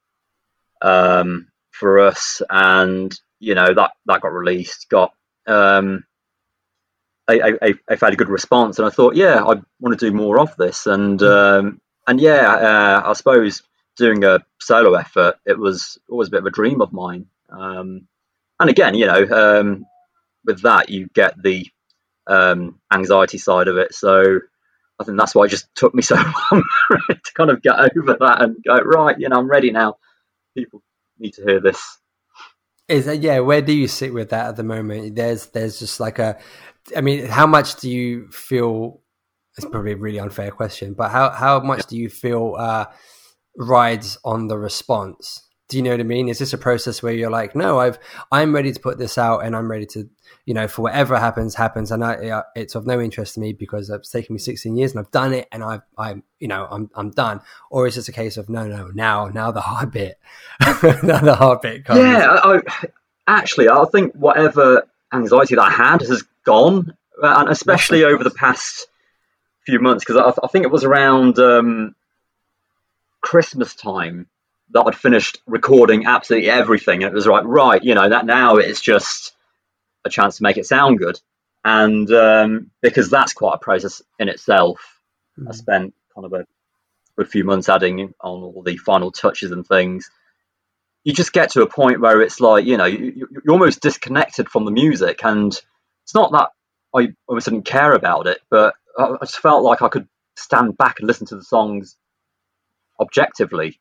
um, 0.81 1.47
for 1.71 1.99
us, 1.99 2.41
and 2.49 3.17
you 3.39 3.55
know 3.55 3.73
that 3.73 3.91
that 4.05 4.21
got 4.21 4.33
released, 4.33 4.87
got 4.89 5.13
um, 5.47 6.03
a, 7.29 7.39
a, 7.39 7.73
a 7.89 7.97
fairly 7.97 8.15
good 8.15 8.29
response, 8.29 8.77
and 8.77 8.87
I 8.87 8.91
thought, 8.91 9.15
yeah, 9.15 9.43
I 9.43 9.55
want 9.79 9.97
to 9.99 10.09
do 10.09 10.15
more 10.15 10.39
of 10.39 10.55
this, 10.57 10.85
and 10.85 11.21
um, 11.23 11.81
and 12.07 12.21
yeah, 12.21 12.53
uh, 12.53 13.09
I 13.09 13.13
suppose 13.13 13.63
doing 13.97 14.23
a 14.23 14.39
solo 14.59 14.93
effort, 14.93 15.35
it 15.45 15.57
was 15.57 15.97
always 16.09 16.27
a 16.27 16.31
bit 16.31 16.41
of 16.41 16.45
a 16.45 16.51
dream 16.51 16.81
of 16.81 16.93
mine. 16.93 17.27
Um, 17.49 18.07
and 18.59 18.69
again, 18.69 18.95
you 18.95 19.05
know, 19.05 19.27
um, 19.31 19.85
with 20.45 20.61
that 20.63 20.89
you 20.89 21.07
get 21.13 21.41
the 21.41 21.67
um, 22.27 22.79
anxiety 22.93 23.37
side 23.37 23.67
of 23.67 23.77
it, 23.77 23.93
so. 23.93 24.39
I 24.97 25.03
think 25.03 25.17
that's 25.17 25.35
why 25.35 25.43
it 25.43 25.49
just 25.49 25.67
took 25.75 25.93
me 25.93 26.01
so 26.01 26.15
long 26.15 26.63
to 27.09 27.33
kind 27.33 27.49
of 27.49 27.61
get 27.61 27.77
over 27.77 28.15
that 28.17 28.37
and 28.41 28.55
go 28.65 28.77
right. 28.77 29.19
You 29.19 29.27
know, 29.27 29.35
I'm 29.35 29.49
ready 29.49 29.69
now. 29.69 29.97
People 30.55 30.81
need 31.19 31.33
to 31.33 31.43
hear 31.43 31.59
this. 31.59 31.97
Is 32.87 33.05
that, 33.05 33.21
yeah? 33.21 33.39
Where 33.39 33.61
do 33.61 33.73
you 33.73 33.87
sit 33.87 34.13
with 34.13 34.29
that 34.29 34.49
at 34.49 34.55
the 34.57 34.63
moment? 34.63 35.15
There's 35.15 35.47
there's 35.47 35.79
just 35.79 35.99
like 35.99 36.19
a, 36.19 36.37
I 36.95 37.01
mean, 37.01 37.25
how 37.25 37.47
much 37.47 37.77
do 37.77 37.89
you 37.89 38.29
feel? 38.31 39.01
It's 39.57 39.65
probably 39.65 39.93
a 39.93 39.97
really 39.97 40.19
unfair 40.19 40.51
question, 40.51 40.93
but 40.93 41.09
how 41.09 41.31
how 41.31 41.59
much 41.61 41.87
do 41.87 41.97
you 41.97 42.09
feel 42.09 42.55
uh, 42.59 42.85
rides 43.57 44.17
on 44.23 44.47
the 44.47 44.57
response? 44.57 45.41
Do 45.67 45.77
you 45.77 45.83
know 45.83 45.91
what 45.91 45.99
I 45.99 46.03
mean? 46.03 46.29
Is 46.29 46.37
this 46.37 46.53
a 46.53 46.59
process 46.59 47.01
where 47.01 47.13
you're 47.13 47.31
like, 47.31 47.55
no, 47.55 47.79
I've 47.79 47.97
I'm 48.31 48.53
ready 48.53 48.71
to 48.71 48.79
put 48.79 48.99
this 48.99 49.17
out, 49.17 49.39
and 49.39 49.55
I'm 49.55 49.69
ready 49.69 49.87
to, 49.87 50.07
you 50.45 50.53
know, 50.53 50.67
for 50.67 50.83
whatever 50.83 51.17
happens, 51.17 51.55
happens, 51.55 51.91
and 51.91 52.03
I, 52.03 52.43
it's 52.55 52.75
of 52.75 52.85
no 52.85 53.01
interest 53.01 53.33
to 53.33 53.39
me 53.39 53.51
because 53.51 53.89
it's 53.89 54.11
taken 54.11 54.35
me 54.35 54.39
16 54.39 54.77
years 54.77 54.91
and 54.91 54.99
I've 54.99 55.09
done 55.09 55.33
it, 55.33 55.47
and 55.51 55.63
I've 55.63 55.81
I'm 55.97 56.21
you 56.39 56.47
know 56.47 56.67
I'm 56.69 56.91
I'm 56.93 57.09
done. 57.09 57.41
Or 57.71 57.87
is 57.87 57.95
this 57.95 58.07
a 58.07 58.11
case 58.11 58.37
of 58.37 58.47
no, 58.47 58.67
no, 58.67 58.89
now 58.93 59.27
now 59.27 59.51
the 59.51 59.61
hard 59.61 59.91
bit, 59.91 60.19
now 60.61 61.19
the 61.21 61.35
hard 61.35 61.61
bit 61.61 61.85
comes. 61.85 61.99
Yeah, 61.99 62.27
I, 62.27 62.57
I, 62.57 62.61
actually, 63.25 63.67
I 63.67 63.85
think 63.85 64.13
whatever 64.13 64.87
anxiety 65.11 65.55
that 65.55 65.63
I 65.63 65.71
had 65.71 66.01
has 66.01 66.23
gone, 66.43 66.95
uh, 67.23 67.35
and 67.39 67.49
especially 67.49 68.03
over 68.03 68.23
the 68.23 68.29
past 68.29 68.85
few 69.65 69.79
months, 69.79 70.05
because 70.05 70.35
I, 70.37 70.45
I 70.45 70.47
think 70.47 70.63
it 70.63 70.71
was 70.71 70.83
around 70.83 71.39
um, 71.39 71.95
Christmas 73.21 73.73
time 73.73 74.27
that 74.71 74.83
I'd 74.87 74.95
finished 74.95 75.39
recording 75.47 76.05
absolutely 76.07 76.49
everything, 76.49 77.03
and 77.03 77.11
it 77.11 77.15
was 77.15 77.27
like, 77.27 77.43
right, 77.45 77.83
you 77.83 77.95
know, 77.95 78.09
that 78.09 78.25
now 78.25 78.57
it's 78.57 78.81
just 78.81 79.35
a 80.05 80.09
chance 80.09 80.37
to 80.37 80.43
make 80.43 80.57
it 80.57 80.65
sound 80.65 80.99
good, 80.99 81.19
and 81.65 82.11
um, 82.11 82.71
because 82.81 83.09
that's 83.09 83.33
quite 83.33 83.55
a 83.55 83.59
process 83.59 84.01
in 84.19 84.29
itself. 84.29 84.79
I 85.47 85.53
spent 85.53 85.93
kind 86.15 86.25
of 86.25 86.33
a 86.33 86.45
good 87.17 87.29
few 87.29 87.43
months 87.45 87.69
adding 87.69 88.13
on 88.21 88.43
all 88.43 88.63
the 88.65 88.77
final 88.77 89.11
touches 89.11 89.51
and 89.51 89.67
things. 89.67 90.09
You 91.05 91.13
just 91.13 91.33
get 91.33 91.51
to 91.51 91.63
a 91.63 91.69
point 91.69 92.01
where 92.01 92.21
it's 92.21 92.41
like 92.41 92.65
you 92.65 92.77
know 92.77 92.85
you, 92.85 93.13
you- 93.15 93.29
you're 93.45 93.53
almost 93.53 93.81
disconnected 93.81 94.49
from 94.49 94.65
the 94.65 94.71
music. 94.71 95.23
And 95.25 95.53
it's 96.03 96.15
not 96.15 96.31
that 96.33 96.49
i 96.95 97.09
almost 97.27 97.45
didn't 97.47 97.65
care 97.65 97.93
about 97.93 98.27
it 98.27 98.39
but 98.49 98.75
I 98.99 99.17
just 99.21 99.39
felt 99.39 99.63
like 99.63 99.81
i 99.81 99.89
could 99.89 100.07
stand 100.37 100.77
back 100.77 100.97
and 100.99 101.07
listen 101.07 101.27
to 101.27 101.35
the 101.37 101.43
songs 101.43 101.97
objectively 103.01 103.79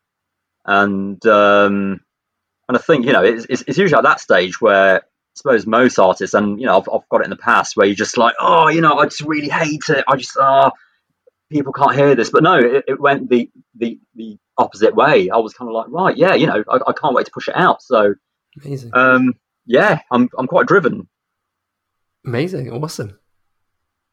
and 0.65 1.25
um 1.27 2.01
and 2.69 2.77
i 2.77 2.81
think 2.81 3.05
you 3.05 3.13
know 3.13 3.23
it's, 3.23 3.47
it's, 3.49 3.63
it's 3.67 3.79
usually 3.79 3.99
at 3.99 4.05
that 4.05 4.21
stage 4.21 4.61
where 4.61 4.97
i 4.97 5.01
suppose 5.35 5.67
most 5.67 5.99
artists 5.99 6.35
and 6.35 6.61
you 6.61 6.67
know 6.67 6.79
I've, 6.79 6.89
I've 6.93 7.09
got 7.09 7.21
it 7.21 7.25
in 7.25 7.31
the 7.31 7.37
past 7.37 7.77
where 7.77 7.87
you're 7.87 7.95
just 7.97 8.17
like 8.17 8.35
oh 8.41 8.69
you 8.69 8.81
know 8.81 8.99
i 8.99 9.05
just 9.05 9.23
really 9.23 9.49
hate 9.49 9.89
it 9.89 10.05
i 10.09 10.17
just 10.17 10.37
ah 10.39 10.71
people 11.51 11.73
can't 11.73 11.95
hear 11.95 12.15
this 12.15 12.31
but 12.31 12.43
no 12.43 12.59
it, 12.59 12.85
it 12.89 13.01
went 13.01 13.29
the 13.29 13.51
the 13.75 13.99
the 14.15 14.39
opposite 14.57 14.95
way 14.95 15.31
i 15.31 15.37
was 15.37 15.53
kind 15.53 15.69
of 15.69 15.75
like 15.75 15.87
right 15.89 16.17
yeah 16.17 16.35
you 16.35 16.47
know 16.47 16.65
I, 16.69 16.79
I 16.87 16.93
can't 16.93 17.15
wait 17.15 17.27
to 17.27 17.33
push 17.33 17.49
it 17.49 17.57
out 17.57 17.83
so 17.83 18.15
Amazing. 18.65 18.91
um 18.95 19.35
yeah 19.67 20.01
i'm 20.11 20.29
i'm 20.39 20.47
quite 20.47 20.67
driven 20.67 21.09
Amazing, 22.27 22.73
awesome. 22.73 23.19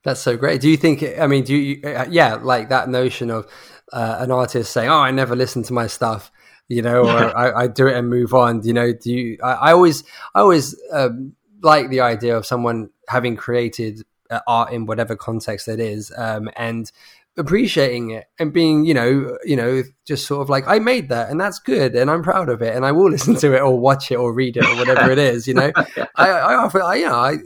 That's 0.04 0.20
so 0.20 0.36
great. 0.36 0.62
Do 0.62 0.70
you 0.70 0.78
think? 0.78 1.04
I 1.04 1.28
mean, 1.28 1.44
do 1.44 1.56
you? 1.56 1.82
Uh, 1.84 2.08
yeah, 2.10 2.36
like 2.36 2.70
that 2.70 2.90
notion 2.90 3.30
of 3.30 3.48
uh, 3.94 4.18
an 4.20 4.32
artist 4.32 4.72
saying, 4.74 4.90
"Oh, 4.90 4.98
I 4.98 5.12
never 5.12 5.36
listen 5.36 5.64
to 5.64 5.74
my 5.74 5.88
stuff," 5.88 6.32
you 6.72 6.82
know, 6.82 7.02
or 7.02 7.38
I, 7.38 7.64
I 7.64 7.68
do 7.68 7.88
it 7.88 7.98
and 7.98 8.10
move 8.10 8.34
on. 8.34 8.64
You 8.64 8.74
know, 8.74 8.94
do 8.94 9.12
you? 9.12 9.38
I, 9.44 9.52
I 9.52 9.72
always, 9.74 10.04
I 10.34 10.40
always 10.40 10.80
um, 10.94 11.36
like 11.62 11.90
the 11.90 12.00
idea 12.00 12.38
of 12.38 12.46
someone 12.46 12.90
having 13.10 13.36
created 13.36 14.04
uh, 14.30 14.40
art 14.48 14.72
in 14.72 14.86
whatever 14.86 15.18
context 15.18 15.68
it 15.68 15.82
is, 15.82 16.14
um, 16.18 16.50
and 16.56 16.90
appreciating 17.38 18.12
it 18.12 18.28
and 18.40 18.54
being, 18.54 18.86
you 18.86 18.94
know, 18.94 19.38
you 19.44 19.58
know, 19.58 19.84
just 20.06 20.28
sort 20.28 20.42
of 20.42 20.50
like 20.50 20.66
I 20.68 20.80
made 20.80 21.10
that 21.10 21.30
and 21.30 21.40
that's 21.40 21.60
good 21.60 21.96
and 21.96 22.10
I'm 22.12 22.24
proud 22.24 22.50
of 22.50 22.62
it 22.62 22.76
and 22.76 22.86
I 22.86 22.92
will 22.92 23.10
listen 23.16 23.36
to 23.36 23.56
it 23.56 23.62
or 23.62 23.78
watch 23.78 24.12
it 24.12 24.16
or 24.16 24.34
read 24.34 24.58
it 24.58 24.66
or 24.66 24.76
whatever 24.78 25.12
it 25.12 25.18
is. 25.18 25.48
You 25.48 25.56
know, 25.56 25.72
I, 26.16 26.30
I 26.30 26.68
I, 26.68 26.96
you 26.96 27.06
know, 27.06 27.16
I 27.16 27.38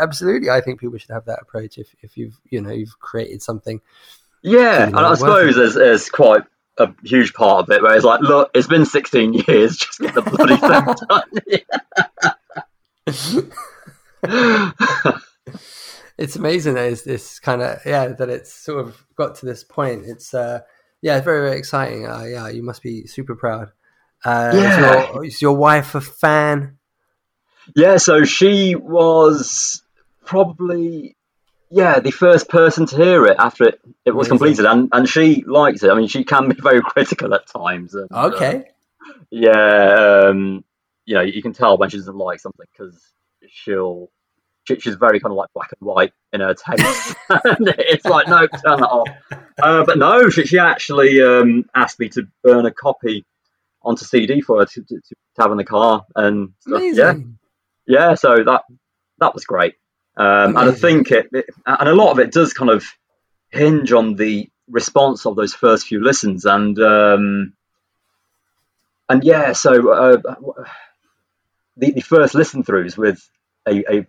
absolutely, 0.00 0.50
I 0.50 0.60
think 0.60 0.80
people 0.80 0.98
should 0.98 1.10
have 1.10 1.26
that 1.26 1.40
approach 1.42 1.78
if, 1.78 1.94
if 2.00 2.16
you've, 2.16 2.38
you 2.50 2.60
know, 2.60 2.70
you've 2.70 2.98
created 2.98 3.42
something. 3.42 3.80
yeah 4.42 4.86
and 4.86 4.96
i 4.96 5.14
suppose 5.14 5.54
there's, 5.54 5.74
there's 5.74 6.08
quite 6.10 6.42
a 6.78 6.92
huge 7.04 7.34
part 7.34 7.64
of 7.64 7.70
it. 7.70 7.82
Where 7.82 7.94
it's 7.94 8.04
like, 8.04 8.20
look, 8.20 8.50
it's 8.54 8.66
been 8.66 8.86
16 8.86 9.32
years, 9.48 9.76
just 9.76 10.00
get 10.00 10.14
the 10.14 10.22
bloody 10.22 10.56
thing 10.56 10.84
done. 11.08 11.30
it's 16.18 16.36
amazing 16.36 16.74
that 16.74 16.92
it's 16.92 17.02
this 17.02 17.40
kind 17.40 17.60
of 17.62 17.80
yeah 17.84 18.06
that 18.08 18.28
it's 18.28 18.52
sort 18.52 18.86
of 18.86 19.04
got 19.16 19.34
to 19.36 19.46
this 19.46 19.64
point. 19.64 20.04
It's 20.06 20.32
uh 20.34 20.60
yeah, 21.00 21.20
very 21.20 21.48
very 21.48 21.58
exciting. 21.58 22.06
Uh, 22.06 22.22
yeah, 22.22 22.48
you 22.48 22.62
must 22.62 22.82
be 22.82 23.06
super 23.06 23.34
proud. 23.34 23.68
Uh, 24.24 24.52
yeah. 24.54 24.60
Is 24.60 24.78
your, 24.78 25.24
is 25.24 25.42
your 25.42 25.56
wife 25.56 25.96
a 25.96 26.00
fan? 26.00 26.78
Yeah, 27.74 27.96
so 27.96 28.24
she 28.24 28.76
was 28.76 29.82
probably 30.24 31.16
yeah 31.72 32.00
the 32.00 32.10
first 32.10 32.48
person 32.48 32.86
to 32.86 32.96
hear 32.96 33.26
it 33.26 33.36
after 33.38 33.64
it, 33.64 33.80
it 34.04 34.12
was 34.12 34.28
Amazing. 34.28 34.38
completed, 34.38 34.66
and 34.66 34.88
and 34.92 35.08
she 35.08 35.44
liked 35.46 35.82
it. 35.82 35.90
I 35.90 35.94
mean, 35.94 36.08
she 36.08 36.24
can 36.24 36.48
be 36.48 36.54
very 36.60 36.82
critical 36.82 37.34
at 37.34 37.46
times. 37.46 37.94
And, 37.94 38.10
okay. 38.12 38.56
Uh, 38.58 39.12
yeah, 39.30 40.28
um, 40.28 40.64
you 41.06 41.14
know, 41.14 41.22
you 41.22 41.42
can 41.42 41.52
tell 41.52 41.76
when 41.76 41.90
she 41.90 41.96
doesn't 41.96 42.16
like 42.16 42.40
something 42.40 42.66
because 42.72 43.00
she'll 43.48 44.10
she, 44.64 44.78
she's 44.78 44.94
very 44.94 45.20
kind 45.20 45.32
of 45.32 45.36
like 45.36 45.52
black 45.54 45.70
and 45.78 45.86
white 45.86 46.12
in 46.32 46.40
her 46.40 46.54
taste. 46.54 47.16
it's 47.30 48.04
like, 48.04 48.28
no, 48.28 48.46
turn 48.46 48.80
that 48.80 48.88
off. 48.88 49.08
Uh, 49.60 49.84
but 49.84 49.98
no, 49.98 50.28
she, 50.28 50.46
she 50.46 50.58
actually 50.58 51.20
um, 51.20 51.64
asked 51.74 51.98
me 51.98 52.08
to 52.10 52.28
burn 52.42 52.66
a 52.66 52.70
copy 52.70 53.24
onto 53.82 54.04
CD 54.04 54.40
for 54.40 54.60
her 54.60 54.66
to, 54.66 54.82
to, 54.82 54.96
to 54.96 55.14
have 55.38 55.50
in 55.50 55.56
the 55.56 55.64
car 55.64 56.04
and 56.14 56.50
stuff. 56.60 56.82
Yeah, 56.82 57.14
yeah. 57.86 58.14
So 58.14 58.36
that 58.44 58.62
that 59.18 59.34
was 59.34 59.44
great. 59.44 59.74
Um, 60.16 60.56
and 60.56 60.70
I 60.70 60.72
think 60.72 61.10
it, 61.10 61.28
it, 61.32 61.46
and 61.64 61.88
a 61.88 61.94
lot 61.94 62.12
of 62.12 62.18
it 62.18 62.32
does 62.32 62.52
kind 62.52 62.70
of 62.70 62.84
hinge 63.50 63.92
on 63.92 64.14
the 64.14 64.50
response 64.68 65.26
of 65.26 65.36
those 65.36 65.54
first 65.54 65.86
few 65.86 66.02
listens, 66.02 66.44
and 66.44 66.78
um, 66.78 67.54
and 69.08 69.24
yeah, 69.24 69.52
so 69.52 69.90
uh, 69.90 70.16
the, 71.76 71.92
the 71.92 72.00
first 72.00 72.34
listen 72.34 72.62
throughs 72.62 72.96
with 72.96 73.26
a, 73.66 74.06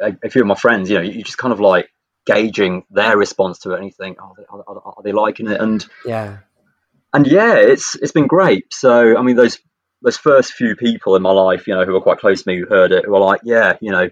a, 0.00 0.16
a, 0.22 0.30
few 0.30 0.42
of 0.42 0.46
my 0.46 0.54
friends, 0.54 0.90
you 0.90 0.96
know, 0.96 1.02
you 1.02 1.22
just 1.22 1.38
kind 1.38 1.52
of 1.52 1.60
like 1.60 1.90
gauging 2.26 2.84
their 2.90 3.16
response 3.16 3.60
to 3.60 3.72
it, 3.72 3.76
and 3.76 3.84
you 3.86 3.92
think, 3.92 4.18
oh, 4.20 4.34
are, 4.50 4.64
are, 4.66 4.82
are 4.96 5.02
they 5.02 5.12
liking 5.12 5.50
it? 5.50 5.60
And 5.60 5.86
yeah, 6.04 6.38
and 7.14 7.26
yeah, 7.26 7.54
it's 7.54 7.94
it's 7.94 8.12
been 8.12 8.26
great. 8.26 8.72
So 8.74 9.16
I 9.16 9.22
mean, 9.22 9.36
those 9.36 9.58
those 10.02 10.18
first 10.18 10.52
few 10.52 10.76
people 10.76 11.16
in 11.16 11.22
my 11.22 11.32
life, 11.32 11.66
you 11.66 11.74
know, 11.74 11.84
who 11.84 11.94
were 11.94 12.00
quite 12.00 12.18
close 12.18 12.42
to 12.42 12.48
me, 12.48 12.60
who 12.60 12.66
heard 12.66 12.92
it, 12.92 13.06
who 13.06 13.12
were 13.12 13.20
like, 13.20 13.40
yeah, 13.44 13.76
you 13.80 13.90
know, 13.90 14.10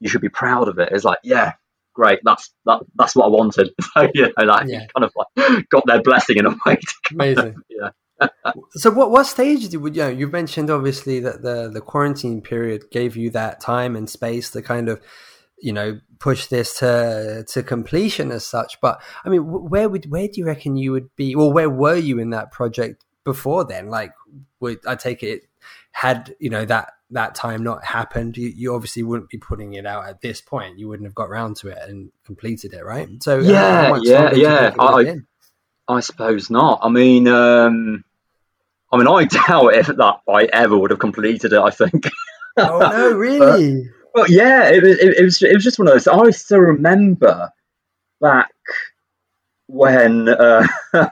you 0.00 0.08
should 0.08 0.20
be 0.20 0.28
proud 0.28 0.68
of 0.68 0.78
it. 0.78 0.90
It's 0.92 1.04
like, 1.04 1.18
yeah, 1.22 1.52
great, 1.94 2.20
that's 2.24 2.52
that 2.66 2.82
that's 2.94 3.16
what 3.16 3.26
I 3.26 3.28
wanted. 3.28 3.70
so 3.94 4.08
you 4.14 4.22
know, 4.22 4.44
like 4.44 4.68
yeah. 4.68 4.86
kind 4.94 5.04
of 5.04 5.12
like 5.16 5.68
got 5.70 5.86
their 5.86 6.02
blessing 6.02 6.36
in 6.36 6.46
a 6.46 6.56
way. 6.64 6.78
Amazing, 7.10 7.56
yeah. 7.68 7.90
so 8.70 8.90
what 8.90 9.10
what 9.10 9.24
stage 9.24 9.62
did 9.62 9.72
you, 9.72 9.84
you 9.86 9.92
know 9.92 10.08
you 10.08 10.26
mentioned 10.26 10.70
obviously 10.70 11.20
that 11.20 11.42
the 11.42 11.68
the 11.68 11.80
quarantine 11.80 12.40
period 12.40 12.84
gave 12.90 13.16
you 13.16 13.30
that 13.30 13.60
time 13.60 13.94
and 13.94 14.08
space 14.08 14.50
to 14.50 14.62
kind 14.62 14.88
of 14.88 15.00
you 15.58 15.72
know 15.72 16.00
push 16.18 16.46
this 16.46 16.78
to 16.78 17.44
to 17.46 17.62
completion 17.62 18.30
as 18.32 18.46
such 18.46 18.80
but 18.80 19.02
i 19.24 19.28
mean 19.28 19.42
where 19.42 19.88
would 19.88 20.10
where 20.10 20.28
do 20.28 20.40
you 20.40 20.46
reckon 20.46 20.76
you 20.76 20.92
would 20.92 21.14
be 21.14 21.34
or 21.34 21.52
where 21.52 21.68
were 21.68 21.96
you 21.96 22.18
in 22.18 22.30
that 22.30 22.50
project 22.50 23.04
before 23.24 23.64
then 23.64 23.88
like 23.88 24.12
would 24.60 24.78
i 24.86 24.94
take 24.94 25.22
it 25.22 25.42
had 25.96 26.36
you 26.38 26.50
know 26.50 26.62
that 26.62 26.92
that 27.08 27.34
time 27.34 27.62
not 27.62 27.82
happened 27.82 28.36
you, 28.36 28.48
you 28.54 28.74
obviously 28.74 29.02
wouldn't 29.02 29.30
be 29.30 29.38
putting 29.38 29.72
it 29.72 29.86
out 29.86 30.06
at 30.06 30.20
this 30.20 30.42
point. 30.42 30.78
You 30.78 30.88
wouldn't 30.88 31.06
have 31.06 31.14
got 31.14 31.30
around 31.30 31.56
to 31.58 31.68
it 31.68 31.78
and 31.88 32.12
completed 32.26 32.74
it 32.74 32.84
right? 32.84 33.08
So 33.22 33.38
yeah 33.38 33.98
yeah 34.02 34.34
yeah. 34.34 34.74
I, 34.78 35.16
I 35.88 36.00
suppose 36.00 36.50
not. 36.50 36.80
I 36.82 36.90
mean 36.90 37.26
um 37.28 38.04
i 38.92 38.98
mean 38.98 39.08
i 39.08 39.24
doubt 39.48 39.74
if 39.74 39.86
that 39.86 40.20
i 40.28 40.44
ever 40.52 40.76
would 40.76 40.90
have 40.90 41.00
completed 41.00 41.54
it 41.54 41.58
i 41.58 41.70
think. 41.70 42.10
Oh 42.58 42.78
no 42.78 43.12
really? 43.16 43.88
well, 44.14 44.26
yeah, 44.28 44.68
it 44.68 44.82
was, 44.82 44.98
it, 44.98 45.18
it, 45.18 45.24
was, 45.24 45.42
it 45.42 45.54
was 45.54 45.64
just 45.64 45.78
one 45.78 45.88
of 45.88 45.94
those. 45.94 46.08
I 46.08 46.30
still 46.30 46.58
remember 46.58 47.50
back 48.20 48.50
when 49.66 50.28
uh, 50.28 50.66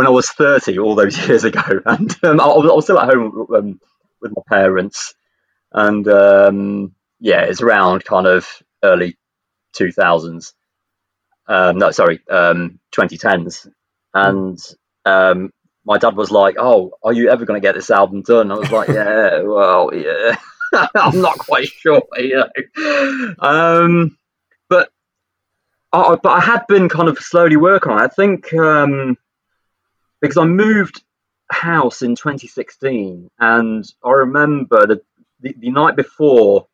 when 0.00 0.06
I 0.06 0.10
was 0.10 0.30
30, 0.30 0.78
all 0.78 0.94
those 0.94 1.18
years 1.28 1.44
ago, 1.44 1.60
and 1.84 2.10
um, 2.24 2.40
I, 2.40 2.46
was, 2.46 2.70
I, 2.70 2.74
was, 2.74 2.84
still 2.84 2.98
at 2.98 3.10
home 3.12 3.46
um, 3.54 3.80
with 4.22 4.32
my 4.34 4.42
parents, 4.48 5.12
and 5.72 6.08
um, 6.08 6.94
yeah, 7.18 7.42
it's 7.42 7.60
around 7.60 8.02
kind 8.06 8.26
of 8.26 8.48
early 8.82 9.18
2000s. 9.76 10.54
Um, 11.46 11.76
no, 11.76 11.90
sorry, 11.90 12.20
2010s, 12.30 13.66
um, 13.66 13.72
and 14.14 14.58
um, 15.04 15.50
my 15.84 15.98
dad 15.98 16.16
was 16.16 16.30
like, 16.30 16.56
"Oh, 16.58 16.92
are 17.02 17.12
you 17.12 17.28
ever 17.28 17.44
going 17.44 17.60
to 17.60 17.66
get 17.66 17.74
this 17.74 17.90
album 17.90 18.22
done?" 18.22 18.50
I 18.50 18.54
was 18.54 18.72
like, 18.72 18.88
"Yeah, 18.88 19.42
well, 19.42 19.90
yeah." 19.94 20.38
I'm 20.94 21.20
not 21.20 21.38
quite 21.38 21.68
sure, 21.68 22.04
you 22.16 22.42
know. 22.42 23.34
Um, 23.38 24.16
but 24.70 24.88
I, 25.92 26.16
but 26.22 26.30
I 26.30 26.40
had 26.40 26.66
been 26.68 26.88
kind 26.88 27.10
of 27.10 27.18
slowly 27.18 27.58
working 27.58 27.92
on 27.92 27.98
it. 27.98 28.04
I 28.04 28.08
think 28.08 28.54
um, 28.54 29.18
because 30.20 30.36
I 30.36 30.44
moved 30.44 31.02
house 31.50 32.02
in 32.02 32.14
2016, 32.14 33.30
and 33.38 33.84
I 34.04 34.10
remember 34.10 34.86
the, 34.86 35.02
the, 35.40 35.54
the 35.58 35.70
night 35.70 35.96
before 35.96 36.66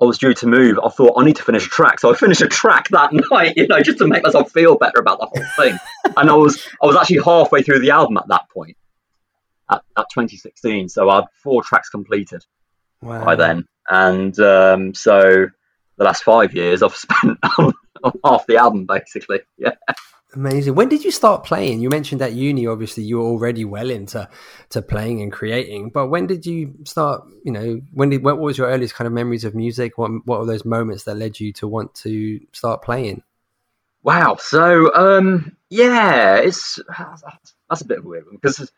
I 0.00 0.04
was 0.04 0.18
due 0.18 0.34
to 0.34 0.46
move, 0.46 0.78
I 0.84 0.88
thought 0.88 1.14
I 1.16 1.24
need 1.24 1.36
to 1.36 1.42
finish 1.42 1.66
a 1.66 1.70
track, 1.70 2.00
so 2.00 2.12
I 2.12 2.16
finished 2.16 2.42
a 2.42 2.48
track 2.48 2.88
that 2.88 3.10
night, 3.30 3.54
you 3.56 3.66
know, 3.66 3.80
just 3.80 3.98
to 3.98 4.06
make 4.06 4.22
myself 4.22 4.52
feel 4.52 4.76
better 4.76 4.98
about 4.98 5.20
the 5.20 5.26
whole 5.26 5.46
thing. 5.56 5.78
and 6.16 6.30
I 6.30 6.34
was 6.34 6.66
I 6.82 6.86
was 6.86 6.96
actually 6.96 7.22
halfway 7.22 7.62
through 7.62 7.80
the 7.80 7.90
album 7.90 8.16
at 8.16 8.28
that 8.28 8.48
point, 8.50 8.76
at, 9.70 9.82
at 9.96 10.06
2016. 10.12 10.88
So 10.88 11.08
I 11.08 11.16
had 11.16 11.24
four 11.42 11.62
tracks 11.62 11.88
completed 11.88 12.44
wow. 13.00 13.24
by 13.24 13.34
then. 13.34 13.66
And 13.88 14.38
um, 14.40 14.94
so 14.94 15.46
the 15.96 16.04
last 16.04 16.24
five 16.24 16.54
years 16.54 16.82
I've 16.82 16.96
spent 16.96 17.38
on, 17.58 17.72
on 18.02 18.12
half 18.24 18.46
the 18.46 18.56
album 18.56 18.86
basically. 18.86 19.40
Yeah. 19.56 19.74
Amazing. 20.34 20.74
When 20.74 20.88
did 20.88 21.04
you 21.04 21.12
start 21.12 21.44
playing? 21.44 21.80
You 21.80 21.88
mentioned 21.88 22.20
at 22.20 22.32
uni, 22.32 22.66
obviously, 22.66 23.04
you 23.04 23.18
were 23.18 23.24
already 23.24 23.64
well 23.64 23.88
into 23.88 24.28
to 24.70 24.82
playing 24.82 25.22
and 25.22 25.32
creating. 25.32 25.90
But 25.90 26.08
when 26.08 26.26
did 26.26 26.44
you 26.44 26.74
start? 26.84 27.24
You 27.44 27.52
know, 27.52 27.80
when 27.92 28.10
did 28.10 28.24
what 28.24 28.38
was 28.38 28.58
your 28.58 28.66
earliest 28.66 28.94
kind 28.94 29.06
of 29.06 29.12
memories 29.12 29.44
of 29.44 29.54
music? 29.54 29.96
What 29.96 30.10
what 30.24 30.40
were 30.40 30.46
those 30.46 30.64
moments 30.64 31.04
that 31.04 31.16
led 31.16 31.38
you 31.38 31.52
to 31.54 31.68
want 31.68 31.94
to 31.96 32.40
start 32.52 32.82
playing? 32.82 33.22
Wow. 34.02 34.36
So 34.40 34.92
um, 34.94 35.56
yeah, 35.70 36.36
it's 36.38 36.80
that's 37.68 37.82
a 37.82 37.86
bit 37.86 37.98
of 37.98 38.04
a 38.04 38.08
weird 38.08 38.26
one 38.26 38.34
because 38.34 38.72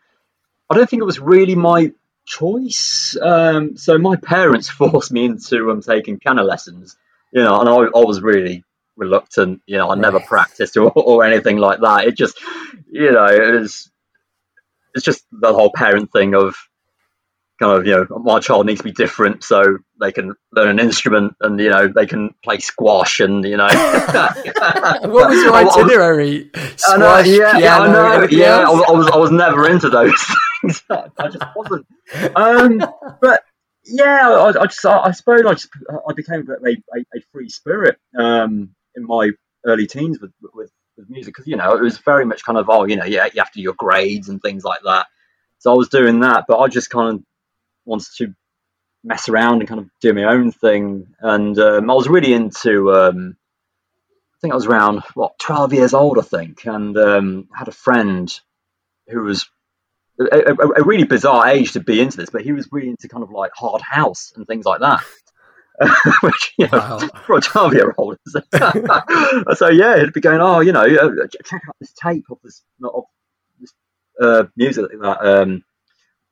I 0.68 0.74
don't 0.74 0.88
think 0.88 1.00
it 1.00 1.06
was 1.06 1.18
really 1.18 1.54
my 1.54 1.92
choice. 2.26 3.16
Um, 3.20 3.78
so 3.78 3.96
my 3.96 4.16
parents 4.16 4.68
forced 4.70 5.10
me 5.10 5.24
into 5.24 5.70
um, 5.70 5.80
taking 5.80 6.18
piano 6.18 6.42
lessons, 6.42 6.98
you 7.32 7.42
know, 7.42 7.60
and 7.60 7.68
I, 7.68 7.98
I 7.98 8.04
was 8.04 8.20
really 8.20 8.62
reluctant. 8.96 9.62
You 9.66 9.78
know, 9.78 9.90
I 9.90 9.94
never 9.94 10.20
practiced 10.20 10.76
or, 10.76 10.90
or 10.92 11.24
anything 11.24 11.58
like 11.58 11.80
that. 11.80 12.06
It 12.06 12.16
just, 12.16 12.40
you 12.90 13.12
know, 13.12 13.26
it 13.26 13.60
was, 13.60 13.90
it's 14.94 15.04
just 15.04 15.24
the 15.30 15.52
whole 15.52 15.70
parent 15.74 16.12
thing 16.12 16.34
of 16.34 16.54
kind 17.58 17.78
of, 17.78 17.86
you 17.86 17.92
know, 17.92 18.18
my 18.18 18.40
child 18.40 18.66
needs 18.66 18.80
to 18.80 18.84
be 18.84 18.92
different 18.92 19.42
so 19.42 19.78
they 20.00 20.12
can 20.12 20.34
learn 20.52 20.68
an 20.68 20.78
instrument 20.78 21.34
and, 21.40 21.58
you 21.58 21.70
know, 21.70 21.88
they 21.88 22.06
can 22.06 22.34
play 22.44 22.58
squash 22.58 23.20
and, 23.20 23.44
you 23.44 23.56
know. 23.56 23.66
what 23.66 25.30
was 25.30 25.42
your 25.42 25.54
itinerary? 25.54 26.50
Squash, 26.76 26.98
know, 26.98 27.18
yeah, 27.18 27.58
piano, 27.58 27.92
know, 27.92 28.26
yeah, 28.30 28.58
I, 28.58 28.70
I, 28.70 28.92
was, 28.92 29.06
I 29.08 29.16
was 29.16 29.30
never 29.30 29.68
into 29.68 29.88
those 29.88 30.12
things. 30.62 30.82
I 30.90 31.28
just 31.28 31.44
wasn't. 31.54 31.86
Um, 32.34 32.82
but 33.20 33.42
yeah, 33.84 34.30
I, 34.30 34.62
I 34.62 34.66
just, 34.66 34.84
I, 34.84 34.98
I, 34.98 35.10
suppose 35.12 35.42
I 35.46 35.54
just, 35.54 35.68
I 35.90 36.12
became 36.12 36.46
a, 36.48 36.68
a, 36.68 37.00
a 37.00 37.20
free 37.32 37.48
spirit 37.48 37.98
um, 38.18 38.74
in 38.96 39.04
my 39.04 39.30
early 39.64 39.86
teens 39.86 40.18
with, 40.20 40.32
with, 40.54 40.70
with 40.96 41.10
music 41.10 41.34
because, 41.34 41.46
you 41.46 41.56
know, 41.56 41.72
it 41.74 41.82
was 41.82 41.98
very 41.98 42.24
much 42.24 42.44
kind 42.44 42.58
of, 42.58 42.68
oh, 42.68 42.84
you 42.84 42.96
know, 42.96 43.04
yeah, 43.04 43.26
you 43.26 43.40
have 43.40 43.50
to 43.52 43.58
do 43.58 43.62
your 43.62 43.74
grades 43.76 44.28
and 44.28 44.40
things 44.40 44.64
like 44.64 44.80
that. 44.84 45.06
So 45.58 45.72
I 45.72 45.74
was 45.74 45.88
doing 45.88 46.20
that, 46.20 46.44
but 46.48 46.58
I 46.58 46.68
just 46.68 46.90
kind 46.90 47.14
of 47.14 47.22
wanted 47.84 48.08
to 48.18 48.34
mess 49.04 49.28
around 49.28 49.60
and 49.60 49.68
kind 49.68 49.80
of 49.80 49.88
do 50.00 50.12
my 50.12 50.24
own 50.24 50.52
thing. 50.52 51.06
And 51.20 51.58
um, 51.58 51.90
I 51.90 51.94
was 51.94 52.08
really 52.08 52.32
into, 52.32 52.92
um, 52.92 53.36
I 54.34 54.38
think 54.40 54.52
I 54.52 54.56
was 54.56 54.66
around, 54.66 55.02
what, 55.14 55.38
12 55.38 55.72
years 55.72 55.94
old, 55.94 56.18
I 56.18 56.22
think, 56.22 56.66
and 56.66 56.96
um, 56.98 57.48
had 57.54 57.68
a 57.68 57.72
friend 57.72 58.32
who 59.08 59.22
was 59.22 59.48
a, 60.20 60.24
a, 60.24 60.54
a, 60.54 60.84
really 60.84 61.04
bizarre 61.04 61.48
age 61.48 61.72
to 61.72 61.80
be 61.80 62.00
into 62.00 62.16
this, 62.16 62.30
but 62.30 62.42
he 62.42 62.52
was 62.52 62.68
really 62.72 62.88
into 62.88 63.08
kind 63.08 63.22
of 63.22 63.30
like 63.30 63.52
hard 63.54 63.82
house 63.82 64.32
and 64.34 64.46
things 64.46 64.64
like 64.64 64.80
that. 64.80 65.04
Which, 66.22 66.54
you 66.58 66.66
know, 66.68 66.78
wow. 66.78 66.98
for 67.24 67.36
a 67.36 67.40
12 67.40 67.74
year 67.74 67.94
old. 67.98 68.16
so, 69.54 69.68
yeah, 69.68 69.98
he'd 69.98 70.12
be 70.12 70.20
going, 70.20 70.40
oh, 70.40 70.60
you 70.60 70.72
know, 70.72 70.84
uh, 70.84 71.26
check 71.44 71.62
out 71.68 71.76
this 71.80 71.92
tape 71.92 72.24
of 72.30 72.38
this, 72.42 72.62
of 72.82 73.04
this 73.60 73.72
uh, 74.20 74.44
music 74.56 74.86
that 75.00 75.18
um, 75.20 75.62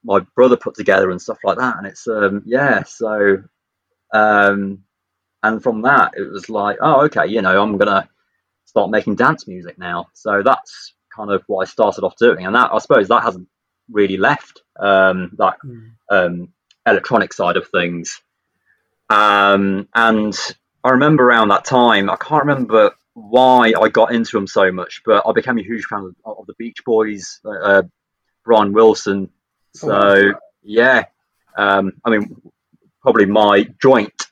my 0.04 0.20
brother 0.36 0.56
put 0.56 0.74
together 0.74 1.10
and 1.10 1.20
stuff 1.20 1.38
like 1.44 1.58
that. 1.58 1.76
And 1.78 1.86
it's 1.86 2.06
um, 2.06 2.42
yeah, 2.46 2.82
so 2.84 3.42
um, 4.12 4.84
and 5.42 5.62
from 5.62 5.82
that 5.82 6.12
it 6.16 6.30
was 6.30 6.48
like, 6.48 6.78
oh, 6.80 7.04
okay, 7.06 7.26
you 7.26 7.42
know, 7.42 7.60
I'm 7.60 7.76
gonna 7.76 8.08
start 8.64 8.90
making 8.90 9.16
dance 9.16 9.48
music 9.48 9.78
now. 9.78 10.06
So 10.14 10.42
that's 10.42 10.94
kind 11.14 11.30
of 11.30 11.42
what 11.46 11.66
I 11.66 11.70
started 11.70 12.04
off 12.04 12.16
doing, 12.16 12.46
and 12.46 12.54
that 12.54 12.72
I 12.72 12.78
suppose 12.78 13.08
that 13.08 13.22
hasn't 13.22 13.48
really 13.90 14.16
left 14.16 14.62
um, 14.78 15.32
that 15.38 15.56
um, 16.10 16.48
electronic 16.86 17.32
side 17.32 17.56
of 17.56 17.68
things. 17.68 18.20
Um, 19.10 19.88
and 19.94 20.36
I 20.82 20.90
remember 20.90 21.24
around 21.24 21.48
that 21.48 21.64
time, 21.64 22.10
I 22.10 22.16
can't 22.16 22.44
remember 22.44 22.92
why 23.14 23.72
I 23.80 23.88
got 23.88 24.14
into 24.14 24.36
them 24.36 24.46
so 24.46 24.72
much, 24.72 25.02
but 25.04 25.24
I 25.26 25.32
became 25.32 25.58
a 25.58 25.62
huge 25.62 25.84
fan 25.84 26.14
of, 26.24 26.38
of 26.38 26.46
the 26.46 26.54
Beach 26.58 26.84
Boys, 26.84 27.40
uh, 27.44 27.50
uh, 27.50 27.82
Brian 28.44 28.72
Wilson. 28.72 29.30
So 29.74 29.92
Oh, 29.92 30.32
yeah, 30.62 31.04
um, 31.56 31.92
I 32.04 32.10
mean, 32.10 32.40
probably 33.02 33.26
my 33.26 33.68
joint 33.80 34.26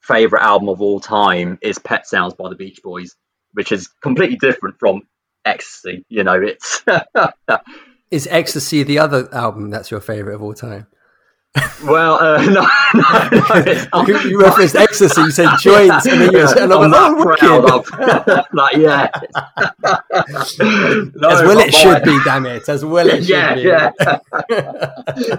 favorite 0.00 0.42
album 0.42 0.68
of 0.68 0.80
all 0.80 1.00
time 1.00 1.58
is 1.62 1.78
Pet 1.78 2.06
Sounds 2.06 2.34
by 2.34 2.48
the 2.48 2.54
Beach 2.54 2.80
Boys, 2.82 3.16
which 3.52 3.72
is 3.72 3.88
completely 4.02 4.36
different 4.36 4.78
from 4.78 5.02
Ecstasy. 5.44 6.04
You 6.08 6.24
know, 6.24 6.40
it's 6.40 6.82
Is 8.10 8.28
Ecstasy 8.30 8.82
the 8.82 8.98
other 8.98 9.32
album 9.34 9.70
that's 9.70 9.90
your 9.90 10.00
favorite 10.00 10.34
of 10.34 10.42
all 10.42 10.54
time? 10.54 10.86
Well, 11.84 12.14
uh, 12.14 12.42
no, 12.44 12.66
no, 12.94 13.28
no. 13.92 14.06
You, 14.06 14.18
you 14.30 14.40
referenced 14.40 14.76
Ecstasy, 14.76 15.20
you 15.20 15.30
said 15.30 15.56
joints, 15.60 16.06
and 16.06 16.20
then 16.20 16.32
you 16.32 16.38
Yeah, 16.38 16.54
and 16.58 16.72
I 16.72 16.82
I'm 16.82 16.90
not 16.90 17.18
like, 17.26 17.38
proud 17.38 17.70
oh, 17.70 17.78
of 17.78 17.86
that. 17.86 18.46
Yeah, 18.76 19.10
No, 21.14 21.28
as 21.28 21.42
well 21.42 21.58
it 21.58 21.74
should 21.74 22.02
be, 22.02 22.18
damn 22.24 22.46
it. 22.46 22.68
As 22.68 22.84
well 22.84 23.08
it 23.08 23.24
should 23.24 23.28
yeah, 23.28 23.54
be. 23.54 23.60
yeah. 23.62 23.92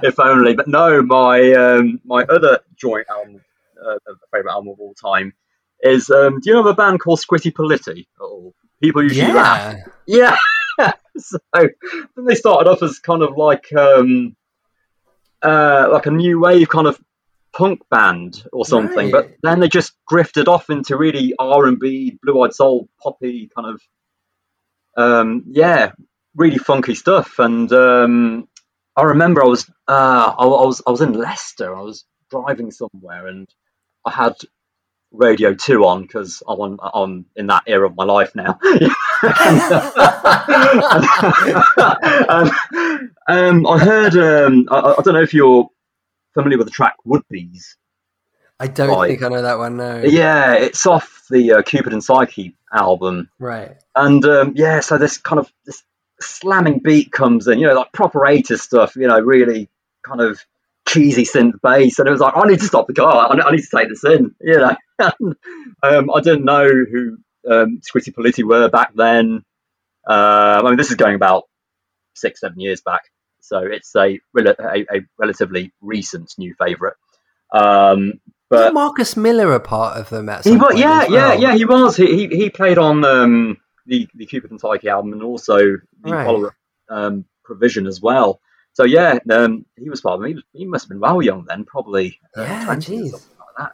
if 0.04 0.20
only. 0.20 0.56
But 0.56 0.68
no, 0.68 1.02
my 1.02 1.52
um, 1.54 2.00
my 2.06 2.24
other 2.24 2.60
joint 2.76 3.08
album, 3.10 3.42
uh, 3.84 3.96
favorite 4.32 4.52
album 4.52 4.70
of 4.70 4.80
all 4.80 4.94
time, 4.94 5.34
is. 5.82 6.10
Um, 6.10 6.40
do 6.40 6.50
you 6.50 6.54
know 6.54 6.62
of 6.62 6.68
a 6.68 6.74
band 6.74 7.00
called 7.00 7.20
Scritti 7.20 7.52
Politti? 7.52 8.08
Oh, 8.20 8.54
people 8.82 9.04
usually 9.04 9.34
laugh. 9.34 9.76
Yeah. 10.06 10.36
Yeah. 10.80 10.92
so 11.18 11.40
then 11.52 12.26
they 12.26 12.36
started 12.36 12.70
off 12.70 12.84
as 12.84 13.00
kind 13.00 13.24
of 13.24 13.36
like 13.36 13.74
um, 13.76 14.36
uh, 15.48 15.90
like 15.92 16.06
a 16.06 16.12
new 16.12 16.40
wave 16.40 16.68
kind 16.68 16.88
of 16.88 17.00
punk 17.54 17.82
band 17.90 18.44
or 18.52 18.66
something, 18.66 19.12
but 19.12 19.32
then 19.42 19.60
they 19.60 19.70
just 19.70 19.94
drifted 20.10 20.48
off 20.48 20.70
into 20.70 20.98
really 20.98 21.34
R 21.40 21.66
and 21.66 21.80
B, 21.80 22.18
blue 22.22 22.42
eyed 22.44 22.54
soul, 22.54 22.90
poppy 23.02 23.50
kind 23.56 23.68
of 23.68 23.82
um, 24.98 25.44
yeah, 25.48 25.92
really 26.36 26.58
funky 26.58 26.96
stuff. 26.96 27.40
And 27.40 27.72
um, 27.72 28.48
I 28.96 29.04
remember 29.04 29.44
I 29.44 29.48
was 29.48 29.70
uh, 29.88 30.34
I, 30.38 30.44
I 30.44 30.66
was 30.66 30.82
I 30.86 30.92
was 30.92 31.02
in 31.02 31.14
Leicester. 31.14 31.76
I 31.76 31.82
was 31.82 32.06
driving 32.30 32.72
somewhere 32.72 33.28
and 33.28 33.48
I 34.06 34.12
had 34.12 34.34
Radio 35.12 35.54
Two 35.54 35.86
on 35.86 36.02
because 36.04 36.44
I'm 36.48 36.60
on, 36.60 36.78
I'm 36.94 37.26
in 37.36 37.48
that 37.48 37.64
era 37.68 37.88
of 37.88 37.96
my 37.96 38.04
life 38.04 38.34
now. 38.36 38.60
um, 42.30 42.52
um, 43.28 43.68
I 43.68 43.80
heard. 43.80 44.16
Um, 44.18 44.68
I, 44.72 44.96
I 44.98 45.02
don't 45.04 45.14
know 45.14 45.22
if 45.22 45.34
you're 45.34 45.70
familiar 46.34 46.58
with 46.58 46.68
the 46.68 46.72
track 46.72 46.96
Wood 47.06 47.24
Beez. 47.30 47.78
I 48.60 48.68
don't 48.68 49.08
think 49.08 49.22
I 49.22 49.30
know 49.30 49.42
that 49.44 49.60
one, 49.60 49.78
no. 49.78 50.02
Yeah, 50.04 50.54
it's 50.56 50.86
off 50.88 51.26
the 51.30 51.54
uh, 51.54 51.62
Cupid 51.62 51.94
and 51.94 52.04
Psyche 52.04 52.56
album, 52.74 53.30
Right. 53.40 53.78
and 53.96 54.26
um, 54.26 54.54
yeah, 54.56 54.80
so 54.80 54.98
this 54.98 55.18
kind 55.20 55.40
of 55.40 55.52
this 55.66 55.84
slamming 56.20 56.80
beat 56.80 57.12
comes 57.12 57.48
in, 57.48 57.60
you 57.60 57.68
know, 57.68 57.76
like 57.76 57.92
proper 57.92 58.22
80s 58.22 58.60
stuff, 58.60 58.96
you 58.96 59.08
know, 59.08 59.20
really 59.20 59.70
kind 60.04 60.22
of 60.22 60.44
cheesy 60.88 61.24
synth 61.26 61.60
bass, 61.62 62.00
and 62.00 62.08
it 62.08 62.12
was 62.12 62.22
like, 62.22 62.34
I 62.36 62.48
need 62.48 62.60
to 62.60 62.66
stop 62.66 62.88
the 62.88 62.94
car, 62.94 63.30
I 63.30 63.36
need, 63.36 63.44
I 63.44 63.52
need 63.52 63.62
to 63.64 63.78
take 63.78 63.90
this 63.90 64.04
in, 64.04 64.34
you 64.42 64.58
know. 64.58 64.76
Um, 65.84 66.10
I 66.10 66.22
didn't 66.22 66.44
know 66.46 66.68
who 66.68 67.18
um, 67.48 67.82
Scritti 67.82 68.12
Politti 68.12 68.44
were 68.44 68.68
back 68.68 68.94
then. 68.96 69.44
Uh, 70.10 70.62
I 70.64 70.68
mean, 70.68 70.78
this 70.78 70.90
is 70.90 70.96
going 70.96 71.14
about 71.14 71.44
six, 72.16 72.40
seven 72.40 72.60
years 72.60 72.82
back, 72.82 73.02
so 73.42 73.60
it's 73.60 73.96
a, 73.96 74.20
a, 74.36 74.86
a 74.92 75.02
relatively 75.20 75.72
recent 75.82 76.34
new 76.40 76.56
favourite. 76.58 76.96
Um, 77.54 78.14
Was 78.50 78.62
but 78.62 78.74
Marcus 78.74 79.16
Miller 79.16 79.54
a 79.54 79.60
part 79.60 79.98
of 79.98 80.10
them 80.10 80.30
at 80.30 80.44
he 80.46 80.50
some 80.52 80.60
was, 80.60 80.70
point 80.70 80.80
yeah, 80.80 81.04
as 81.04 81.10
yeah, 81.10 81.28
well? 81.28 81.42
yeah. 81.42 81.56
He 81.56 81.66
was. 81.66 81.96
He 81.96 82.28
he, 82.28 82.28
he 82.36 82.50
played 82.50 82.78
on 82.80 83.06
um, 83.06 83.58
the 83.86 84.08
the 84.16 84.26
Cupid 84.26 84.50
and 84.52 84.60
Psyche 84.60 84.90
album 84.90 85.14
and 85.14 85.22
also 85.24 85.58
the 85.60 86.12
Right. 86.12 86.26
follow-up 86.26 86.54
um, 86.90 87.26
Provision 87.44 87.86
as 87.88 88.02
well. 88.02 88.40
So 88.78 88.84
yeah, 88.84 89.18
um, 89.32 89.66
he 89.76 89.90
was 89.90 90.02
part 90.02 90.22
of 90.22 90.22
them. 90.22 90.44
He, 90.54 90.64
must 90.64 90.86
have 90.86 90.90
been 90.90 91.00
well 91.00 91.20
young 91.20 91.46
then, 91.50 91.66
probably. 91.66 92.20
uh, 92.36 92.44
Yeah, 92.44 92.76
jeez. 92.76 93.12
like 93.12 93.22
that. 93.58 93.72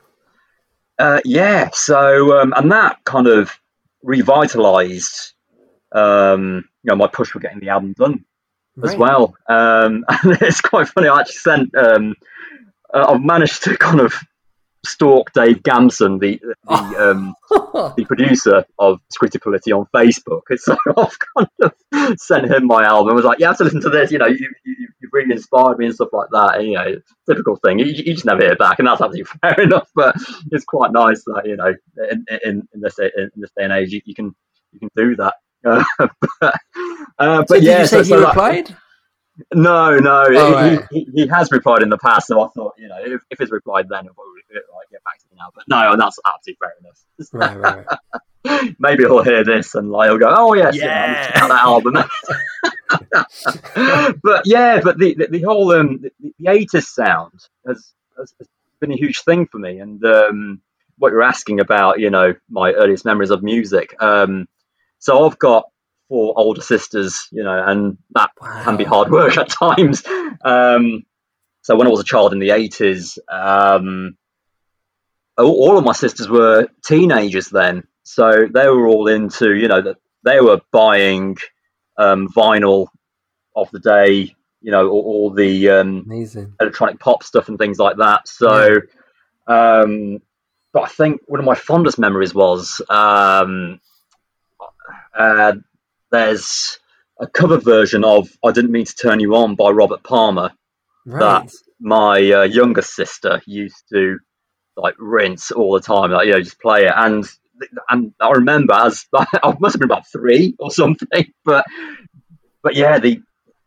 Uh, 0.98 1.20
yeah. 1.26 1.72
So 1.74 2.40
um, 2.40 2.54
and 2.56 2.72
that 2.72 3.04
kind 3.04 3.28
of 3.28 3.52
revitalized, 4.02 5.34
um, 5.92 6.64
you 6.84 6.90
know, 6.90 6.96
my 6.96 7.08
push 7.08 7.32
for 7.32 7.42
getting 7.42 7.60
the 7.60 7.68
album 7.68 7.92
done 7.92 8.24
as 8.82 8.96
well. 8.96 9.36
Um, 9.50 10.06
and 10.24 10.38
it's 10.42 10.62
quite 10.62 10.88
funny. 10.88 11.10
I 11.10 11.20
actually 11.20 11.36
sent. 11.36 11.76
Um, 11.76 12.16
uh, 12.94 13.06
I've 13.10 13.22
managed 13.22 13.66
to 13.66 13.76
kind 13.76 14.00
of 14.00 14.14
stalk 14.86 15.32
Dave 15.34 15.64
Gamson, 15.64 16.20
the 16.20 16.42
the 16.70 16.76
um, 17.12 17.36
the 17.96 18.06
producer 18.06 18.66
of 18.80 19.00
Scritti 19.14 19.40
Politti 19.40 19.78
on 19.78 19.88
Facebook. 19.96 20.44
And 20.50 20.60
so 20.60 20.78
I've 20.98 21.18
kind 21.38 21.50
of 21.62 22.20
sent 22.20 22.52
him 22.52 22.68
my 22.68 22.86
album. 22.86 23.12
I 23.14 23.16
was 23.16 23.26
like, 23.26 23.40
you 23.40 23.48
have 23.48 23.58
to 23.60 23.66
listen 23.66 23.82
to 23.82 23.90
this. 23.90 24.12
You 24.12 24.20
know, 24.20 24.28
you, 24.28 24.50
you, 24.66 24.90
you've 25.02 25.14
really 25.14 25.34
inspired 25.34 25.80
me 25.80 25.88
and 25.88 25.96
stuff 25.96 26.10
like 26.14 26.30
that. 26.34 26.60
And, 26.60 26.68
you 26.70 26.76
know, 26.76 26.96
typical 27.30 27.58
thing. 27.58 27.80
You, 27.80 27.86
you 27.88 28.14
just 28.14 28.26
never 28.26 28.42
hear 28.44 28.56
back, 28.58 28.80
and 28.80 28.88
that's 28.88 29.02
absolutely 29.02 29.26
fair 29.42 29.62
enough. 29.62 29.90
But 29.96 30.16
it's 30.52 30.66
quite 30.66 30.92
nice 30.94 31.24
that 31.26 31.44
you 31.46 31.58
know, 31.58 31.74
in, 32.12 32.26
in, 32.46 32.68
in 32.74 32.82
this 32.82 33.00
in 33.00 33.32
this 33.36 33.52
day 33.58 33.66
and 33.66 33.74
age, 33.74 33.92
you, 33.94 34.02
you 34.06 34.16
can 34.16 34.36
you 34.74 34.80
can 34.80 34.90
do 34.96 35.16
that. 35.18 35.36
Uh, 35.66 35.84
but 36.42 36.56
uh, 37.20 37.44
but 37.48 37.48
So 37.48 37.62
did 37.62 37.66
yeah, 37.66 37.80
you 37.80 37.88
say 37.88 38.04
so, 38.04 38.04
he 38.04 38.16
so 38.16 38.18
replied? 38.18 38.76
no, 39.56 39.98
no, 39.98 40.26
Oh, 40.36 40.58
he, 40.58 40.80
right. 40.80 40.86
he, 40.92 41.08
he 41.16 41.28
has 41.28 41.52
replied 41.52 41.84
in 41.84 41.90
the 41.90 41.98
past, 41.98 42.28
so 42.28 42.42
I 42.42 42.50
thought, 42.56 42.74
you 42.78 42.88
know, 42.90 42.98
if, 43.00 43.22
if 43.32 43.40
he's 43.40 43.52
replied 43.52 43.88
then, 43.90 44.08
he'll 44.54 44.62
probably 44.70 44.80
like, 44.80 44.90
get 44.92 45.04
back 45.04 45.18
to 45.20 45.26
me 45.32 45.36
now. 45.38 45.50
But 45.54 45.66
no, 45.68 45.96
that's 45.98 46.18
absolutely 46.26 46.58
fair 46.62 46.74
enough. 46.80 47.00
Right, 47.34 47.60
right, 47.60 47.86
right. 48.46 48.76
Maybe 48.80 49.04
he'll 49.04 49.24
hear 49.24 49.44
this 49.44 49.76
and 49.76 49.90
like 49.90 50.10
he'll 50.10 50.18
go, 50.18 50.34
"Oh 50.36 50.54
yes, 50.54 50.76
yeah, 50.76 51.08
Yeah. 51.08 51.48
that 51.48 51.64
album." 51.64 51.94
but 54.24 54.42
yeah, 54.46 54.80
but 54.84 54.98
the 54.98 55.16
the, 55.16 55.28
the 55.30 55.42
whole 55.42 55.72
um 55.72 56.00
the, 56.02 56.12
the 56.40 56.46
80s 56.46 56.86
sound 56.86 57.34
has, 57.66 57.94
has 58.18 58.34
has 58.40 58.48
been 58.80 58.92
a 58.92 58.98
huge 58.98 59.22
thing 59.24 59.48
for 59.48 59.60
me. 59.60 59.80
And 59.80 60.04
um, 60.06 60.62
what 60.98 61.12
you're 61.12 61.24
asking 61.24 61.60
about, 61.60 62.00
you 62.00 62.10
know, 62.10 62.34
my 62.50 62.74
earliest 62.74 63.06
memories 63.06 63.32
of 63.32 63.44
music. 63.44 63.96
Um, 64.02 64.48
so 65.00 65.26
I've 65.26 65.40
got 65.40 65.66
four 66.10 66.34
older 66.38 66.62
sisters, 66.62 67.28
you 67.32 67.44
know, 67.44 67.64
and 67.66 67.98
that 68.14 68.30
can 68.64 68.78
be 68.78 68.84
hard 68.84 69.10
work 69.10 69.38
at 69.38 69.50
times. 69.50 70.04
Um, 70.44 71.04
so 71.62 71.76
when 71.78 71.88
I 71.88 71.90
was 71.90 72.02
a 72.02 72.06
child 72.06 72.34
in 72.34 72.40
the 72.40 72.50
80s, 72.50 73.18
um, 73.30 74.18
all, 75.38 75.78
of 75.78 75.84
my 75.84 75.94
sisters 75.94 76.30
were 76.30 76.68
teenagers 76.86 77.48
then, 77.50 77.84
so 78.04 78.48
they 78.54 78.68
were 78.68 78.88
all 78.88 79.08
into, 79.08 79.56
you 79.56 79.68
know, 79.68 79.82
that 79.82 79.98
they 80.24 80.42
were 80.42 80.62
buying 80.72 81.38
um, 81.98 82.28
vinyl 82.30 82.88
of 83.56 83.70
the 83.72 83.80
day, 83.80 84.36
you 84.62 84.72
know, 84.72 84.90
all, 84.90 85.02
all 85.02 85.30
the 85.32 85.70
um, 85.70 86.04
electronic 86.60 87.00
pop 87.00 87.24
stuff 87.24 87.50
and 87.50 87.58
things 87.58 87.80
like 87.80 87.98
that. 87.98 88.28
So, 88.28 88.78
um, 89.48 90.20
but 90.72 90.84
I 90.84 90.88
think 90.88 91.22
one 91.28 91.40
of 91.40 91.46
my 91.46 91.56
fondest 91.56 92.00
memories 92.00 92.34
was 92.34 92.82
um, 92.90 93.80
uh, 95.18 95.54
there's 96.12 96.80
a 97.20 97.28
cover 97.28 97.58
version 97.58 98.04
of 98.04 98.30
"I 98.44 98.52
Didn't 98.52 98.72
Mean 98.72 98.86
to 98.86 98.96
Turn 98.96 99.20
You 99.20 99.36
On" 99.36 99.56
by 99.56 99.70
Robert 99.70 100.04
Palmer 100.04 100.52
Right. 101.06 101.52
my 101.80 102.32
uh, 102.32 102.44
younger 102.44 102.82
sister 102.82 103.42
used 103.46 103.84
to 103.92 104.20
like 104.76 104.96
rinse 104.98 105.52
all 105.52 105.74
the 105.74 105.82
time, 105.82 106.12
like 106.12 106.28
you 106.28 106.34
know, 106.34 106.42
just 106.42 106.60
play 106.62 106.86
it. 106.86 106.94
And 106.96 107.26
and 107.90 108.14
I 108.20 108.32
remember 108.32 108.74
as 108.74 109.06
I 109.14 109.56
must 109.60 109.74
have 109.76 109.80
been 109.80 109.90
about 109.90 110.08
three 110.08 110.56
or 110.60 110.72
something, 110.72 111.32
but 111.46 111.66
but 112.62 112.76
yeah, 112.76 113.00
the 113.00 113.22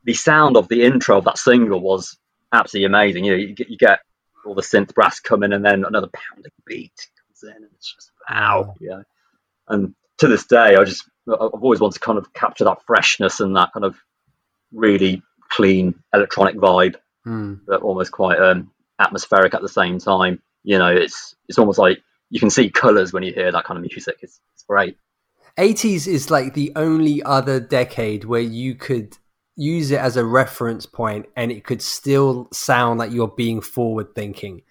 the 0.05 0.15
sound 0.15 0.57
of 0.57 0.69
the 0.69 0.83
intro 0.83 1.19
of 1.19 1.25
that 1.25 1.39
single 1.39 1.81
was 1.81 2.19
absolutely 2.53 2.87
amazing. 2.87 3.25
You 3.25 3.33
know, 3.33 3.39
you 3.39 3.55
get 3.55 3.71
you 3.71 3.77
get 3.77 4.01
all 4.45 4.55
the 4.55 4.63
synth 4.63 4.95
brass 4.95 5.21
coming, 5.21 5.53
and 5.53 5.65
then 5.65 5.85
another 5.85 6.09
pounding 6.13 6.53
beat 6.67 6.95
comes 7.19 7.43
in, 7.43 7.63
and 7.63 7.73
it's 7.75 7.95
just 7.95 8.11
wow, 8.29 8.75
yeah. 8.81 9.03
And 9.69 9.95
to 10.19 10.29
this 10.29 10.47
day, 10.47 10.77
I 10.77 10.85
just 10.85 11.09
I've 11.29 11.63
always 11.63 11.81
wanted 11.81 11.95
to 11.95 12.01
kind 12.01 12.19
of 12.19 12.33
capture 12.33 12.65
that 12.65 12.83
freshness 12.87 13.41
and 13.41 13.57
that 13.57 13.73
kind 13.73 13.85
of 13.85 13.97
really 14.73 15.23
clean 15.49 15.95
electronic 16.13 16.57
vibe 16.57 16.97
Hmm. 17.27 17.55
but 17.67 17.83
almost 17.83 18.13
quite 18.13 18.39
um, 18.39 18.71
atmospheric 19.01 19.53
at 19.53 19.61
the 19.61 19.69
same 19.69 19.99
time. 19.99 20.41
You 20.67 20.79
know, 20.79 20.89
it's 20.89 21.37
it's 21.49 21.59
almost 21.61 21.79
like 21.79 22.03
you 22.29 22.41
can 22.41 22.51
see 22.51 22.71
colours 22.71 23.12
when 23.12 23.23
you 23.23 23.33
hear 23.33 23.53
that 23.53 23.64
kind 23.64 23.79
of 23.79 23.83
music. 23.83 24.17
It's, 24.21 24.41
it's 24.53 24.64
great. 24.64 24.99
80s 25.57 26.09
is 26.09 26.29
like 26.29 26.55
the 26.55 26.73
only 26.75 27.23
other 27.23 27.61
decade 27.61 28.25
where 28.25 28.41
you 28.41 28.75
could 28.75 29.17
use 29.55 29.93
it 29.93 30.01
as 30.01 30.17
a 30.17 30.25
reference 30.25 30.85
point 30.85 31.27
and 31.37 31.53
it 31.53 31.64
could 31.64 31.81
still 31.81 32.49
sound 32.53 32.99
like 32.99 33.12
you're 33.12 33.29
being 33.29 33.61
forward 33.62 34.14
thinking 34.14 34.62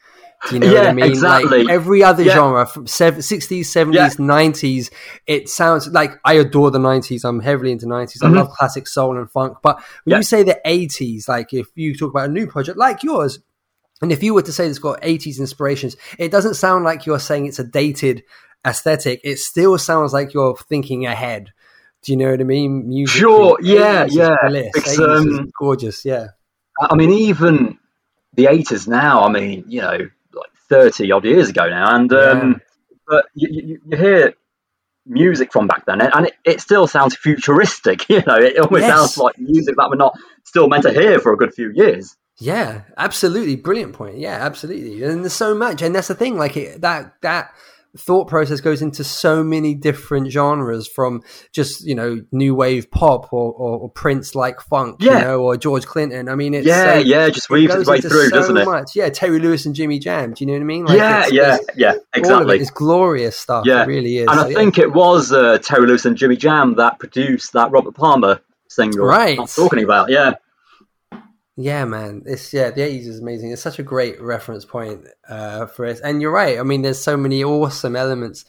Do 0.47 0.53
you 0.55 0.59
know 0.59 0.71
yeah, 0.71 0.81
what 0.81 0.89
I 0.89 0.93
mean? 0.93 1.05
Exactly. 1.05 1.63
Like 1.63 1.69
every 1.71 2.03
other 2.03 2.23
Yeah. 2.23 2.33
genre 2.33 2.65
from 2.67 2.85
60s, 2.85 3.71
70s, 3.71 3.95
Yeah. 3.95 4.09
90s, 4.19 4.91
it 5.25 5.49
sounds 5.49 5.87
like 5.87 6.11
I 6.23 6.33
adore 6.33 6.69
the 6.71 6.77
90s. 6.77 7.23
I'm 7.23 7.39
heavily 7.39 7.71
into 7.71 7.87
90s. 7.87 8.21
I 8.21 8.27
Mhm. 8.27 8.35
love 8.35 8.49
classic 8.49 8.87
soul 8.87 9.17
and 9.17 9.31
funk. 9.31 9.57
But 9.63 9.81
when 10.03 10.17
you 10.17 10.23
say 10.23 10.43
the 10.43 10.59
80s, 10.65 11.27
like 11.27 11.51
if 11.53 11.67
you 11.75 11.95
talk 11.95 12.11
about 12.11 12.29
a 12.29 12.31
new 12.31 12.45
project 12.47 12.77
like 12.77 13.01
yours, 13.01 13.39
and 14.01 14.11
if 14.11 14.21
you 14.23 14.33
were 14.33 14.41
to 14.41 14.51
say 14.51 14.67
it's 14.67 14.79
got 14.79 15.01
80s 15.01 15.39
inspirations, 15.39 15.95
it 16.19 16.31
doesn't 16.31 16.55
sound 16.55 16.83
like 16.83 17.05
you're 17.05 17.19
saying 17.19 17.45
it's 17.45 17.59
a 17.59 17.63
dated 17.63 18.23
aesthetic. 18.65 19.21
It 19.23 19.37
still 19.39 19.77
sounds 19.77 20.13
like 20.13 20.33
you're 20.33 20.57
thinking 20.57 21.05
ahead. 21.05 21.51
Do 22.01 22.11
you 22.11 22.17
know 22.17 22.31
what 22.31 22.41
I 22.41 22.43
mean? 22.43 22.87
Music. 22.89 23.19
Sure, 23.19 23.57
yeah, 23.61 24.05
80s 24.05 24.15
yeah. 24.15 24.35
It's, 24.75 24.97
80s 24.97 25.27
is 25.27 25.37
um, 25.39 25.51
gorgeous. 25.57 26.05
Yeah. 26.05 26.27
I 26.79 26.95
mean, 26.95 27.09
even 27.11 27.79
the 28.33 28.45
80s 28.45 28.87
now, 28.87 29.23
I 29.23 29.29
mean, 29.31 29.63
you 29.67 29.81
know, 29.81 29.97
like 30.33 30.51
30 30.69 31.11
odd 31.11 31.25
years 31.25 31.49
ago 31.49 31.67
now. 31.69 31.95
And, 31.95 32.11
um, 32.13 32.61
but 33.07 33.25
you, 33.33 33.47
you, 33.49 33.81
you 33.85 33.97
hear 33.97 34.33
music 35.05 35.51
from 35.53 35.67
back 35.67 35.85
then, 35.85 36.01
and 36.01 36.27
it, 36.27 36.33
it 36.43 36.61
still 36.61 36.87
sounds 36.87 37.15
futuristic. 37.15 38.09
You 38.09 38.21
know, 38.27 38.35
it 38.35 38.57
almost 38.59 38.81
Yes. 38.81 38.91
sounds 38.91 39.17
like 39.17 39.39
music 39.39 39.75
that 39.77 39.89
we're 39.89 39.95
not 39.95 40.17
still 40.43 40.67
meant 40.67 40.83
to 40.83 40.91
hear 40.91 41.19
for 41.19 41.33
a 41.33 41.37
good 41.37 41.53
few 41.53 41.71
years. 41.73 42.15
Yeah, 42.37 42.81
absolutely, 42.97 43.55
brilliant 43.55 43.93
point. 43.93 44.17
Yeah, 44.17 44.37
absolutely, 44.41 45.03
and 45.03 45.21
there's 45.23 45.33
so 45.33 45.55
much, 45.55 45.81
and 45.81 45.95
that's 45.95 46.09
the 46.09 46.15
thing. 46.15 46.37
Like 46.37 46.57
it, 46.57 46.81
that 46.81 47.13
that 47.21 47.53
thought 47.97 48.27
process 48.27 48.59
goes 48.59 48.81
into 48.81 49.05
so 49.05 49.41
many 49.41 49.73
different 49.73 50.29
genres, 50.29 50.85
from 50.85 51.21
just 51.53 51.85
you 51.87 51.95
know 51.95 52.19
new 52.33 52.53
wave 52.53 52.91
pop 52.91 53.31
or, 53.31 53.53
or, 53.53 53.77
or 53.79 53.89
Prince 53.89 54.35
like 54.35 54.59
funk, 54.59 55.01
you 55.01 55.11
Yeah. 55.11 55.21
know, 55.21 55.43
or 55.43 55.55
George 55.55 55.85
Clinton. 55.85 56.27
I 56.27 56.35
mean, 56.35 56.53
it's 56.53 56.67
yeah, 56.67 56.95
uh, 56.95 56.99
yeah, 56.99 57.29
just 57.29 57.49
weaves 57.49 57.73
its 57.73 57.87
way 57.87 58.01
through, 58.01 58.27
so 58.27 58.35
doesn't 58.35 58.57
it? 58.57 58.65
Much. 58.65 58.97
Yeah, 58.97 59.07
Terry 59.07 59.39
Lewis 59.39 59.65
and 59.65 59.73
Jimmy 59.73 59.97
Jam. 59.97 60.33
Do 60.33 60.43
you 60.43 60.47
know 60.47 60.53
what 60.55 60.61
I 60.61 60.65
mean? 60.65 60.85
Like, 60.85 60.97
yeah, 60.97 61.17
it's- 61.19 61.31
yeah, 61.31 61.53
it's- 61.55 61.77
yeah, 61.77 61.93
exactly. 62.13 62.55
it 62.57 62.61
is 62.63 62.69
glorious 62.69 63.37
stuff. 63.37 63.65
Yeah. 63.65 63.83
It 63.83 63.87
really 63.87 64.17
is. 64.17 64.27
and 64.27 64.37
So, 64.41 64.45
I 64.45 64.49
yeah. 64.49 64.55
think 64.57 64.77
it 64.77 64.91
was 64.93 65.31
uh, 65.31 65.57
Terry 65.59 65.87
Lewis 65.87 66.03
and 66.03 66.17
Jimmy 66.17 66.35
Jam 66.35 66.75
that 66.75 66.99
produced 66.99 67.53
that 67.53 67.71
Robert 67.71 67.95
Palmer 67.95 68.41
single. 68.67 69.05
Right. 69.05 69.39
I'm 69.39 69.47
talking 69.47 69.81
about, 69.85 70.09
yeah. 70.09 70.33
Yeah, 71.57 71.85
man. 71.85 72.23
It's 72.25 72.53
yeah, 72.53 72.71
the 72.71 72.81
eighties 72.81 73.07
is 73.07 73.19
amazing. 73.21 73.51
It's 73.51 73.61
such 73.61 73.79
a 73.79 73.83
great 73.83 74.21
reference 74.21 74.65
point 74.65 75.05
uh, 75.29 75.67
for 75.67 75.85
us. 75.85 75.99
And 76.01 76.21
you're 76.21 76.31
right. 76.31 76.59
I 76.59 76.63
mean, 76.63 76.81
there's 76.81 77.01
so 77.01 77.15
many 77.15 77.43
awesome 77.45 77.95
elements 77.95 78.43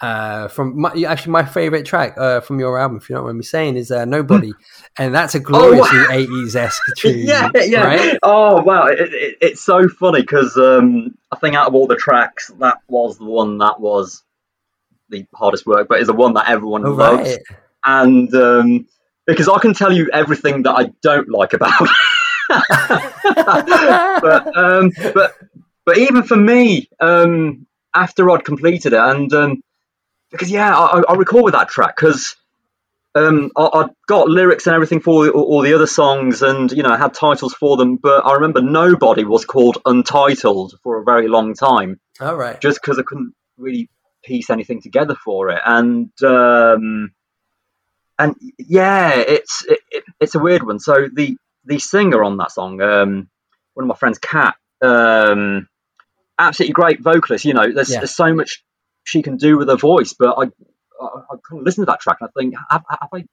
uh, 0.00 0.46
from 0.48 0.80
my, 0.80 0.90
actually 1.06 1.32
my 1.32 1.44
favorite 1.44 1.84
track 1.84 2.14
uh, 2.16 2.40
from 2.40 2.60
your 2.60 2.78
album. 2.78 2.98
If 2.98 3.08
you 3.10 3.16
don't 3.16 3.24
mind 3.24 3.38
me 3.38 3.44
saying, 3.44 3.76
is 3.76 3.90
uh, 3.90 4.04
"Nobody," 4.04 4.52
and 4.98 5.12
that's 5.12 5.34
a 5.34 5.40
gloriously 5.40 5.98
wow. 5.98 6.06
eighties 6.12 6.54
esque 6.54 6.82
tune. 6.96 7.18
yeah, 7.26 7.50
yeah. 7.56 7.84
Right? 7.84 8.18
Oh 8.22 8.62
wow, 8.62 8.86
it, 8.86 9.00
it, 9.00 9.38
it's 9.40 9.60
so 9.64 9.88
funny 9.88 10.20
because 10.20 10.56
um, 10.56 11.16
I 11.32 11.36
think 11.36 11.56
out 11.56 11.66
of 11.66 11.74
all 11.74 11.88
the 11.88 11.96
tracks, 11.96 12.52
that 12.60 12.78
was 12.86 13.18
the 13.18 13.24
one 13.24 13.58
that 13.58 13.80
was 13.80 14.22
the 15.08 15.26
hardest 15.34 15.66
work, 15.66 15.88
but 15.88 15.98
it's 15.98 16.06
the 16.06 16.12
one 16.14 16.34
that 16.34 16.48
everyone 16.48 16.86
Oh, 16.86 16.92
loves. 16.92 17.28
right. 17.30 17.38
And 17.84 18.32
um, 18.34 18.86
because 19.26 19.48
I 19.48 19.58
can 19.58 19.74
tell 19.74 19.92
you 19.92 20.08
everything 20.12 20.62
that 20.62 20.72
I 20.72 20.92
don't 21.02 21.28
like 21.28 21.52
about, 21.52 21.72
but 24.20 24.56
um, 24.56 24.90
but 25.12 25.34
but 25.84 25.98
even 25.98 26.22
for 26.22 26.36
me, 26.36 26.88
um, 27.00 27.66
after 27.94 28.30
I'd 28.30 28.44
completed 28.44 28.92
it, 28.92 28.98
and 28.98 29.32
um, 29.32 29.62
because 30.30 30.50
yeah, 30.50 30.76
I, 30.76 31.02
I 31.08 31.14
recall 31.14 31.44
with 31.44 31.54
that 31.54 31.68
track 31.68 31.96
because 31.96 32.36
um, 33.14 33.50
I, 33.56 33.68
I 33.72 33.86
got 34.06 34.28
lyrics 34.28 34.66
and 34.66 34.74
everything 34.74 35.00
for 35.00 35.28
all, 35.30 35.42
all 35.42 35.62
the 35.62 35.74
other 35.74 35.86
songs, 35.86 36.42
and 36.42 36.70
you 36.72 36.82
know, 36.82 36.90
I 36.90 36.98
had 36.98 37.14
titles 37.14 37.54
for 37.54 37.76
them. 37.76 37.96
But 37.96 38.26
I 38.26 38.34
remember 38.34 38.60
nobody 38.60 39.24
was 39.24 39.44
called 39.44 39.78
Untitled 39.84 40.78
for 40.82 41.00
a 41.00 41.04
very 41.04 41.28
long 41.28 41.54
time, 41.54 42.00
All 42.20 42.36
right. 42.36 42.60
just 42.60 42.80
because 42.82 42.98
I 42.98 43.02
couldn't 43.02 43.34
really 43.56 43.88
piece 44.24 44.50
anything 44.50 44.80
together 44.82 45.14
for 45.24 45.50
it. 45.50 45.60
And 45.64 46.10
um, 46.22 47.12
and 48.18 48.34
yeah, 48.58 49.10
it's 49.14 49.64
it, 49.66 49.78
it, 49.90 50.04
it's 50.20 50.34
a 50.34 50.40
weird 50.40 50.66
one. 50.66 50.78
So 50.78 51.08
the 51.12 51.36
the 51.66 51.78
singer 51.78 52.22
on 52.24 52.36
that 52.38 52.52
song, 52.52 52.80
um, 52.80 53.28
one 53.74 53.84
of 53.84 53.88
my 53.88 53.94
friends, 53.96 54.18
Kat, 54.18 54.54
um, 54.82 55.68
absolutely 56.38 56.72
great 56.74 57.00
vocalist. 57.02 57.44
You 57.44 57.54
know, 57.54 57.72
there's, 57.72 57.90
Yeah. 57.90 58.00
there's 58.00 58.14
so 58.14 58.34
much 58.34 58.62
she 59.04 59.22
can 59.22 59.36
do 59.36 59.58
with 59.58 59.68
her 59.68 59.76
voice, 59.76 60.14
but 60.18 60.34
I 60.38 60.44
I, 61.00 61.06
I 61.06 61.36
kind 61.48 61.60
of 61.60 61.62
listen 61.64 61.82
to 61.82 61.90
that 61.90 62.00
track 62.00 62.18
and 62.20 62.30
I 62.34 62.40
think, 62.40 62.54
have, 62.70 62.84
have 62.88 63.08
I 63.12 63.24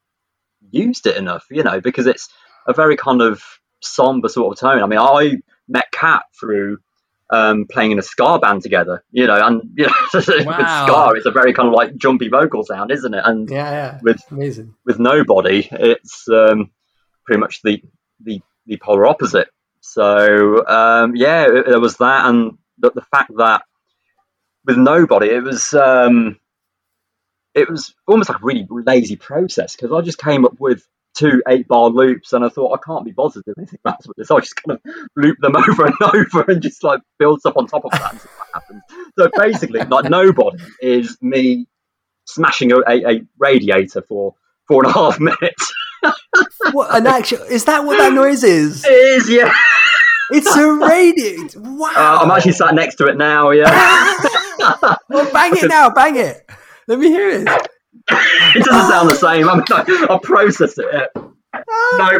used 0.71 1.05
it 1.05 1.15
enough? 1.15 1.45
You 1.51 1.63
know, 1.63 1.79
because 1.79 2.07
it's 2.07 2.27
a 2.67 2.73
very 2.73 2.97
kind 2.97 3.21
of 3.21 3.41
somber 3.81 4.29
sort 4.29 4.51
of 4.53 4.59
tone. 4.59 4.81
I 4.81 4.87
mean, 4.87 4.99
I 4.99 5.37
met 5.67 5.85
Kat 5.91 6.23
through 6.39 6.79
um, 7.29 7.65
playing 7.69 7.91
in 7.91 7.99
a 7.99 8.01
ska 8.01 8.39
band 8.39 8.61
together, 8.63 9.03
you 9.11 9.25
know, 9.27 9.39
and 9.45 9.61
you 9.77 9.85
know, 9.85 9.93
with 10.13 10.27
Wow. 10.47 10.85
ska, 10.87 11.17
it's 11.17 11.25
a 11.27 11.31
very 11.31 11.53
kind 11.53 11.67
of 11.67 11.73
like 11.73 11.95
jumpy 11.95 12.27
vocal 12.29 12.63
sound, 12.65 12.91
isn't 12.91 13.13
it? 13.13 13.21
And 13.23 13.49
Yeah, 13.49 13.71
yeah. 13.71 13.99
with 14.01 14.21
Amazing. 14.31 14.73
with 14.85 14.99
nobody, 14.99 15.67
it's 15.71 16.27
um, 16.29 16.71
pretty 17.25 17.39
much 17.39 17.61
the, 17.61 17.81
the 18.23 18.41
the 18.65 18.77
polar 18.77 19.07
opposite. 19.07 19.49
So 19.81 20.65
um, 20.67 21.15
yeah, 21.15 21.47
there 21.47 21.79
was 21.79 21.97
that, 21.97 22.27
and 22.27 22.57
the, 22.77 22.91
the 22.91 23.01
fact 23.01 23.31
that 23.37 23.63
with 24.65 24.77
nobody, 24.77 25.27
it 25.27 25.43
was 25.43 25.73
um, 25.73 26.39
it 27.53 27.69
was 27.69 27.93
almost 28.07 28.29
like 28.29 28.41
a 28.41 28.45
really 28.45 28.67
lazy 28.69 29.15
process 29.15 29.75
because 29.75 29.91
I 29.91 30.01
just 30.01 30.19
came 30.19 30.45
up 30.45 30.59
with 30.59 30.85
two 31.15 31.41
eight 31.47 31.67
bar 31.67 31.89
loops, 31.89 32.33
and 32.33 32.45
I 32.45 32.49
thought 32.49 32.79
I 32.79 32.85
can't 32.85 33.05
be 33.05 33.11
bothered 33.11 33.43
doing 33.43 33.55
anything 33.57 33.79
else 33.85 34.07
with 34.07 34.17
this. 34.17 34.31
I 34.31 34.39
just 34.39 34.55
kind 34.55 34.79
of 34.79 34.93
loop 35.15 35.37
them 35.39 35.55
over 35.57 35.85
and 35.85 35.95
over 36.01 36.51
and 36.51 36.61
just 36.61 36.83
like 36.83 37.01
builds 37.19 37.45
up 37.45 37.57
on 37.57 37.67
top 37.67 37.85
of 37.85 37.91
that. 37.91 38.21
So 39.17 39.29
basically, 39.35 39.81
like 39.81 40.09
nobody 40.09 40.57
is 40.81 41.17
me 41.21 41.67
smashing 42.25 42.71
a, 42.71 42.81
a 42.87 43.21
radiator 43.39 44.01
for 44.01 44.35
four 44.67 44.83
and 44.83 44.91
a 44.91 44.93
half 44.93 45.19
minutes. 45.21 45.73
What 46.71 46.95
an 46.95 47.07
actual 47.07 47.39
is 47.43 47.65
that 47.65 47.83
what 47.85 47.97
that 47.97 48.13
noise 48.13 48.43
is? 48.43 48.83
It 48.85 48.91
is, 48.91 49.29
yeah. 49.29 49.51
It's 50.31 50.55
a 50.55 50.71
radio. 50.71 51.47
Wow. 51.81 51.91
Uh, 51.95 52.19
I'm 52.23 52.31
actually 52.31 52.51
sat 52.53 52.73
next 52.75 52.95
to 52.97 53.07
it 53.07 53.17
now, 53.17 53.49
yeah. 53.49 53.65
well, 55.09 55.31
bang 55.33 55.57
it 55.57 55.67
now, 55.67 55.89
bang 55.89 56.15
it. 56.15 56.47
Let 56.87 56.99
me 56.99 57.07
hear 57.07 57.29
it. 57.29 57.41
it 58.09 58.63
doesn't 58.63 58.89
sound 58.89 59.09
the 59.09 59.15
same. 59.15 59.49
I 59.49 59.55
mean, 59.55 59.63
I, 59.71 60.19
processed 60.21 60.77
it. 60.77 61.09
No. 61.15 62.19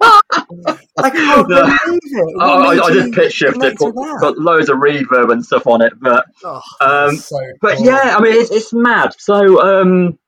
I 0.00 1.10
can't 1.10 1.48
No. 1.48 1.62
believe 1.84 2.00
it. 2.04 2.36
What 2.36 2.78
I, 2.78 2.84
I, 2.84 2.92
just 2.92 3.12
pitch 3.12 3.32
shifted, 3.32 3.76
put, 3.76 3.94
put 3.94 4.38
loads 4.38 4.68
of 4.68 4.78
reverb 4.78 5.32
and 5.32 5.44
stuff 5.44 5.66
on 5.66 5.82
it, 5.82 5.92
but 6.00 6.24
Oh, 6.44 6.62
um, 6.80 7.16
so 7.16 7.38
but 7.60 7.80
yeah, 7.80 8.14
I 8.16 8.20
mean, 8.20 8.40
it's, 8.40 8.50
it's 8.50 8.72
mad. 8.72 9.14
So 9.18 9.60
um, 9.60 10.18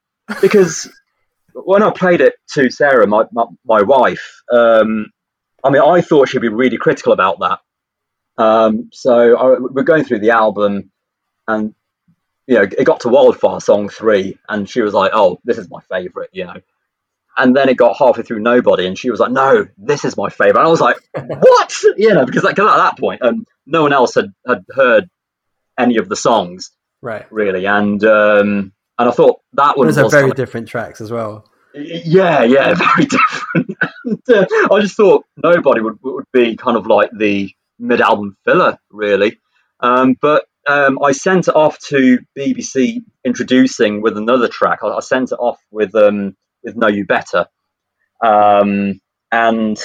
because 0.40 0.90
when 1.54 1.82
I 1.82 1.90
played 1.90 2.20
it 2.20 2.34
to 2.54 2.70
Sarah, 2.70 3.06
my 3.06 3.24
my, 3.32 3.44
my 3.64 3.82
wife, 3.82 4.42
um, 4.52 5.06
I 5.62 5.70
mean, 5.70 5.82
I 5.82 6.00
thought 6.00 6.28
she'd 6.28 6.40
be 6.40 6.48
really 6.48 6.78
critical 6.78 7.12
about 7.12 7.40
that. 7.40 7.60
Um, 8.38 8.90
so 8.92 9.36
I, 9.36 9.58
we're 9.58 9.82
going 9.82 10.04
through 10.04 10.20
the 10.20 10.30
album, 10.30 10.90
and 11.46 11.74
you 12.46 12.56
know, 12.56 12.62
it 12.62 12.84
got 12.84 13.00
to 13.00 13.08
Wildfire 13.08 13.60
Song 13.60 13.88
three, 13.88 14.38
and 14.48 14.68
she 14.68 14.80
was 14.80 14.94
like, 14.94 15.12
"Oh, 15.14 15.38
this 15.44 15.58
is 15.58 15.68
my 15.70 15.80
favorite," 15.90 16.30
you 16.32 16.44
know. 16.44 16.60
And 17.36 17.56
then 17.56 17.68
it 17.68 17.76
got 17.76 17.96
halfway 17.96 18.22
through 18.22 18.40
Nobody, 18.40 18.86
and 18.86 18.98
she 18.98 19.10
was 19.10 19.20
like, 19.20 19.30
"No, 19.30 19.66
this 19.76 20.04
is 20.04 20.16
my 20.16 20.30
favorite." 20.30 20.60
And 20.60 20.66
I 20.66 20.70
was 20.70 20.80
like, 20.80 20.96
"What?" 21.14 21.74
You 21.96 22.14
know, 22.14 22.24
because 22.24 22.42
like, 22.42 22.58
at 22.58 22.64
that 22.64 22.98
point, 22.98 23.22
um, 23.22 23.46
no 23.66 23.82
one 23.82 23.92
else 23.92 24.14
had, 24.14 24.32
had 24.46 24.64
heard 24.74 25.08
any 25.78 25.98
of 25.98 26.08
the 26.08 26.16
songs 26.16 26.70
right. 27.02 27.30
really, 27.30 27.66
and 27.66 28.02
um, 28.04 28.72
and 29.00 29.08
I 29.08 29.12
thought 29.12 29.40
that 29.54 29.76
one 29.76 29.86
Those 29.88 29.96
was 29.96 30.06
are 30.06 30.10
very 30.10 30.22
kind 30.22 30.32
of- 30.32 30.36
different 30.36 30.68
tracks 30.68 31.00
as 31.00 31.10
well. 31.10 31.44
yeah, 31.74 32.42
yeah, 32.44 32.74
very 32.86 33.06
different. 33.06 33.76
and, 34.04 34.20
uh, 34.28 34.46
I 34.72 34.80
just 34.80 34.96
thought 34.96 35.24
nobody 35.42 35.80
would 35.80 35.98
would 36.02 36.24
be 36.32 36.56
kind 36.56 36.76
of 36.76 36.86
like 36.86 37.10
the 37.16 37.50
mid 37.78 38.00
album 38.00 38.36
filler, 38.44 38.78
really. 38.90 39.38
Um, 39.80 40.16
but 40.20 40.44
um, 40.68 40.98
I 41.02 41.12
sent 41.12 41.48
it 41.48 41.56
off 41.56 41.78
to 41.88 42.18
BBC 42.38 43.02
introducing 43.24 44.02
with 44.02 44.16
another 44.18 44.46
track. 44.48 44.80
I, 44.82 44.88
I 44.88 45.00
sent 45.00 45.32
it 45.32 45.38
off 45.38 45.58
with 45.70 45.94
um, 45.94 46.36
with 46.62 46.76
Know 46.76 46.88
You 46.88 47.06
Better, 47.06 47.46
um, 48.22 49.00
and 49.32 49.78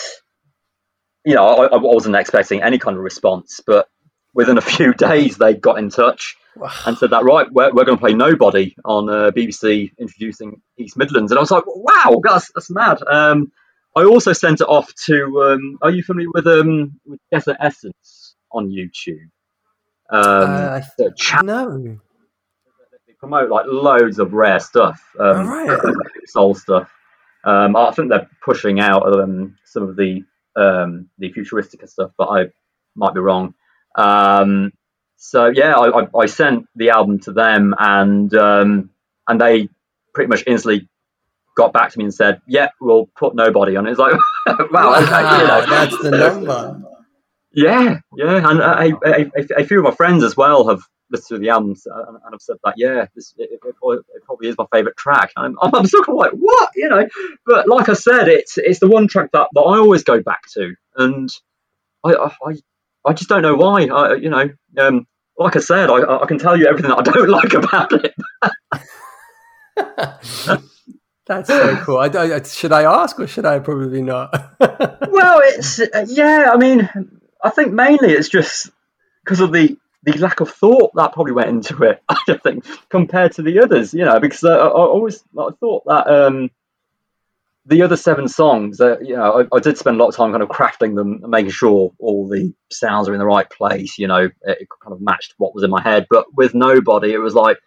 you 1.24 1.36
know 1.36 1.46
I, 1.48 1.66
I 1.68 1.78
wasn't 1.78 2.16
expecting 2.16 2.62
any 2.62 2.78
kind 2.78 2.98
of 2.98 3.04
response, 3.04 3.62
but 3.66 3.88
within 4.34 4.58
a 4.58 4.62
few 4.62 4.94
days 5.08 5.38
they 5.38 5.54
got 5.54 5.80
in 5.80 5.90
touch 5.90 6.36
and 6.86 6.98
said 6.98 7.10
that 7.12 7.24
right 7.24 7.48
we're, 7.52 7.72
we're 7.74 7.86
going 7.86 7.98
to 7.98 8.02
play 8.02 8.14
nobody 8.14 8.76
on 8.86 9.10
uh, 9.10 9.32
bbc 9.32 9.92
introducing 10.00 10.62
east 10.78 10.98
midlands. 10.98 11.32
And 11.32 11.40
i 11.40 11.42
was 11.42 11.52
like 11.52 11.64
wow 11.68 12.22
that's, 12.24 12.52
that's 12.56 12.70
mad. 12.72 13.00
Um, 13.10 13.52
i 13.96 14.04
also 14.06 14.34
sent 14.34 14.62
it 14.62 14.66
off 14.68 14.94
to 15.06 15.44
um, 15.44 15.78
are 15.82 15.92
you 15.92 16.04
familiar 16.04 16.30
with 16.34 16.48
um 16.48 17.00
with 17.06 17.20
desert 17.32 17.58
essence 17.62 18.36
on 18.52 18.70
youtube? 18.70 19.30
Um 20.12 20.56
Uh, 20.56 20.82
no. 21.44 22.00
they 23.08 23.14
promote 23.20 23.50
like 23.50 23.66
loads 23.68 24.20
of 24.20 24.34
rare 24.34 24.60
stuff 24.60 25.02
um 25.20 25.38
Alright. 25.50 25.80
soul 26.28 26.56
stuff. 26.56 26.90
Um 27.44 27.76
i 27.76 27.92
think 27.92 28.10
they're 28.10 28.30
pushing 28.44 28.80
out 28.80 29.04
um 29.20 29.58
some 29.66 29.84
of 29.84 29.96
the 29.96 30.24
um 30.56 31.10
the 31.20 31.32
futuristic 31.34 31.88
stuff 31.90 32.12
but 32.18 32.28
i 32.30 32.46
might 32.96 33.14
be 33.14 33.20
wrong. 33.20 33.54
Um, 33.98 34.72
so 35.18 35.48
yeah, 35.48 35.74
I, 35.74 36.02
I, 36.02 36.08
I, 36.18 36.26
sent 36.26 36.68
the 36.76 36.90
album 36.90 37.20
to 37.22 37.32
them, 37.32 37.74
and 37.78 38.34
um, 38.36 38.90
and 39.28 39.42
they 39.42 39.70
pretty 40.14 40.30
much 40.30 40.44
instantly 40.46 40.88
got 41.56 41.74
back 41.74 41.92
to 41.92 41.98
me 41.98 42.06
and 42.06 42.14
said, 42.14 42.42
"Yeah, 42.48 42.70
we'll 42.80 43.08
put 43.18 43.36
nobody 43.36 43.76
on." 43.76 43.88
It. 43.88 43.92
It's 43.92 44.00
like, 44.00 44.14
wow, 44.48 44.68
wow 44.72 45.40
you 45.42 45.48
know, 45.48 45.66
that's 45.66 45.98
the 46.02 46.12
number. 46.12 46.82
Yeah, 47.54 48.00
yeah, 48.18 48.50
and 48.50 48.60
a, 48.60 48.98
a, 49.06 49.32
a, 49.38 49.62
a, 49.62 49.64
few 49.64 49.80
of 49.80 49.86
my 49.86 49.92
friends 49.92 50.26
as 50.26 50.36
well 50.36 50.68
have 50.68 50.82
listened 51.10 51.38
to 51.38 51.40
the 51.40 51.50
albums 51.50 51.86
and, 51.86 52.08
and 52.08 52.34
have 52.34 52.42
said 52.42 52.58
that, 52.66 52.74
yeah, 52.76 53.06
this 53.16 53.34
it, 53.38 53.50
it, 53.52 53.76
probably, 53.78 54.50
is 54.50 54.58
my 54.58 54.66
favourite 54.74 54.98
track. 54.98 55.32
I'm, 55.38 55.56
I'm 55.62 55.86
sort 55.86 56.10
of 56.10 56.16
like, 56.16 56.34
what, 56.34 56.70
you 56.76 56.90
know? 56.90 57.08
But 57.46 57.70
like 57.70 57.88
I 57.88 57.94
said, 57.94 58.28
it's 58.28 58.58
it's 58.58 58.80
the 58.80 58.90
one 58.90 59.08
track 59.08 59.32
that, 59.32 59.48
that 59.54 59.62
I 59.62 59.78
always 59.78 60.04
go 60.04 60.22
back 60.22 60.42
to, 60.54 60.76
and 60.98 61.30
I 62.04 62.14
I, 62.46 62.56
I 63.06 63.14
just 63.14 63.30
don't 63.30 63.42
know 63.42 63.56
why. 63.56 63.86
I, 63.86 64.16
you 64.16 64.30
know, 64.30 64.50
um, 64.78 65.08
like 65.38 65.56
I 65.56 65.60
said, 65.60 65.90
I, 65.90 66.22
I 66.22 66.26
can 66.26 66.40
tell 66.40 66.58
you 66.58 66.68
everything 66.68 66.90
that 66.90 67.00
I 67.00 67.04
don't 67.04 67.30
like 67.40 67.54
about 67.54 67.92
it. 67.94 68.14
That's 71.28 71.48
so 71.48 71.76
cool. 71.78 71.98
I, 71.98 72.44
should 72.44 72.72
I 72.72 72.84
ask 72.84 73.20
or 73.20 73.26
should 73.26 73.46
I 73.46 73.58
probably 73.60 74.04
not? 74.04 74.32
well, 74.60 75.42
it's 75.44 75.82
yeah. 76.08 76.52
I 76.54 76.58
mean, 76.58 76.88
I 77.44 77.50
think 77.50 77.74
mainly 77.74 78.12
it's 78.12 78.30
just 78.30 78.70
because 79.24 79.40
of 79.40 79.52
the 79.52 79.76
the 80.04 80.14
lack 80.20 80.40
of 80.40 80.52
thought 80.52 80.92
that 80.94 81.14
probably 81.14 81.34
went 81.34 81.50
into 81.50 81.82
it. 81.84 82.00
I 82.08 82.18
just 82.28 82.44
think 82.44 82.64
compared 82.90 83.32
to 83.34 83.42
the 83.42 83.60
others, 83.60 83.92
you 83.92 84.06
know, 84.06 84.20
because 84.20 84.44
I, 84.44 84.56
I 84.56 84.68
always 84.68 85.24
I 85.38 85.50
thought 85.60 85.86
that 85.88 86.08
um, 86.08 86.52
the 87.66 87.82
other 87.82 87.98
seven 87.98 88.28
songs, 88.28 88.80
uh, 88.80 89.00
you 89.00 89.16
know, 89.16 89.48
I, 89.52 89.56
I, 89.56 89.60
did 89.60 89.78
spend 89.78 89.98
a 89.98 90.00
lot 90.00 90.10
of 90.10 90.16
time 90.16 90.32
kind 90.32 90.44
of 90.44 90.50
crafting 90.50 90.96
them 90.96 91.20
and 91.24 91.32
making 91.32 91.52
sure 91.52 91.94
all 91.98 92.28
the 92.28 92.54
sounds 92.72 93.10
are 93.10 93.14
in 93.14 93.20
the 93.20 93.26
right 93.26 93.50
place. 93.50 93.98
You 93.98 94.08
know, 94.08 94.30
it, 94.44 94.68
kind 94.84 94.94
of 94.94 95.02
matched 95.02 95.34
what 95.38 95.56
was 95.56 95.64
in 95.64 95.72
my 95.72 95.82
head. 95.82 96.06
But 96.10 96.28
with 96.36 96.54
nobody, 96.54 97.12
it 97.12 97.18
was 97.18 97.34
like, 97.34 97.58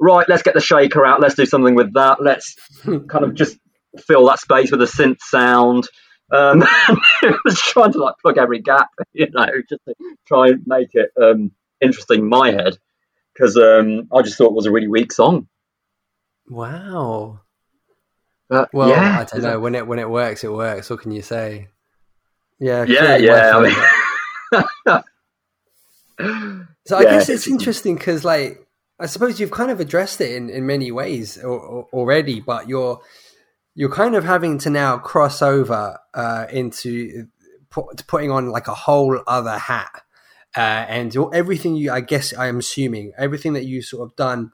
right, 0.00 0.28
let's 0.28 0.42
get 0.42 0.54
the 0.54 0.60
shaker 0.60 1.06
out. 1.06 1.20
Let's 1.20 1.36
do 1.36 1.46
something 1.46 1.76
with 1.76 1.94
that. 1.94 2.20
Let's 2.20 2.56
kind 2.84 3.24
of 3.24 3.34
just 3.34 3.58
fill 4.06 4.26
that 4.26 4.40
space 4.40 4.70
with 4.72 4.82
a 4.82 4.86
synth 4.86 5.20
sound. 5.20 5.86
Um, 6.32 6.64
it 7.22 7.36
was 7.44 7.60
trying 7.60 7.92
to 7.92 7.98
like 7.98 8.16
plug 8.20 8.38
every 8.38 8.60
gap, 8.60 8.88
you 9.12 9.28
know, 9.30 9.46
just 9.68 9.84
to 9.86 9.94
try 10.26 10.48
and 10.48 10.62
make 10.66 10.90
it 10.94 11.10
um, 11.20 11.52
interesting 11.80 12.20
in 12.20 12.28
my 12.28 12.50
head 12.50 12.78
because 13.32 13.56
um, 13.56 14.08
I 14.12 14.22
just 14.22 14.38
thought 14.38 14.50
it 14.50 14.54
was 14.54 14.66
a 14.66 14.72
really 14.72 14.88
weak 14.88 15.12
song. 15.12 15.46
Wow. 16.48 17.42
But, 18.48 18.72
well, 18.72 18.88
yeah, 18.88 19.20
I 19.20 19.24
don't 19.24 19.42
know. 19.42 19.58
When 19.58 19.74
it 19.74 19.86
when 19.86 19.98
it 19.98 20.08
works, 20.08 20.44
it 20.44 20.52
works. 20.52 20.88
What 20.88 21.00
can 21.00 21.10
you 21.10 21.22
say? 21.22 21.68
Yeah, 22.58 22.84
yeah, 22.84 23.16
yeah. 23.16 23.56
I 23.56 23.62
mean... 23.62 25.02
so 26.86 26.96
I 26.96 27.02
yeah, 27.02 27.10
guess 27.10 27.28
it's 27.28 27.46
interesting 27.46 27.96
because, 27.96 28.24
like, 28.24 28.66
I 28.98 29.06
suppose 29.06 29.38
you've 29.40 29.50
kind 29.50 29.70
of 29.70 29.80
addressed 29.80 30.20
it 30.20 30.32
in, 30.32 30.48
in 30.48 30.64
many 30.64 30.90
ways 30.90 31.36
or, 31.38 31.58
or, 31.58 31.88
already, 31.92 32.40
but 32.40 32.68
you're 32.68 33.00
you're 33.74 33.92
kind 33.92 34.14
of 34.14 34.24
having 34.24 34.58
to 34.58 34.70
now 34.70 34.96
cross 34.96 35.42
over 35.42 35.98
uh, 36.14 36.46
into 36.50 37.26
put, 37.68 38.06
putting 38.06 38.30
on 38.30 38.48
like 38.48 38.68
a 38.68 38.74
whole 38.74 39.20
other 39.26 39.58
hat 39.58 40.02
uh, 40.56 40.86
and 40.88 41.14
everything 41.34 41.76
you, 41.76 41.92
I 41.92 42.00
guess, 42.00 42.32
I 42.32 42.46
am 42.46 42.58
assuming 42.58 43.12
everything 43.18 43.52
that 43.52 43.66
you 43.66 43.82
sort 43.82 44.08
of 44.08 44.16
done 44.16 44.52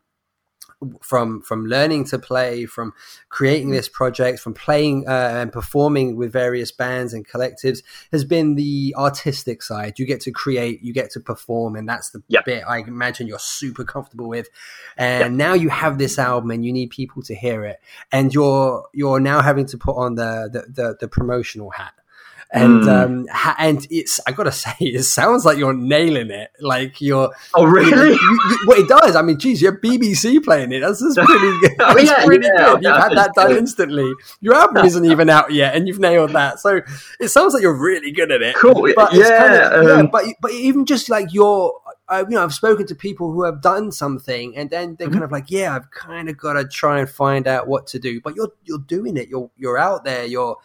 from 1.01 1.43
from 1.43 1.67
learning 1.67 2.05
to 2.07 2.19
play, 2.19 2.67
from 2.67 2.93
creating 3.29 3.69
mm. 3.69 3.73
this 3.73 3.89
project, 3.89 4.41
from 4.41 4.55
playing 4.55 5.07
uh, 5.09 5.31
and 5.35 5.53
performing 5.53 6.17
with 6.17 6.33
various 6.33 6.73
bands 6.73 7.13
and 7.13 7.27
collectives, 7.27 7.83
has 8.11 8.25
been 8.25 8.55
the 8.55 8.95
artistic 8.97 9.63
side. 9.63 9.99
You 9.99 10.07
get 10.07 10.21
to 10.23 10.31
create, 10.31 10.83
you 10.83 10.93
get 10.93 11.11
to 11.13 11.21
perform, 11.21 11.77
and 11.77 11.89
that's 11.89 12.11
the 12.11 12.23
yep. 12.29 12.45
bit 12.45 12.65
I 12.67 12.79
imagine 12.79 13.27
you're 13.27 13.39
super 13.39 13.85
comfortable 13.85 14.29
with. 14.29 14.49
And 14.97 15.21
yep. 15.21 15.31
now 15.33 15.55
you 15.55 15.69
have 15.69 15.99
this 15.99 16.19
album, 16.19 16.51
and 16.51 16.65
you 16.65 16.73
need 16.73 16.91
people 16.91 17.23
to 17.23 17.35
hear 17.35 17.65
it, 17.65 17.81
and 18.11 18.33
you're 18.33 18.87
you're 18.93 19.21
now 19.21 19.43
having 19.43 19.67
to 19.67 19.79
put 19.79 19.97
on 19.97 20.15
the 20.17 20.49
the, 20.53 20.83
the, 20.83 20.97
the 21.01 21.09
promotional 21.09 21.71
hat 21.71 21.95
and 22.53 22.83
mm. 22.83 22.89
um 22.89 23.27
and 23.59 23.87
it's 23.91 24.21
I 24.27 24.33
gotta 24.33 24.53
say 24.53 24.75
it 24.81 25.03
sounds 25.05 25.45
like 25.45 25.59
you're 25.59 25.73
nailing 25.73 26.31
it 26.31 26.51
like 26.61 27.01
you're 27.01 27.35
oh 27.55 27.65
really 27.65 28.11
you, 28.11 28.19
you, 28.19 28.59
well 28.67 28.79
it 28.79 28.89
does 28.89 29.17
I 29.17 29.23
mean 29.23 29.39
geez 29.39 29.63
you're 29.63 29.79
BBC 29.79 30.45
playing 30.45 30.73
it 30.73 30.81
that's, 30.81 31.01
that's 31.01 31.15
pretty 31.27 31.59
good 31.61 31.77
oh, 31.81 31.99
yeah, 31.99 32.25
pretty 32.25 32.47
yeah, 32.47 32.65
good 32.65 32.83
you've 32.85 32.97
had 32.97 33.13
that 33.17 33.33
done 33.35 33.57
instantly 33.57 34.13
your 34.41 34.55
album 34.55 34.85
isn't 34.85 35.05
even 35.05 35.31
out 35.31 35.53
yet 35.53 35.75
and 35.75 35.89
you've 35.89 35.99
nailed 35.99 36.33
that 36.33 36.61
so 36.61 36.81
it 37.19 37.29
sounds 37.29 37.55
like 37.55 37.63
you're 37.63 37.79
really 37.79 38.13
good 38.13 38.31
at 38.31 38.43
it 38.43 38.55
cool 38.57 38.87
but 38.95 39.13
yeah, 39.15 39.39
kind 39.39 39.55
of, 39.55 39.73
um, 39.73 39.87
yeah 39.87 40.03
but 40.11 40.25
but 40.41 40.53
even 40.53 40.85
just 40.85 41.09
like 41.09 41.33
your 41.33 41.81
I, 42.09 42.21
you 42.21 42.31
know, 42.31 42.43
I've 42.43 42.53
spoken 42.53 42.87
to 42.89 42.95
people 42.95 43.33
who 43.33 43.45
have 43.45 43.63
done 43.63 43.91
something, 43.91 44.55
and 44.55 44.69
then 44.69 44.97
they're 44.97 45.07
mm-hmm. 45.07 45.15
kind 45.15 45.25
of 45.25 45.33
like, 45.33 45.51
"Yeah, 45.51 45.75
I've 45.75 45.91
kind 45.93 46.29
of 46.29 46.37
got 46.37 46.55
to 46.55 46.67
try 46.67 46.99
and 46.99 47.09
find 47.09 47.47
out 47.47 47.69
what 47.69 47.87
to 47.89 47.99
do." 47.99 48.21
But 48.21 48.35
you're 48.37 48.53
you're 48.65 48.81
doing 48.81 49.17
it. 49.17 49.29
You're 49.29 49.51
you're 49.57 49.79
out 49.79 50.05
there. 50.05 50.27
You're 50.27 50.59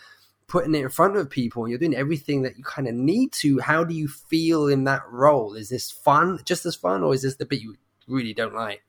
putting 0.48 0.74
it 0.74 0.82
in 0.82 0.90
front 0.90 1.18
of 1.18 1.30
people 1.30 1.64
and 1.64 1.70
you're 1.70 1.80
doing 1.80 1.96
everything 1.96 2.44
that 2.44 2.58
you 2.58 2.64
kind 2.64 2.88
of 2.88 2.96
need 2.96 3.32
to 3.34 3.60
how 3.60 3.84
do 3.84 3.94
you 3.94 4.08
feel 4.08 4.68
in 4.68 4.86
that 4.86 5.04
role? 5.10 5.54
Is 5.56 5.70
this 5.70 5.92
fun 5.92 6.40
just 6.46 6.66
as 6.66 6.76
fun 6.76 7.04
or 7.04 7.14
is 7.14 7.22
this 7.22 7.36
the 7.36 7.46
bit 7.46 7.62
you 7.62 7.76
really 8.08 8.34
don't 8.34 8.54
like? 8.54 8.84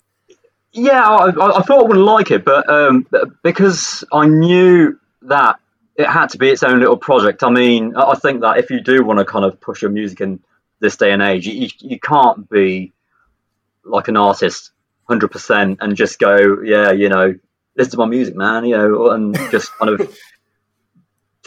Yeah 0.73 1.03
i, 1.03 1.29
I 1.29 1.63
thought 1.63 1.81
i 1.81 1.83
wouldn't 1.83 2.05
like 2.05 2.31
it 2.31 2.45
but 2.45 2.69
um, 2.69 3.07
because 3.43 4.05
i 4.13 4.27
knew 4.27 4.99
that 5.23 5.59
it 5.97 6.07
had 6.07 6.29
to 6.31 6.39
be 6.39 6.51
its 6.51 6.63
own 6.63 6.79
little 6.79 6.97
project 6.97 7.43
i 7.43 7.51
mean 7.51 7.97
i 7.97 8.15
think 8.15 8.43
that 8.43 8.59
if 8.59 8.71
you 8.71 8.81
do 8.81 9.03
want 9.03 9.19
to 9.19 9.25
kind 9.25 9.45
of 9.45 9.61
push 9.61 9.83
your 9.83 9.91
music 9.91 10.21
in 10.21 10.41
this 10.81 10.97
day 10.97 11.11
and 11.11 11.23
age 11.23 11.47
you, 11.47 11.69
you 11.79 11.99
can't 11.99 12.49
be 12.51 12.93
like 13.85 14.09
an 14.09 14.17
artist 14.17 14.71
100% 15.09 15.79
and 15.81 15.97
just 15.97 16.19
go 16.19 16.61
yeah 16.63 16.93
you 16.93 17.09
know 17.09 17.35
listen 17.77 17.93
to 17.93 17.97
my 17.99 18.07
music 18.07 18.37
man 18.37 18.65
you 18.67 18.77
know 18.77 19.11
and 19.11 19.35
just 19.51 19.73
kind 19.73 19.99
of 19.99 20.19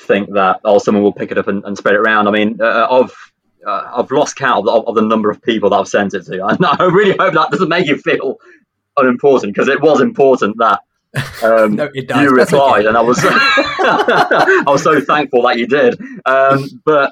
think 0.02 0.34
that 0.34 0.62
oh 0.64 0.80
someone 0.80 1.04
will 1.04 1.14
pick 1.14 1.32
it 1.32 1.38
up 1.38 1.48
and, 1.48 1.64
and 1.66 1.78
spread 1.78 1.96
it 1.96 2.00
around. 2.00 2.28
I 2.28 2.32
mean, 2.32 2.60
uh, 2.62 2.88
I've 2.90 3.32
uh, 3.66 3.92
I've 3.98 4.12
lost 4.12 4.36
count 4.36 4.68
of, 4.68 4.88
of, 4.88 4.96
the 4.96 5.02
number 5.02 5.30
of 5.30 5.42
people 5.42 5.70
that 5.70 5.76
I've 5.76 5.88
sent 5.88 6.14
it 6.14 6.26
to. 6.26 6.46
And 6.46 6.66
I 6.66 6.86
really 6.86 7.16
hope 7.18 7.34
that 7.34 7.52
doesn't 7.52 7.70
make 7.70 7.88
you 7.88 7.98
feel 7.98 8.38
unimportant 8.98 9.54
because 9.54 9.68
it 9.68 9.82
was 9.82 10.02
important 10.02 10.58
that 10.58 10.80
um, 11.44 11.76
no, 11.76 11.90
you 11.94 12.30
replied, 12.30 12.86
okay. 12.86 12.88
and 12.88 12.98
I 12.98 13.02
was 13.02 13.20
I 13.24 14.64
was 14.66 14.82
so 14.82 15.02
thankful 15.02 15.42
that 15.44 15.58
you 15.58 15.68
did. 15.68 16.00
Um, 16.26 16.82
but 16.86 17.12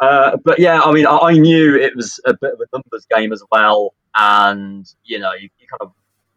uh, 0.00 0.36
but 0.44 0.58
yeah, 0.58 0.80
I 0.80 0.92
mean, 0.92 1.06
I, 1.06 1.16
I, 1.16 1.32
knew 1.32 1.76
it 1.76 1.94
was 1.94 2.20
a 2.26 2.34
bit 2.34 2.52
of 2.52 2.60
a 2.60 2.66
numbers 2.76 3.06
game 3.08 3.32
as 3.32 3.42
well, 3.50 3.94
and 4.16 4.84
you 5.04 5.20
know, 5.20 5.32
you, 5.32 5.48
you 5.58 5.66
kind 5.68 5.80
of 5.80 5.92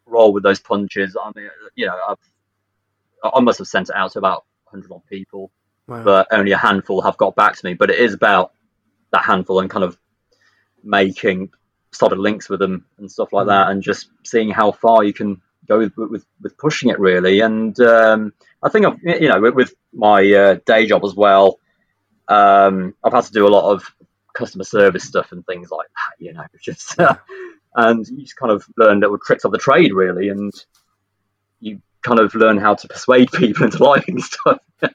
roll 0.05 0.31
with 0.31 0.43
those 0.43 0.59
punches. 0.59 1.17
I 1.21 1.31
mean, 1.35 1.49
you 1.75 1.87
know, 1.87 1.99
I've, 2.09 3.33
I 3.33 3.39
must 3.39 3.57
have 3.57 3.67
sent 3.67 3.89
it 3.89 3.95
out 3.95 4.11
to 4.11 4.19
about 4.19 4.45
100 4.69 4.93
odd 4.93 5.01
people 5.07 5.51
wow. 5.89 6.03
but 6.03 6.27
only 6.31 6.51
a 6.51 6.57
handful 6.57 7.01
have 7.01 7.17
got 7.17 7.35
back 7.35 7.55
to 7.55 7.65
me. 7.65 7.73
But 7.73 7.89
it 7.89 7.99
is 7.99 8.13
about 8.13 8.53
that 9.11 9.25
handful 9.25 9.59
and 9.59 9.69
kind 9.69 9.83
of 9.83 9.97
making 10.83 11.49
solid 11.91 12.19
links 12.19 12.49
with 12.49 12.59
them 12.59 12.85
and 12.97 13.11
stuff 13.11 13.33
like 13.33 13.45
mm. 13.45 13.49
that, 13.49 13.69
and 13.69 13.81
just 13.81 14.09
seeing 14.23 14.49
how 14.49 14.71
far 14.71 15.03
you 15.03 15.13
can 15.13 15.41
go 15.67 15.77
with 15.79 15.95
with, 15.97 16.25
with 16.41 16.57
pushing 16.57 16.89
it 16.89 16.99
really. 16.99 17.39
And 17.39 17.79
um, 17.79 18.33
I 18.61 18.69
think 18.69 18.85
I've 18.85 18.99
you 19.03 19.29
know 19.29 19.39
with, 19.39 19.55
with 19.55 19.73
my 19.93 20.29
uh, 20.31 20.57
day 20.65 20.85
job 20.85 21.03
as 21.05 21.15
well, 21.15 21.59
um, 22.27 22.95
I've 23.03 23.13
had 23.13 23.25
to 23.25 23.31
do 23.31 23.47
a 23.47 23.49
lot 23.49 23.71
of 23.71 23.83
customer 24.33 24.63
service 24.63 25.03
stuff 25.03 25.31
and 25.31 25.45
things 25.45 25.71
like 25.71 25.87
that. 25.87 26.23
You 26.23 26.33
know, 26.33 26.45
just 26.61 26.99
uh, 26.99 27.15
and 27.75 28.05
you 28.07 28.21
just 28.21 28.35
kind 28.35 28.51
of 28.51 28.65
learn 28.77 28.99
little 28.99 29.17
tricks 29.17 29.45
of 29.45 29.51
the 29.51 29.57
trade 29.57 29.93
really, 29.93 30.29
and 30.29 30.53
you 31.59 31.81
kind 32.01 32.19
of 32.19 32.33
learn 32.35 32.57
how 32.57 32.75
to 32.75 32.87
persuade 32.87 33.31
people 33.33 33.65
into 33.65 33.83
liking 33.83 34.19
stuff. 34.19 34.59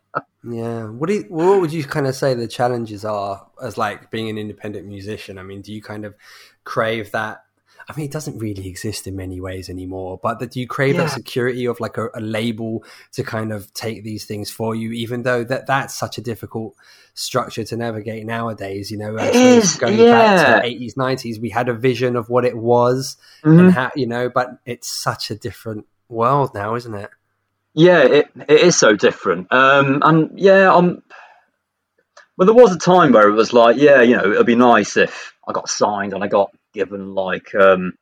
Yeah. 0.46 0.84
What 0.84 1.08
do 1.08 1.14
you, 1.14 1.24
what 1.28 1.60
would 1.60 1.72
you 1.72 1.84
kind 1.84 2.06
of 2.06 2.14
say 2.14 2.34
the 2.34 2.48
challenges 2.48 3.04
are 3.04 3.46
as 3.62 3.78
like 3.78 4.10
being 4.10 4.28
an 4.28 4.38
independent 4.38 4.86
musician? 4.86 5.38
I 5.38 5.42
mean, 5.42 5.62
do 5.62 5.72
you 5.72 5.82
kind 5.82 6.04
of 6.04 6.14
crave 6.64 7.12
that? 7.12 7.44
I 7.88 7.94
mean, 7.96 8.06
it 8.06 8.12
doesn't 8.12 8.38
really 8.38 8.66
exist 8.66 9.06
in 9.06 9.14
many 9.14 9.40
ways 9.40 9.68
anymore, 9.68 10.18
but 10.22 10.38
that 10.38 10.52
do 10.52 10.60
you 10.60 10.66
crave 10.66 10.94
yeah. 10.94 11.02
that 11.02 11.10
security 11.10 11.66
of 11.66 11.80
like 11.80 11.98
a, 11.98 12.08
a, 12.14 12.20
label 12.20 12.82
to 13.12 13.22
kind 13.22 13.52
of 13.52 13.72
take 13.74 14.04
these 14.04 14.24
things 14.24 14.50
for 14.50 14.74
you, 14.74 14.92
even 14.92 15.22
though 15.22 15.44
that 15.44 15.66
that's 15.66 15.94
such 15.94 16.16
a 16.16 16.22
difficult 16.22 16.74
structure 17.12 17.62
to 17.62 17.76
navigate 17.76 18.24
nowadays. 18.24 18.90
You 18.90 18.98
know, 18.98 19.16
it 19.16 19.34
is, 19.36 19.76
going 19.76 19.98
yeah. 19.98 20.12
back 20.12 20.62
to 20.62 20.66
eighties, 20.66 20.96
nineties, 20.96 21.38
we 21.38 21.50
had 21.50 21.68
a 21.68 21.74
vision 21.74 22.16
of 22.16 22.30
what 22.30 22.46
it 22.46 22.56
was 22.56 23.18
mm-hmm. 23.42 23.58
and 23.58 23.72
how, 23.72 23.90
you 23.94 24.06
know, 24.06 24.30
but 24.30 24.58
it's 24.64 24.88
such 24.88 25.30
a 25.30 25.34
different 25.34 25.86
world 26.08 26.54
now, 26.54 26.74
isn't 26.76 26.94
it? 26.94 27.10
Yeah, 27.74 28.02
it, 28.02 28.26
it 28.48 28.60
is 28.60 28.76
so 28.76 28.94
different. 28.94 29.52
Um, 29.52 30.00
and 30.04 30.38
yeah, 30.38 30.72
I'm. 30.74 31.02
Well, 32.36 32.46
there 32.46 32.54
was 32.54 32.74
a 32.74 32.78
time 32.78 33.12
where 33.12 33.28
it 33.28 33.34
was 33.34 33.52
like, 33.52 33.76
yeah, 33.76 34.02
you 34.02 34.16
know, 34.16 34.32
it'd 34.32 34.46
be 34.46 34.56
nice 34.56 34.96
if 34.96 35.34
I 35.46 35.52
got 35.52 35.68
signed 35.68 36.12
and 36.12 36.22
I 36.24 36.28
got 36.28 36.50
given 36.72 37.14
like 37.14 37.54
um, 37.54 37.92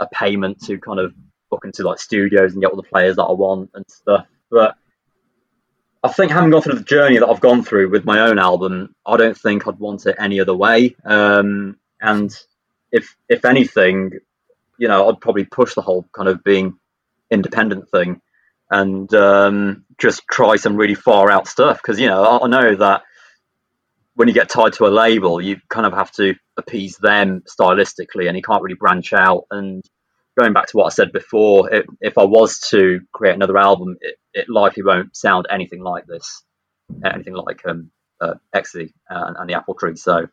a 0.00 0.08
payment 0.08 0.60
to 0.64 0.78
kind 0.78 0.98
of 0.98 1.14
book 1.50 1.64
into 1.64 1.84
like 1.84 2.00
studios 2.00 2.52
and 2.52 2.62
get 2.62 2.70
all 2.70 2.76
the 2.76 2.88
players 2.88 3.16
that 3.16 3.24
I 3.24 3.32
want 3.32 3.70
and 3.74 3.84
stuff. 3.88 4.26
But 4.50 4.76
I 6.02 6.08
think 6.08 6.32
having 6.32 6.50
gone 6.50 6.62
through 6.62 6.74
the 6.78 6.84
journey 6.84 7.18
that 7.18 7.28
I've 7.28 7.40
gone 7.40 7.62
through 7.62 7.90
with 7.90 8.04
my 8.04 8.20
own 8.20 8.38
album, 8.38 8.94
I 9.04 9.16
don't 9.16 9.38
think 9.38 9.66
I'd 9.66 9.78
want 9.78 10.06
it 10.06 10.16
any 10.18 10.40
other 10.40 10.54
way. 10.54 10.96
Um, 11.04 11.78
and 12.00 12.36
if 12.90 13.16
if 13.28 13.44
anything, 13.44 14.12
you 14.78 14.88
know, 14.88 15.08
I'd 15.08 15.20
probably 15.20 15.44
push 15.44 15.74
the 15.74 15.82
whole 15.82 16.04
kind 16.12 16.28
of 16.28 16.42
being 16.42 16.76
independent 17.30 17.88
thing 17.90 18.20
and 18.70 19.12
um, 19.14 19.84
just 19.98 20.22
try 20.30 20.56
some 20.56 20.76
really 20.76 20.94
far 20.94 21.30
out 21.30 21.46
stuff 21.46 21.78
because 21.82 22.00
you 22.00 22.06
know 22.06 22.22
I, 22.24 22.44
I 22.44 22.48
know 22.48 22.76
that 22.76 23.02
when 24.16 24.28
you 24.28 24.34
get 24.34 24.48
tied 24.48 24.72
to 24.74 24.86
a 24.86 24.88
label, 24.88 25.40
you 25.40 25.60
kind 25.68 25.86
of 25.86 25.92
have 25.92 26.10
to 26.12 26.34
appease 26.56 26.96
them 26.96 27.42
stylistically, 27.42 28.26
and 28.26 28.36
you 28.36 28.42
can't 28.42 28.62
really 28.62 28.74
branch 28.74 29.12
out. 29.12 29.44
And 29.50 29.84
going 30.38 30.54
back 30.54 30.66
to 30.68 30.76
what 30.76 30.86
I 30.86 30.88
said 30.88 31.12
before, 31.12 31.72
it, 31.72 31.86
if 32.00 32.16
I 32.16 32.24
was 32.24 32.58
to 32.70 33.00
create 33.12 33.34
another 33.34 33.58
album, 33.58 33.96
it, 34.00 34.16
it, 34.32 34.48
likely 34.48 34.82
won't 34.82 35.14
sound 35.14 35.46
anything 35.50 35.82
like 35.82 36.06
this, 36.06 36.42
anything 37.04 37.34
like 37.34 37.60
um, 37.68 37.90
uh, 38.20 38.34
Ecstasy 38.54 38.94
and, 39.10 39.36
and, 39.36 39.50
the 39.50 39.54
Apple 39.54 39.74
Tree. 39.74 39.96
So, 39.96 40.26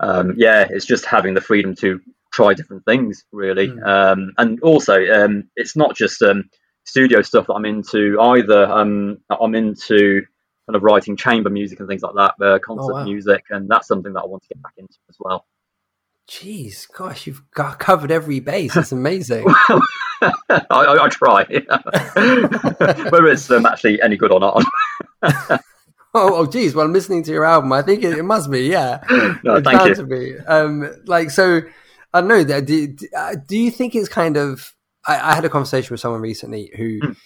um, 0.00 0.34
yeah, 0.38 0.66
it's 0.68 0.86
just 0.86 1.04
having 1.04 1.34
the 1.34 1.42
freedom 1.42 1.74
to 1.76 2.00
try 2.32 2.54
different 2.54 2.86
things, 2.86 3.24
really. 3.32 3.68
Mm. 3.68 3.86
Um, 3.86 4.32
and 4.38 4.60
also, 4.60 4.94
um, 4.94 5.50
it's 5.56 5.76
not 5.76 5.94
just 5.94 6.22
um, 6.22 6.48
studio 6.84 7.22
stuff 7.22 7.46
that 7.46 7.54
I'm 7.54 7.64
into 7.64 8.20
either. 8.20 8.66
Um, 8.66 9.18
I'm 9.28 9.54
into 9.54 10.22
kind 10.66 10.76
of 10.76 10.82
writing 10.82 11.16
chamber 11.16 11.50
music 11.50 11.80
and 11.80 11.88
things 11.88 12.02
like 12.02 12.14
that, 12.14 12.44
uh, 12.44 12.58
concert 12.58 12.92
oh, 12.92 12.94
wow. 12.94 13.04
music, 13.04 13.44
and 13.50 13.68
that's 13.68 13.86
something 13.86 14.12
that 14.14 14.20
I 14.20 14.26
want 14.26 14.42
to 14.44 14.48
get 14.48 14.62
back 14.62 14.72
into 14.76 14.94
as 15.08 15.16
well. 15.18 15.46
Jeez, 16.28 16.90
gosh, 16.90 17.26
you've 17.26 17.42
got 17.50 17.78
covered 17.78 18.10
every 18.10 18.40
base. 18.40 18.74
It's 18.76 18.92
amazing. 18.92 19.44
I, 20.22 20.30
I, 20.70 21.04
I, 21.04 21.08
try, 21.10 21.44
whether 23.10 23.26
it's 23.26 23.50
um, 23.50 23.66
actually 23.66 24.00
any 24.00 24.16
good 24.16 24.32
or 24.32 24.40
not. 24.40 24.64
oh, 25.22 25.60
oh, 26.14 26.46
geez. 26.46 26.74
Well, 26.74 26.86
I'm 26.86 26.94
listening 26.94 27.24
to 27.24 27.30
your 27.30 27.44
album. 27.44 27.72
I 27.72 27.82
think 27.82 28.02
it, 28.02 28.16
it 28.16 28.22
must 28.22 28.50
be. 28.50 28.62
Yeah, 28.62 29.04
no, 29.44 29.56
it 29.56 29.64
thank 29.64 29.86
you. 29.86 29.94
To 29.96 30.04
be. 30.04 30.38
Um, 30.38 30.94
like 31.04 31.30
so, 31.30 31.60
I 32.14 32.22
don't 32.22 32.28
know. 32.28 32.60
Do, 32.60 32.96
uh, 33.14 33.36
do 33.46 33.58
you 33.58 33.70
think 33.70 33.94
it's 33.94 34.08
kind 34.08 34.38
of? 34.38 34.73
I, 35.06 35.32
I, 35.32 35.34
had 35.34 35.44
a 35.44 35.48
conversation 35.48 35.92
with 35.92 36.00
someone 36.00 36.20
recently 36.20 36.70
who. 36.76 37.00
Mm 37.00 37.16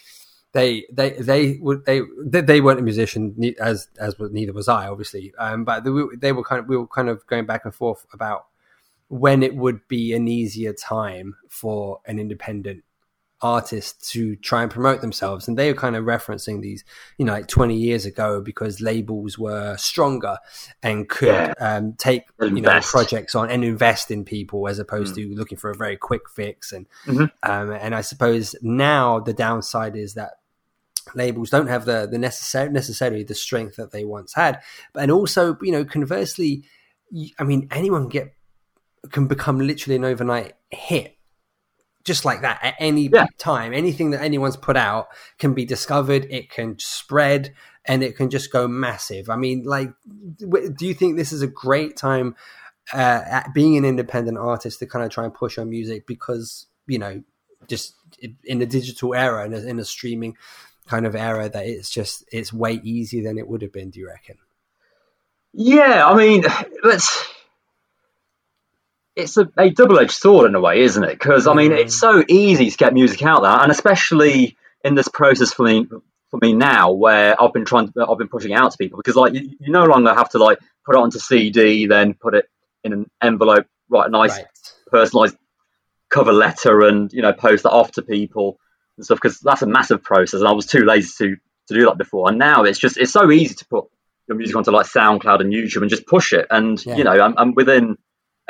they 0.53 0.87
they 0.91 1.11
they 1.11 1.59
would 1.61 1.85
they 1.85 2.01
they 2.25 2.61
weren't 2.61 2.81
a 2.81 2.83
musician 2.83 3.55
as 3.61 3.89
as 3.99 4.15
neither 4.19 4.53
was 4.53 4.69
I 4.69 4.89
obviously 4.89 5.33
um, 5.39 5.65
but 5.65 5.85
they, 5.85 5.91
they 6.17 6.33
were 6.33 6.43
kind 6.43 6.61
of 6.61 6.69
we 6.69 6.77
were 6.77 6.87
kind 6.87 7.09
of 7.09 7.27
going 7.27 7.47
back 7.47 7.65
and 7.65 7.75
forth 7.75 8.07
about 8.13 8.47
when 9.09 9.43
it 9.43 9.57
would 9.57 9.87
be 9.89 10.15
an 10.15 10.29
easier 10.29 10.73
time 10.73 11.37
for 11.49 12.01
an 12.07 12.19
independent 12.19 12.85
artist 13.41 14.11
to 14.11 14.35
try 14.37 14.63
and 14.63 14.71
promote 14.71 15.01
themselves 15.01 15.47
and 15.47 15.57
they 15.57 15.73
were 15.73 15.79
kind 15.79 15.95
of 15.95 16.05
referencing 16.05 16.61
these 16.61 16.85
you 17.19 17.25
know 17.25 17.33
like 17.33 17.47
20 17.47 17.77
years 17.77 18.05
ago 18.05 18.41
because 18.41 18.81
labels 18.81 19.39
were 19.39 19.77
stronger 19.77 20.39
and 20.83 21.09
could 21.09 21.29
yeah. 21.29 21.55
um, 21.61 21.93
take 21.99 22.25
invest. 22.41 22.57
you 22.57 22.63
know 22.63 22.81
projects 22.81 23.37
on 23.37 23.49
and 23.49 23.63
invest 23.63 24.11
in 24.11 24.25
people 24.25 24.67
as 24.67 24.81
opposed 24.81 25.15
mm. 25.15 25.17
to 25.17 25.35
looking 25.37 25.57
for 25.57 25.71
a 25.71 25.75
very 25.75 25.97
quick 25.97 26.29
fix 26.29 26.73
and 26.73 26.87
mm-hmm. 27.07 27.27
um, 27.49 27.71
and 27.71 27.95
I 27.95 28.01
suppose 28.01 28.57
now 28.61 29.21
the 29.21 29.33
downside 29.33 29.95
is 29.95 30.15
that 30.15 30.33
labels 31.15 31.49
don't 31.49 31.69
have 31.69 31.85
the 31.85 32.09
the 32.11 32.19
necessary 32.19 32.71
necessarily 32.71 33.23
the 33.23 33.37
strength 33.37 33.77
that 33.77 33.93
they 33.93 34.05
once 34.05 34.35
had 34.35 34.61
But 34.93 35.05
and 35.05 35.13
also 35.13 35.57
you 35.63 35.71
know 35.71 35.85
conversely 35.85 36.65
I 37.39 37.45
mean 37.45 37.69
anyone 37.71 38.03
can 38.03 38.09
get 38.09 38.35
can 39.13 39.29
become 39.29 39.61
literally 39.61 39.95
an 39.95 40.05
overnight 40.05 40.55
hit 40.71 41.18
just 42.09 42.25
like 42.25 42.41
that 42.41 42.59
at 42.63 42.75
any 42.81 43.09
yeah. 43.13 43.27
time. 43.39 43.73
Anything 43.73 44.11
that 44.11 44.23
anyone's 44.23 44.57
put 44.57 44.77
out 44.77 45.09
can 45.39 45.55
be 45.55 45.65
discovered, 45.65 46.27
it 46.29 46.51
can 46.51 46.77
spread, 46.81 47.55
and 47.85 48.03
it 48.03 48.17
can 48.17 48.31
just 48.31 48.51
go 48.51 48.67
massive. 48.67 49.31
I 49.31 49.37
mean, 49.37 49.63
like, 49.63 49.91
do 50.37 50.87
you 50.87 50.95
think 50.95 51.17
this 51.17 51.33
is 51.33 51.43
a 51.43 51.47
great 51.47 51.97
time 51.97 52.35
uh, 52.93 53.23
at 53.25 53.55
being 53.55 53.77
an 53.77 53.85
independent 53.85 54.39
artist 54.39 54.81
to 54.81 54.87
kind 54.87 55.05
of 55.05 55.13
try 55.13 55.25
and 55.25 55.33
push 55.33 55.59
on 55.59 55.71
music 55.71 56.07
because 56.07 56.67
you 56.89 56.99
know, 56.99 57.23
just 57.69 57.95
in 58.45 58.59
the 58.59 58.67
digital 58.67 59.15
era 59.15 59.45
and 59.45 59.55
in 59.55 59.79
a 59.79 59.85
streaming 59.85 60.37
kind 60.89 61.07
of 61.07 61.15
era, 61.15 61.49
that 61.49 61.67
it's 61.67 61.91
just 61.91 62.25
it's 62.33 62.53
way 62.53 62.81
easier 62.83 63.23
than 63.23 63.39
it 63.39 63.47
would 63.47 63.63
have 63.63 63.73
been. 63.73 63.91
Do 63.91 64.01
you 64.01 64.09
reckon? 64.09 64.39
Yeah, 65.53 66.07
I 66.07 66.17
mean, 66.17 66.45
let's 66.83 67.29
it's 69.19 69.37
a, 69.37 69.49
a 69.59 69.69
double-edged 69.71 70.13
sword 70.13 70.49
in 70.49 70.55
a 70.55 70.61
way, 70.61 70.81
isn't 70.81 71.03
it? 71.03 71.19
Because 71.19 71.47
I 71.47 71.55
mean, 71.55 71.73
mm. 71.73 71.79
it's 71.79 71.99
so 71.99 72.25
easy 72.29 72.71
to 72.71 72.77
get 72.77 72.95
music 72.95 73.23
out 73.23 73.43
there, 73.43 73.51
and 73.51 73.71
especially 73.71 74.57
in 74.85 74.95
this 74.95 75.09
process 75.09 75.53
for 75.53 75.65
me 75.65 75.87
for 76.31 76.39
me 76.41 76.53
now, 76.53 76.93
where 76.93 77.41
I've 77.41 77.53
been 77.53 77.65
trying, 77.65 77.91
to, 77.93 78.07
I've 78.07 78.19
been 78.19 78.29
pushing 78.29 78.53
out 78.53 78.71
to 78.71 78.79
people 78.79 78.99
because 78.99 79.17
like 79.17 79.35
you, 79.35 79.57
you, 79.59 79.73
no 79.73 79.85
longer 79.85 80.15
have 80.15 80.29
to 80.31 80.39
like 80.39 80.59
put 80.87 80.95
it 80.95 80.99
onto 80.99 81.19
CD, 81.19 81.87
then 81.87 82.15
put 82.15 82.35
it 82.35 82.49
in 82.85 82.93
an 82.93 83.11
envelope, 83.21 83.67
write 83.89 84.07
a 84.07 84.11
nice 84.11 84.37
right. 84.37 84.47
personalized 84.87 85.37
cover 86.11 86.33
letter, 86.33 86.83
and 86.83 87.13
you 87.13 87.23
know 87.23 87.33
post 87.33 87.65
that 87.65 87.71
off 87.71 87.91
to 87.93 88.03
people 88.03 88.59
and 88.97 89.05
stuff 89.05 89.19
because 89.21 89.41
that's 89.41 89.63
a 89.63 89.67
massive 89.67 90.03
process, 90.03 90.41
and 90.41 90.49
I 90.49 90.53
was 90.53 90.67
too 90.67 90.85
lazy 90.85 91.11
to 91.19 91.37
to 91.67 91.75
do 91.75 91.87
that 91.87 91.99
before. 91.99 92.29
And 92.29 92.39
now 92.39 92.63
it's 92.63 92.79
just 92.79 92.97
it's 92.97 93.13
so 93.13 93.33
easy 93.33 93.57
to 93.57 93.67
put 93.67 93.87
your 94.29 94.37
music 94.37 94.55
onto 94.55 94.71
like 94.71 94.87
SoundCloud 94.87 95.41
and 95.41 95.53
YouTube 95.53 95.81
and 95.81 95.91
just 95.91 96.07
push 96.07 96.33
it, 96.33 96.47
and 96.51 96.85
yeah. 96.87 96.97
you 96.97 97.03
know, 97.03 97.21
I'm, 97.21 97.35
I'm 97.37 97.55
within 97.55 97.99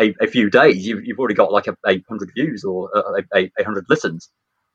a, 0.01 0.15
a 0.21 0.27
few 0.27 0.51
days, 0.51 0.87
you've, 0.87 1.05
you've 1.05 1.19
already 1.19 1.35
got 1.35 1.53
like 1.53 1.67
a, 1.67 1.77
a 1.87 2.03
hundred 2.09 2.31
views 2.35 2.65
or 2.65 2.91
a, 2.95 3.39
a, 3.39 3.51
a 3.59 3.65
hundred 3.65 3.87
listens. 3.89 4.29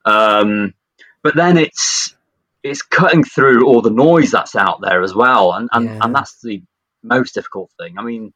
Um, 0.06 0.74
but 1.22 1.36
then 1.36 1.58
it's 1.58 2.16
it's 2.64 2.82
cutting 2.82 3.24
through 3.24 3.66
all 3.66 3.82
the 3.82 3.90
noise 3.90 4.32
that's 4.32 4.56
out 4.56 4.82
there 4.82 5.02
as 5.02 5.14
well, 5.14 5.54
and 5.54 5.70
and, 5.72 5.86
yeah. 5.86 6.00
and 6.02 6.16
that's 6.16 6.42
the 6.42 6.64
most 7.02 7.34
difficult 7.34 7.72
thing. 7.80 7.98
I 7.98 8.04
mean, 8.04 8.34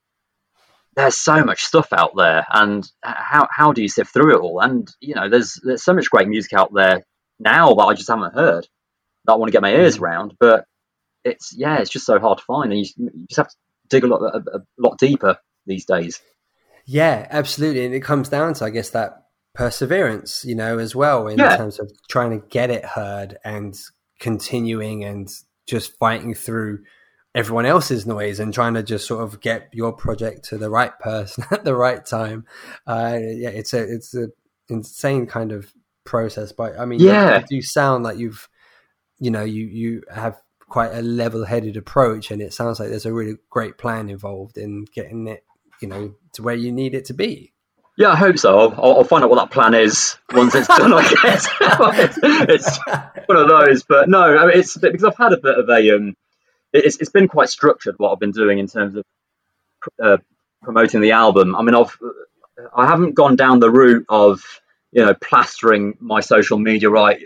there's 0.95 1.15
so 1.15 1.43
much 1.43 1.63
stuff 1.63 1.93
out 1.93 2.15
there, 2.15 2.45
and 2.51 2.89
how 3.03 3.47
how 3.51 3.73
do 3.73 3.81
you 3.81 3.89
sift 3.89 4.13
through 4.13 4.35
it 4.35 4.41
all? 4.41 4.59
And 4.59 4.89
you 4.99 5.15
know, 5.15 5.29
there's 5.29 5.59
there's 5.63 5.83
so 5.83 5.93
much 5.93 6.09
great 6.09 6.27
music 6.27 6.53
out 6.53 6.73
there 6.73 7.03
now 7.39 7.73
that 7.73 7.83
I 7.83 7.93
just 7.93 8.09
haven't 8.09 8.33
heard 8.33 8.67
that 9.25 9.33
I 9.33 9.35
want 9.35 9.49
to 9.49 9.51
get 9.51 9.61
my 9.61 9.73
ears 9.73 9.97
mm. 9.97 10.01
around, 10.01 10.35
but 10.39 10.65
it's 11.23 11.53
yeah, 11.55 11.77
it's 11.79 11.89
just 11.89 12.05
so 12.05 12.19
hard 12.19 12.39
to 12.39 12.43
find, 12.45 12.71
and 12.71 12.81
you, 12.81 12.87
you 12.97 13.27
just 13.27 13.37
have 13.37 13.49
to 13.49 13.55
dig 13.89 14.03
a 14.03 14.07
lot 14.07 14.21
a, 14.21 14.57
a 14.57 14.61
lot 14.77 14.97
deeper 14.97 15.37
these 15.65 15.85
days. 15.85 16.21
Yeah, 16.87 17.27
absolutely. 17.29 17.85
And 17.85 17.93
it 17.93 17.99
comes 17.99 18.29
down 18.29 18.53
to, 18.55 18.65
I 18.65 18.69
guess, 18.69 18.89
that 18.91 19.25
perseverance, 19.53 20.45
you 20.45 20.55
know, 20.55 20.79
as 20.79 20.95
well, 20.95 21.27
in 21.27 21.37
yeah. 21.37 21.57
terms 21.57 21.79
of 21.79 21.91
trying 22.09 22.31
to 22.31 22.47
get 22.47 22.69
it 22.71 22.85
heard 22.85 23.37
and 23.43 23.77
continuing 24.19 25.03
and 25.03 25.29
just 25.67 25.97
fighting 25.99 26.33
through 26.33 26.79
everyone 27.35 27.65
else's 27.65 28.07
noise 28.07 28.39
and 28.39 28.53
trying 28.53 28.73
to 28.73 28.81
just 28.81 29.05
sort 29.05 29.21
of 29.21 29.41
get 29.41 29.69
your 29.73 29.91
project 29.91 30.45
to 30.45 30.57
the 30.57 30.69
right 30.69 30.97
person 30.99 31.43
at 31.51 31.65
the 31.65 31.75
right 31.75 32.05
time. 32.05 32.45
Uh, 32.87 33.17
yeah, 33.21 33.49
it's 33.49 33.73
a 33.73 33.83
it's 33.83 34.15
a 34.15 34.29
insane 34.69 35.27
kind 35.27 35.51
of 35.51 35.73
process. 36.05 36.53
But 36.53 36.79
I 36.79 36.85
mean, 36.85 37.01
yeah, 37.01 37.39
you, 37.49 37.57
you 37.57 37.61
sound 37.61 38.05
like 38.05 38.17
you've, 38.17 38.47
you 39.19 39.29
know, 39.29 39.43
you 39.43 39.65
you 39.65 40.03
have 40.09 40.41
quite 40.69 40.93
a 40.93 41.01
level-headed 41.01 41.75
approach, 41.75 42.31
and 42.31 42.41
it 42.41 42.53
sounds 42.53 42.79
like 42.79 42.89
there's 42.89 43.05
a 43.05 43.13
really 43.13 43.35
great 43.49 43.77
plan 43.77 44.09
involved 44.09 44.57
in 44.57 44.85
getting 44.93 45.27
it 45.27 45.43
you 45.81 45.87
know 45.87 46.13
to 46.37 46.43
where 46.43 46.55
you 46.55 46.71
need 46.71 46.95
it 46.95 47.05
to 47.05 47.13
be. 47.13 47.51
Yeah, 47.97 48.09
I 48.09 48.15
hope 48.15 48.37
so. 48.37 48.59
I'll, 48.59 48.97
I'll 48.97 49.03
find 49.03 49.23
out 49.23 49.29
what 49.31 49.37
that 49.37 49.51
plan 49.51 49.73
is 49.73 50.17
once 50.31 50.53
it's 50.53 50.67
done. 50.67 50.93
I 50.93 51.01
guess 51.09 51.47
it's, 51.59 52.19
it's, 52.23 52.79
one 53.25 53.37
of 53.37 53.47
those, 53.47 53.83
but 53.83 54.07
no, 54.07 54.37
I 54.37 54.45
mean, 54.45 54.57
it's 54.57 54.77
because 54.77 55.03
I've 55.03 55.17
had 55.17 55.33
a 55.33 55.37
bit 55.37 55.57
of 55.57 55.67
a. 55.67 55.95
Um, 55.95 56.15
it's 56.73 56.97
it's 56.97 57.09
been 57.09 57.27
quite 57.27 57.49
structured 57.49 57.95
what 57.97 58.11
I've 58.11 58.19
been 58.19 58.31
doing 58.31 58.59
in 58.59 58.67
terms 58.67 58.95
of 58.95 59.03
uh, 60.01 60.17
promoting 60.61 61.01
the 61.01 61.11
album. 61.11 61.55
I 61.55 61.63
mean, 61.63 61.73
I've 61.73 61.97
I 62.75 62.85
haven't 62.85 63.15
gone 63.15 63.35
down 63.35 63.59
the 63.59 63.71
route 63.71 64.05
of 64.09 64.43
you 64.91 65.03
know 65.03 65.15
plastering 65.15 65.97
my 65.99 66.19
social 66.19 66.59
media 66.59 66.89
right. 66.89 67.19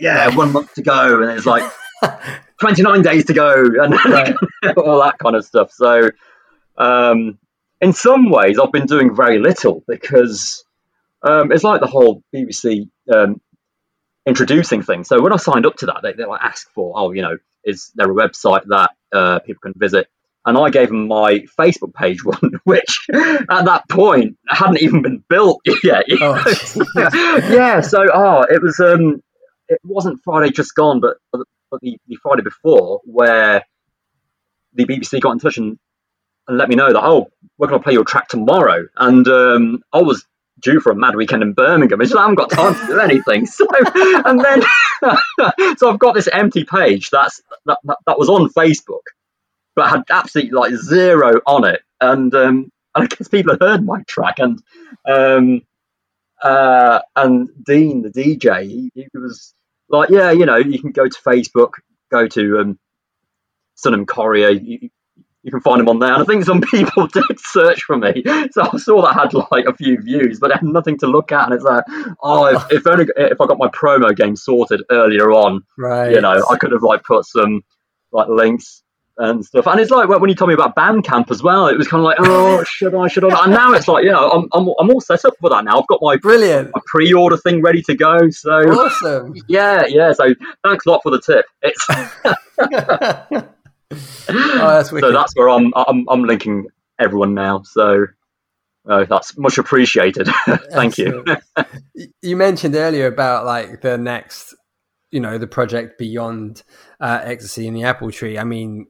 Yeah, 0.00 0.34
one 0.34 0.52
month 0.52 0.74
to 0.74 0.82
go, 0.82 1.22
and 1.22 1.32
it's 1.32 1.44
like 1.44 1.70
29 2.60 3.02
days 3.02 3.26
to 3.26 3.34
go, 3.34 3.52
and 3.52 3.94
all 4.78 5.02
that 5.02 5.16
kind 5.18 5.36
of 5.36 5.44
stuff. 5.44 5.72
So 5.72 6.10
um, 6.78 7.38
in 7.80 7.92
some 7.92 8.30
ways, 8.30 8.58
I've 8.58 8.72
been 8.72 8.86
doing 8.86 9.14
very 9.14 9.38
little 9.38 9.82
because 9.86 10.64
um, 11.22 11.52
it's 11.52 11.64
like 11.64 11.80
the 11.80 11.86
whole 11.86 12.22
BBC 12.34 12.88
um, 13.12 13.40
introducing 14.26 14.82
thing. 14.82 15.04
So 15.04 15.20
when 15.22 15.32
I 15.32 15.36
signed 15.36 15.66
up 15.66 15.76
to 15.76 15.86
that, 15.86 16.00
they, 16.02 16.12
they 16.12 16.24
like 16.24 16.42
ask 16.42 16.70
for, 16.72 16.92
oh, 16.96 17.12
you 17.12 17.22
know, 17.22 17.36
is 17.64 17.90
there 17.94 18.10
a 18.10 18.14
website 18.14 18.62
that 18.68 18.90
uh, 19.12 19.38
people 19.40 19.60
can 19.60 19.74
visit? 19.76 20.08
And 20.44 20.56
I 20.56 20.70
gave 20.70 20.88
them 20.88 21.08
my 21.08 21.44
Facebook 21.58 21.92
page 21.92 22.24
one, 22.24 22.52
which 22.64 23.06
at 23.12 23.64
that 23.64 23.82
point 23.90 24.38
hadn't 24.48 24.80
even 24.80 25.02
been 25.02 25.24
built 25.28 25.60
yet. 25.82 26.04
Oh, 26.20 26.54
yeah, 26.96 27.80
so 27.80 28.06
oh, 28.12 28.46
it 28.48 28.62
was 28.62 28.78
um, 28.80 29.20
it 29.68 29.80
wasn't 29.82 30.20
Friday 30.22 30.52
just 30.52 30.74
gone, 30.74 31.00
but 31.00 31.16
but 31.32 31.80
the, 31.82 31.98
the 32.06 32.16
Friday 32.22 32.42
before 32.42 33.00
where 33.04 33.64
the 34.74 34.84
BBC 34.84 35.20
got 35.20 35.32
in 35.32 35.38
touch 35.40 35.58
and 35.58 35.78
and 36.48 36.58
let 36.58 36.68
me 36.68 36.76
know 36.76 36.92
that 36.92 37.02
oh 37.02 37.28
we're 37.58 37.68
going 37.68 37.80
to 37.80 37.84
play 37.84 37.92
your 37.92 38.04
track 38.04 38.28
tomorrow 38.28 38.86
and 38.96 39.26
um, 39.28 39.82
I 39.92 40.02
was 40.02 40.24
due 40.60 40.80
for 40.80 40.90
a 40.90 40.94
mad 40.96 41.16
weekend 41.16 41.42
in 41.42 41.52
Birmingham. 41.52 42.00
I 42.00 42.06
haven't 42.06 42.36
got 42.36 42.50
time 42.50 42.74
to 42.74 42.86
do 42.86 43.00
anything. 43.00 43.46
So 43.56 43.66
and 44.24 44.40
then 44.40 44.62
so 45.78 45.90
I've 45.90 45.98
got 45.98 46.14
this 46.14 46.28
empty 46.28 46.64
page 46.64 47.10
that's 47.10 47.40
that, 47.66 47.78
that, 47.84 47.98
that 48.06 48.18
was 48.18 48.28
on 48.28 48.48
Facebook, 48.50 49.02
but 49.74 49.88
had 49.88 50.02
absolutely 50.10 50.52
like 50.52 50.74
zero 50.74 51.40
on 51.46 51.64
it. 51.64 51.82
And 52.00 52.34
um, 52.34 52.70
and 52.94 53.04
I 53.04 53.06
guess 53.06 53.28
people 53.28 53.52
had 53.52 53.60
heard 53.60 53.84
my 53.84 54.02
track, 54.02 54.38
and 54.38 54.62
um, 55.06 55.62
uh, 56.42 57.00
and 57.14 57.48
Dean, 57.64 58.02
the 58.02 58.10
DJ, 58.10 58.64
he, 58.66 58.90
he 58.94 59.06
was 59.14 59.54
like, 59.88 60.10
yeah, 60.10 60.30
you 60.30 60.46
know, 60.46 60.56
you 60.56 60.80
can 60.80 60.92
go 60.92 61.08
to 61.08 61.22
Facebook, 61.22 61.72
go 62.10 62.26
to 62.28 62.58
um, 62.60 62.78
Sunham 63.76 64.06
Courier, 64.06 64.50
you, 64.50 64.90
you 65.46 65.52
can 65.52 65.60
find 65.60 65.78
them 65.78 65.88
on 65.88 66.00
there. 66.00 66.12
And 66.12 66.20
I 66.22 66.24
think 66.26 66.44
some 66.44 66.60
people 66.72 67.06
did 67.06 67.24
search 67.38 67.84
for 67.84 67.96
me, 67.96 68.22
so 68.50 68.68
I 68.70 68.76
saw 68.78 69.00
that 69.02 69.14
had 69.14 69.32
like 69.52 69.64
a 69.66 69.72
few 69.74 69.96
views, 70.02 70.40
but 70.40 70.50
I 70.52 70.56
had 70.56 70.64
nothing 70.64 70.98
to 70.98 71.06
look 71.06 71.30
at. 71.30 71.44
And 71.44 71.54
it's 71.54 71.62
like, 71.64 71.84
oh, 72.22 72.46
if, 72.46 72.62
oh. 72.62 72.66
if 72.70 72.86
only 72.86 73.06
if 73.16 73.40
I 73.40 73.46
got 73.46 73.56
my 73.56 73.68
promo 73.68 74.14
game 74.14 74.34
sorted 74.34 74.82
earlier 74.90 75.30
on, 75.30 75.62
Right. 75.78 76.10
you 76.10 76.20
know, 76.20 76.44
I 76.50 76.56
could 76.58 76.72
have 76.72 76.82
like 76.82 77.04
put 77.04 77.24
some 77.26 77.62
like 78.10 78.28
links 78.28 78.82
and 79.18 79.44
stuff. 79.46 79.68
And 79.68 79.78
it's 79.78 79.92
like 79.92 80.08
when 80.08 80.28
you 80.28 80.34
told 80.34 80.48
me 80.48 80.54
about 80.54 80.74
Bandcamp 80.74 81.30
as 81.30 81.44
well, 81.44 81.68
it 81.68 81.78
was 81.78 81.86
kind 81.86 82.00
of 82.00 82.04
like, 82.04 82.16
oh, 82.18 82.64
should 82.68 82.94
I, 82.96 83.06
should 83.06 83.24
I? 83.24 83.44
And 83.44 83.52
now 83.52 83.72
it's 83.72 83.86
like, 83.86 84.02
you 84.04 84.10
know, 84.10 84.28
I'm 84.28 84.48
I'm, 84.52 84.68
I'm 84.80 84.90
all 84.90 85.00
set 85.00 85.24
up 85.24 85.34
for 85.40 85.48
that 85.50 85.64
now. 85.64 85.78
I've 85.78 85.86
got 85.86 86.00
my 86.02 86.16
Brilliant. 86.16 86.72
my 86.74 86.80
pre-order 86.86 87.36
thing 87.36 87.62
ready 87.62 87.82
to 87.82 87.94
go. 87.94 88.30
So 88.30 88.50
Awesome. 88.50 89.32
yeah, 89.46 89.84
yeah. 89.86 90.12
So 90.12 90.34
thanks 90.64 90.86
a 90.86 90.90
lot 90.90 91.02
for 91.04 91.10
the 91.12 91.20
tip. 91.20 91.46
It's 91.62 91.86
oh, 94.60 94.68
that's 94.68 94.92
wicked. 94.92 95.08
so 95.08 95.12
that's 95.12 95.34
where 95.34 95.48
I'm 95.48 95.72
I'm 95.74 96.06
I'm 96.08 96.24
linking 96.24 96.66
everyone 96.98 97.34
now. 97.34 97.62
So 97.62 98.06
uh, 98.88 99.04
that's 99.04 99.36
much 99.36 99.58
appreciated. 99.58 100.28
Thank 100.70 100.98
you. 100.98 101.24
You 102.22 102.36
mentioned 102.36 102.74
earlier 102.74 103.06
about 103.06 103.44
like 103.44 103.80
the 103.80 103.98
next, 103.98 104.54
you 105.10 105.20
know, 105.20 105.38
the 105.38 105.46
project 105.46 105.98
beyond 105.98 106.62
uh, 107.00 107.20
ecstasy 107.22 107.66
and 107.66 107.76
the 107.76 107.84
apple 107.84 108.12
tree. 108.12 108.38
I 108.38 108.44
mean, 108.44 108.86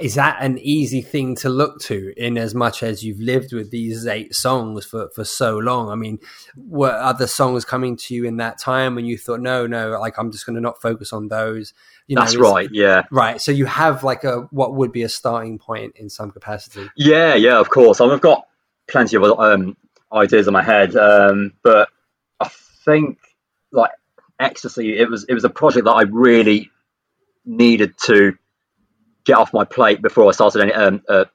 is 0.00 0.14
that 0.14 0.38
an 0.40 0.58
easy 0.58 1.02
thing 1.02 1.34
to 1.36 1.48
look 1.48 1.80
to 1.80 2.12
in 2.16 2.38
as 2.38 2.54
much 2.54 2.82
as 2.82 3.02
you've 3.02 3.20
lived 3.20 3.52
with 3.52 3.70
these 3.70 4.06
eight 4.06 4.34
songs 4.34 4.84
for, 4.84 5.10
for 5.14 5.24
so 5.24 5.58
long? 5.58 5.90
I 5.90 5.96
mean, 5.96 6.20
were 6.56 6.92
other 6.92 7.26
songs 7.26 7.64
coming 7.64 7.96
to 7.96 8.14
you 8.14 8.24
in 8.24 8.36
that 8.36 8.58
time 8.58 8.94
when 8.94 9.04
you 9.04 9.18
thought, 9.18 9.40
no, 9.40 9.66
no, 9.66 9.98
like 9.98 10.16
I'm 10.18 10.30
just 10.30 10.46
going 10.46 10.54
to 10.54 10.62
not 10.62 10.80
focus 10.80 11.12
on 11.12 11.28
those? 11.28 11.74
You 12.08 12.16
That's 12.16 12.36
right. 12.36 12.68
Yeah. 12.72 13.02
Right. 13.10 13.38
So 13.38 13.52
you 13.52 13.66
have 13.66 14.02
like 14.02 14.24
a 14.24 14.48
what 14.50 14.74
would 14.74 14.92
be 14.92 15.02
a 15.02 15.10
starting 15.10 15.58
point 15.58 15.96
in 15.96 16.08
some 16.08 16.30
capacity. 16.30 16.88
Yeah, 16.96 17.34
yeah, 17.34 17.60
of 17.60 17.68
course. 17.68 18.00
I've 18.00 18.20
got 18.22 18.48
plenty 18.86 19.16
of 19.16 19.24
um, 19.38 19.76
ideas 20.10 20.46
in 20.46 20.54
my 20.54 20.62
head, 20.62 20.96
um, 20.96 21.52
but 21.62 21.90
I 22.40 22.48
think 22.86 23.18
like 23.72 23.90
ecstasy, 24.40 24.98
it 24.98 25.10
was 25.10 25.26
it 25.28 25.34
was 25.34 25.44
a 25.44 25.50
project 25.50 25.84
that 25.84 25.92
I 25.92 26.02
really 26.02 26.70
needed 27.44 27.94
to 28.04 28.38
get 29.24 29.36
off 29.36 29.52
my 29.52 29.64
plate 29.64 30.00
before 30.00 30.28
I 30.28 30.30
started 30.30 30.62
any, 30.62 30.72
um, 30.72 31.02
uh, 31.10 31.26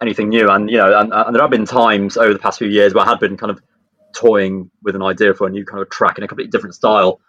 anything 0.00 0.30
new. 0.30 0.48
And 0.48 0.70
you 0.70 0.78
know, 0.78 0.98
and, 0.98 1.12
and 1.12 1.34
there 1.34 1.42
have 1.42 1.50
been 1.50 1.66
times 1.66 2.16
over 2.16 2.32
the 2.32 2.38
past 2.38 2.58
few 2.58 2.68
years 2.68 2.94
where 2.94 3.04
I 3.04 3.08
had 3.08 3.20
been 3.20 3.36
kind 3.36 3.50
of 3.50 3.60
toying 4.14 4.70
with 4.82 4.96
an 4.96 5.02
idea 5.02 5.34
for 5.34 5.46
a 5.46 5.50
new 5.50 5.66
kind 5.66 5.82
of 5.82 5.90
track 5.90 6.16
in 6.16 6.24
a 6.24 6.28
completely 6.28 6.50
different 6.50 6.74
style. 6.74 7.20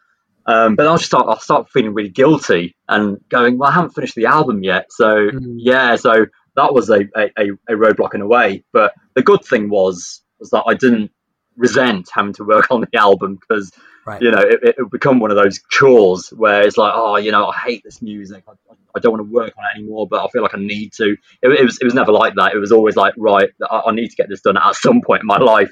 Um, 0.46 0.76
but 0.76 0.88
I'll 0.88 0.98
just 0.98 1.06
start, 1.08 1.26
I'll 1.28 1.40
start 1.40 1.70
feeling 1.70 1.94
really 1.94 2.10
guilty 2.10 2.76
and 2.90 3.18
going, 3.30 3.58
well, 3.58 3.70
I 3.70 3.74
haven't 3.74 3.92
finished 3.92 4.16
the 4.16 4.26
album 4.26 4.64
yet. 4.64 4.92
So 4.92 5.30
yeah, 5.58 5.96
so 5.96 6.26
that 6.56 6.74
was 6.74 6.90
a, 6.90 7.02
a, 7.16 7.50
a 7.70 7.74
roadblock 7.74 8.14
in 8.14 8.22
a 8.22 8.28
way. 8.28 8.64
But 8.74 8.94
the 9.14 9.24
good 9.24 9.44
thing 9.44 9.70
was 9.70 10.22
was 10.40 10.50
that 10.50 10.64
I 10.68 10.74
didn't 10.74 11.12
resent 11.56 12.10
having 12.14 12.34
to 12.34 12.44
work 12.44 12.68
on 12.72 12.82
the 12.82 12.98
album 12.98 13.36
because 13.36 13.72
Right. 14.06 14.22
you 14.22 14.32
know 14.32 14.42
it, 14.42 14.60
it 14.64 14.76
would 14.78 14.90
become 14.92 15.20
one 15.20 15.32
of 15.32 15.38
those 15.38 15.62
chores 15.70 16.28
where 16.36 16.64
it's 16.64 16.76
like, 16.76 16.92
oh, 16.94 17.16
you 17.16 17.32
know, 17.32 17.48
I 17.48 17.58
hate 17.58 17.84
this 17.86 18.02
music. 18.02 18.44
I, 18.50 18.52
I 18.94 19.00
don't 19.00 19.14
want 19.14 19.26
to 19.26 19.34
work 19.34 19.54
on 19.58 19.64
it 19.64 19.80
anymore, 19.80 20.10
but 20.10 20.26
I 20.26 20.28
feel 20.28 20.42
like 20.42 20.54
I 20.54 20.60
need 20.60 20.92
to. 20.98 21.16
It, 21.42 21.48
it 21.48 21.64
was 21.64 21.78
it 21.80 21.86
was 21.86 21.94
never 21.94 22.12
like 22.12 22.34
that. 22.36 22.54
It 22.54 22.58
was 22.58 22.74
always 22.74 22.98
like, 22.98 23.14
right, 23.16 23.50
I, 23.72 23.84
I 23.86 23.92
need 23.94 24.10
to 24.10 24.16
get 24.18 24.28
this 24.28 24.42
done 24.42 24.58
at 24.58 24.76
some 24.76 25.02
point 25.02 25.22
in 25.22 25.28
my 25.28 25.38
life, 25.38 25.72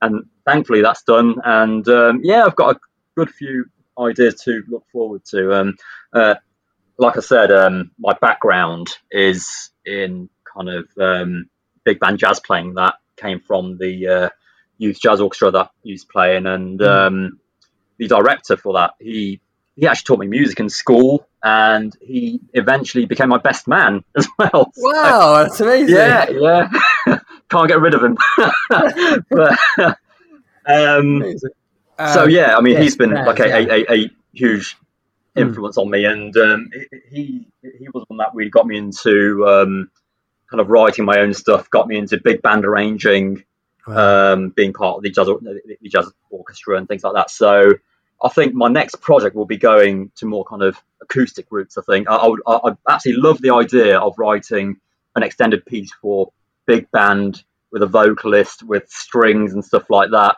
and 0.00 0.26
thankfully 0.46 0.80
that's 0.80 1.02
done. 1.02 1.34
And 1.44 1.88
um, 1.88 2.20
yeah, 2.22 2.44
I've 2.44 2.54
got 2.54 2.76
a 2.76 2.78
good 3.16 3.30
few 3.30 3.64
ideas 3.98 4.36
to 4.44 4.62
look 4.68 4.84
forward 4.92 5.24
to. 5.26 5.52
Um, 5.54 5.76
uh, 6.12 6.34
like 6.98 7.16
I 7.16 7.20
said, 7.20 7.50
um, 7.50 7.90
my 7.98 8.14
background 8.20 8.88
is 9.10 9.70
in 9.84 10.28
kind 10.44 10.68
of 10.68 10.88
um, 11.00 11.48
big 11.84 11.98
band 12.00 12.18
jazz 12.18 12.40
playing. 12.40 12.74
That 12.74 12.94
came 13.16 13.40
from 13.40 13.78
the 13.78 14.06
uh, 14.08 14.28
youth 14.78 15.00
jazz 15.00 15.20
orchestra 15.20 15.50
that 15.50 15.66
I 15.66 15.68
used 15.82 16.06
to 16.06 16.12
play 16.12 16.36
and 16.36 16.80
um, 16.82 17.40
the 17.98 18.08
director 18.08 18.56
for 18.56 18.74
that 18.74 18.92
he 19.00 19.40
he 19.74 19.86
actually 19.86 20.04
taught 20.04 20.18
me 20.20 20.26
music 20.26 20.60
in 20.60 20.68
school, 20.68 21.26
and 21.42 21.96
he 22.02 22.40
eventually 22.52 23.06
became 23.06 23.30
my 23.30 23.38
best 23.38 23.66
man 23.66 24.04
as 24.16 24.28
well. 24.38 24.70
So- 24.74 24.82
Wow, 24.82 25.42
that's 25.42 25.60
amazing. 25.60 25.96
yeah, 25.96 26.28
yeah. 26.30 26.68
Can't 27.48 27.68
get 27.68 27.80
rid 27.80 27.94
of 27.94 28.02
him. 28.02 28.16
but, 29.30 29.58
um, 32.08 32.14
so 32.14 32.22
Um, 32.24 32.30
yeah, 32.30 32.56
I 32.56 32.60
mean, 32.60 32.74
yes, 32.74 32.82
he's 32.82 32.96
been 32.96 33.12
like 33.12 33.40
a, 33.40 33.48
yeah. 33.48 33.56
a, 33.56 33.92
a, 33.92 34.04
a 34.04 34.10
huge 34.32 34.76
influence 35.36 35.78
on 35.78 35.90
me, 35.90 36.04
and 36.04 36.36
um, 36.36 36.70
he 37.10 37.46
he 37.62 37.88
was 37.92 38.04
one 38.08 38.18
that 38.18 38.34
really 38.34 38.50
got 38.50 38.66
me 38.66 38.76
into 38.76 39.46
um, 39.46 39.90
kind 40.50 40.60
of 40.60 40.68
writing 40.68 41.04
my 41.04 41.18
own 41.18 41.32
stuff, 41.34 41.70
got 41.70 41.88
me 41.88 41.96
into 41.96 42.18
big 42.18 42.42
band 42.42 42.64
arranging, 42.64 43.44
um, 43.86 44.50
being 44.50 44.72
part 44.72 44.96
of 44.96 45.02
the 45.02 45.10
jazz 45.10 45.26
the 45.26 45.88
jazz 45.88 46.10
orchestra 46.30 46.76
and 46.76 46.88
things 46.88 47.04
like 47.04 47.14
that. 47.14 47.30
So 47.30 47.72
I 48.22 48.28
think 48.28 48.54
my 48.54 48.68
next 48.68 48.96
project 49.00 49.34
will 49.34 49.46
be 49.46 49.56
going 49.56 50.10
to 50.16 50.26
more 50.26 50.44
kind 50.44 50.62
of 50.62 50.76
acoustic 51.00 51.46
roots. 51.50 51.78
I 51.78 51.82
think 51.82 52.08
I, 52.08 52.16
I 52.16 52.26
would 52.26 52.40
I, 52.46 52.60
I 52.64 52.76
absolutely 52.88 53.22
love 53.22 53.40
the 53.40 53.54
idea 53.54 53.98
of 53.98 54.18
writing 54.18 54.80
an 55.16 55.22
extended 55.22 55.64
piece 55.66 55.92
for 56.00 56.32
big 56.66 56.90
band 56.90 57.42
with 57.70 57.82
a 57.82 57.86
vocalist 57.86 58.62
with 58.62 58.88
strings 58.90 59.54
and 59.54 59.64
stuff 59.64 59.88
like 59.90 60.10
that. 60.10 60.36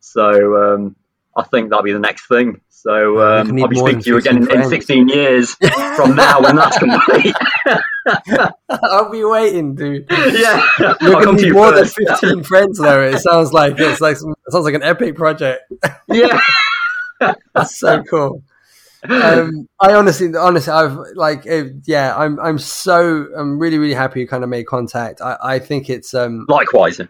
So 0.00 0.74
um, 0.74 0.96
I 1.36 1.42
think 1.44 1.70
that'll 1.70 1.82
be 1.84 1.92
the 1.92 1.98
next 1.98 2.26
thing. 2.28 2.60
So 2.68 3.20
um, 3.20 3.58
I'll 3.62 3.68
be 3.68 3.76
speaking 3.76 4.00
to 4.02 4.08
you 4.10 4.16
again 4.18 4.38
in, 4.38 4.50
in 4.50 4.68
16 4.68 5.08
years 5.08 5.54
from 5.96 6.16
now 6.16 6.40
when 6.42 6.56
that's 6.56 6.78
complete. 6.78 7.34
I'll 8.68 9.10
be 9.10 9.24
waiting, 9.24 9.74
dude. 9.74 10.06
yeah, 10.10 10.66
You're 11.00 11.24
gonna 11.24 11.32
need 11.40 11.52
more 11.52 11.70
first. 11.72 11.96
than 11.96 12.06
fifteen 12.06 12.42
friends, 12.44 12.78
though. 12.78 13.00
It 13.02 13.18
sounds 13.20 13.52
like 13.52 13.74
it's 13.78 14.00
like 14.00 14.16
some- 14.16 14.32
it 14.32 14.50
sounds 14.52 14.64
like 14.64 14.74
an 14.74 14.82
epic 14.82 15.14
project. 15.14 15.72
yeah, 16.08 16.40
That's 17.54 17.78
so 17.78 18.02
cool. 18.02 18.42
Um, 19.08 19.68
I 19.80 19.94
honestly, 19.94 20.34
honestly, 20.36 20.72
I've 20.72 20.96
like, 21.14 21.44
it, 21.46 21.72
yeah, 21.86 22.14
I'm, 22.16 22.38
I'm 22.38 22.58
so, 22.58 23.26
I'm 23.36 23.58
really, 23.58 23.78
really 23.78 23.94
happy 23.94 24.20
you 24.20 24.28
kind 24.28 24.44
of 24.44 24.50
made 24.50 24.64
contact. 24.66 25.20
I, 25.20 25.36
I 25.42 25.58
think 25.58 25.90
it's, 25.90 26.14
um, 26.14 26.46
likewise. 26.48 27.00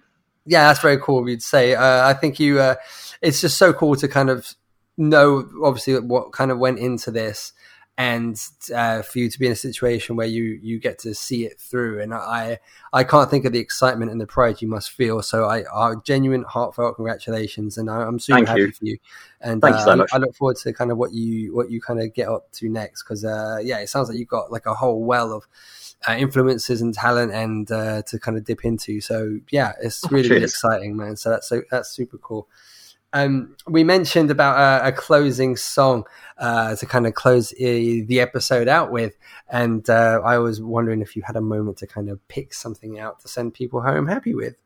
yeah, 0.47 0.69
that's 0.69 0.81
very 0.81 0.97
cool 0.99 1.19
of 1.23 1.29
you 1.29 1.37
to 1.37 1.43
say. 1.43 1.75
Uh, 1.75 2.07
I 2.09 2.15
think 2.15 2.41
you, 2.41 2.61
uh, 2.61 2.77
it's 3.23 3.41
just 3.41 3.57
so 3.57 3.73
cool 3.73 3.97
to 3.97 4.09
kind 4.09 4.29
of 4.31 4.55
know, 4.99 5.49
obviously, 5.65 5.99
what 6.01 6.33
kind 6.33 6.51
of 6.51 6.59
went 6.59 6.79
into 6.79 7.11
this, 7.11 7.53
and 7.99 8.37
uh, 8.75 9.03
for 9.03 9.19
you 9.19 9.29
to 9.31 9.39
be 9.39 9.47
in 9.47 9.53
a 9.53 9.57
situation 9.57 10.17
where 10.17 10.27
you 10.27 10.59
you 10.63 10.79
get 10.81 10.99
to 11.01 11.15
see 11.15 11.45
it 11.45 11.61
through. 11.61 12.01
And 12.01 12.13
I 12.15 12.59
I 12.93 13.05
can't 13.05 13.31
think 13.31 13.45
of 13.45 13.53
the 13.53 13.59
excitement 13.59 14.11
and 14.11 14.21
the 14.21 14.27
pride 14.27 14.61
you 14.63 14.69
must 14.69 14.91
feel. 14.91 15.23
So 15.23 15.45
I, 15.45 15.65
I 15.73 15.95
genuine, 16.05 16.43
heartfelt 16.43 16.97
congratulations, 16.97 17.79
and 17.79 17.91
I, 17.91 18.03
I'm 18.03 18.19
super 18.19 18.37
Thank 18.39 18.49
happy 18.49 18.61
you. 18.63 18.73
for 18.73 18.85
you. 18.85 18.99
And 19.41 19.61
Thank 19.63 19.75
you 19.77 19.81
uh, 19.81 19.85
so 19.85 19.91
I- 19.93 19.95
much. 19.97 20.11
I 20.13 20.17
look 20.19 20.35
forward 20.35 20.57
to 20.59 20.73
kind 20.73 20.91
of 20.91 20.99
what 20.99 21.13
you 21.13 21.55
what 21.55 21.71
you 21.71 21.81
kind 21.81 22.01
of 22.01 22.13
get 22.15 22.29
up 22.29 22.51
to 22.53 22.69
next 22.69 23.03
because 23.03 23.25
uh, 23.25 23.59
yeah, 23.63 23.79
it 23.79 23.89
sounds 23.89 24.09
like 24.09 24.19
you've 24.19 24.29
got 24.29 24.51
like 24.51 24.67
a 24.67 24.75
whole 24.75 25.05
well 25.05 25.33
of 25.33 25.47
uh, 26.09 26.13
influences 26.15 26.81
and 26.81 26.95
talent 26.95 27.33
and 27.33 27.71
uh, 27.71 28.03
to 28.03 28.19
kind 28.19 28.37
of 28.37 28.45
dip 28.45 28.65
into. 28.65 29.01
So 29.01 29.39
yeah, 29.51 29.73
it's 29.81 30.03
really, 30.11 30.29
really 30.31 30.45
exciting, 30.45 30.97
man. 30.97 31.17
So 31.17 31.31
that's 31.31 31.49
so 31.49 31.63
that's 31.71 31.91
super 31.91 32.19
cool. 32.19 32.49
Um, 33.13 33.57
we 33.67 33.85
mentioned 33.85 34.31
about 34.31 34.57
uh, 34.57 34.87
a 34.87 34.93
closing 34.93 35.57
song 35.57 36.05
uh, 36.39 36.75
to 36.77 36.87
kind 36.87 37.07
of 37.07 37.15
close 37.15 37.53
uh, 37.53 37.57
the 37.57 38.21
episode 38.21 38.69
out 38.69 38.91
with, 38.91 39.17
and 39.49 39.89
uh, 39.91 40.21
I 40.25 40.39
was 40.39 40.63
wondering 40.63 41.03
if 41.03 41.15
you 41.15 41.23
had 41.23 41.37
a 41.37 41.41
moment 41.41 41.79
to 41.79 41.87
kind 41.87 42.09
of 42.09 42.27
pick 42.29 42.55
something 42.55 42.99
out 42.99 43.21
to 43.21 43.29
send 43.29 43.55
people 43.55 43.83
home 43.83 44.07
happy 44.07 44.35
with. 44.35 44.57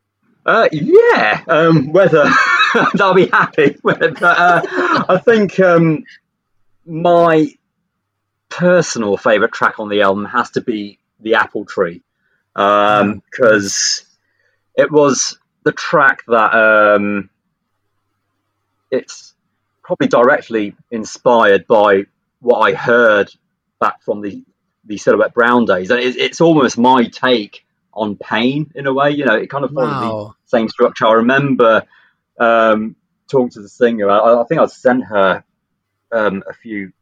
Uh, 0.45 0.69
yeah, 0.71 1.43
um, 1.49 1.91
whether 1.91 2.23
I'll 3.01 3.13
be 3.13 3.27
happy. 3.27 3.75
But, 3.83 4.21
uh, 4.23 4.61
I 5.09 5.21
think 5.23 5.59
um, 5.59 6.05
my 6.85 7.49
personal 8.47 9.17
favourite 9.17 9.51
track 9.51 9.77
on 9.79 9.89
the 9.89 10.01
album 10.03 10.23
has 10.23 10.51
to 10.51 10.61
be 10.61 10.99
the 11.19 11.35
Apple 11.35 11.65
Tree 11.65 12.01
because 12.55 14.05
it 14.75 14.89
was 14.89 15.37
the 15.63 15.73
track 15.73 16.23
that 16.27 16.53
um, 16.53 17.29
it's 18.91 19.33
probably 19.83 20.07
directly 20.07 20.75
inspired 20.91 21.67
by 21.67 22.03
what 22.39 22.59
I 22.59 22.73
heard 22.73 23.31
back 23.79 24.01
from 24.03 24.21
the 24.21 24.43
the 24.85 24.97
Silhouette 24.97 25.33
Brown 25.33 25.65
days, 25.65 25.91
and 25.91 25.99
it's, 25.99 26.15
it's 26.15 26.39
almost 26.39 26.77
my 26.77 27.03
take 27.05 27.65
on 27.93 28.15
pain 28.15 28.71
in 28.73 28.87
a 28.87 28.93
way. 28.93 29.11
You 29.11 29.25
know, 29.25 29.35
it 29.35 29.49
kind 29.49 29.65
of 29.65 29.71
follows 29.71 30.35
the 30.45 30.57
same 30.57 30.69
structure. 30.69 31.05
I 31.05 31.13
remember 31.13 31.83
um, 32.39 32.95
talking 33.29 33.49
to 33.49 33.61
the 33.61 33.67
singer. 33.69 34.09
I, 34.09 34.41
I 34.41 34.43
think 34.45 34.61
I 34.61 34.65
sent 34.67 35.03
her 35.05 35.43
um, 36.11 36.43
a 36.49 36.53
few 36.53 36.93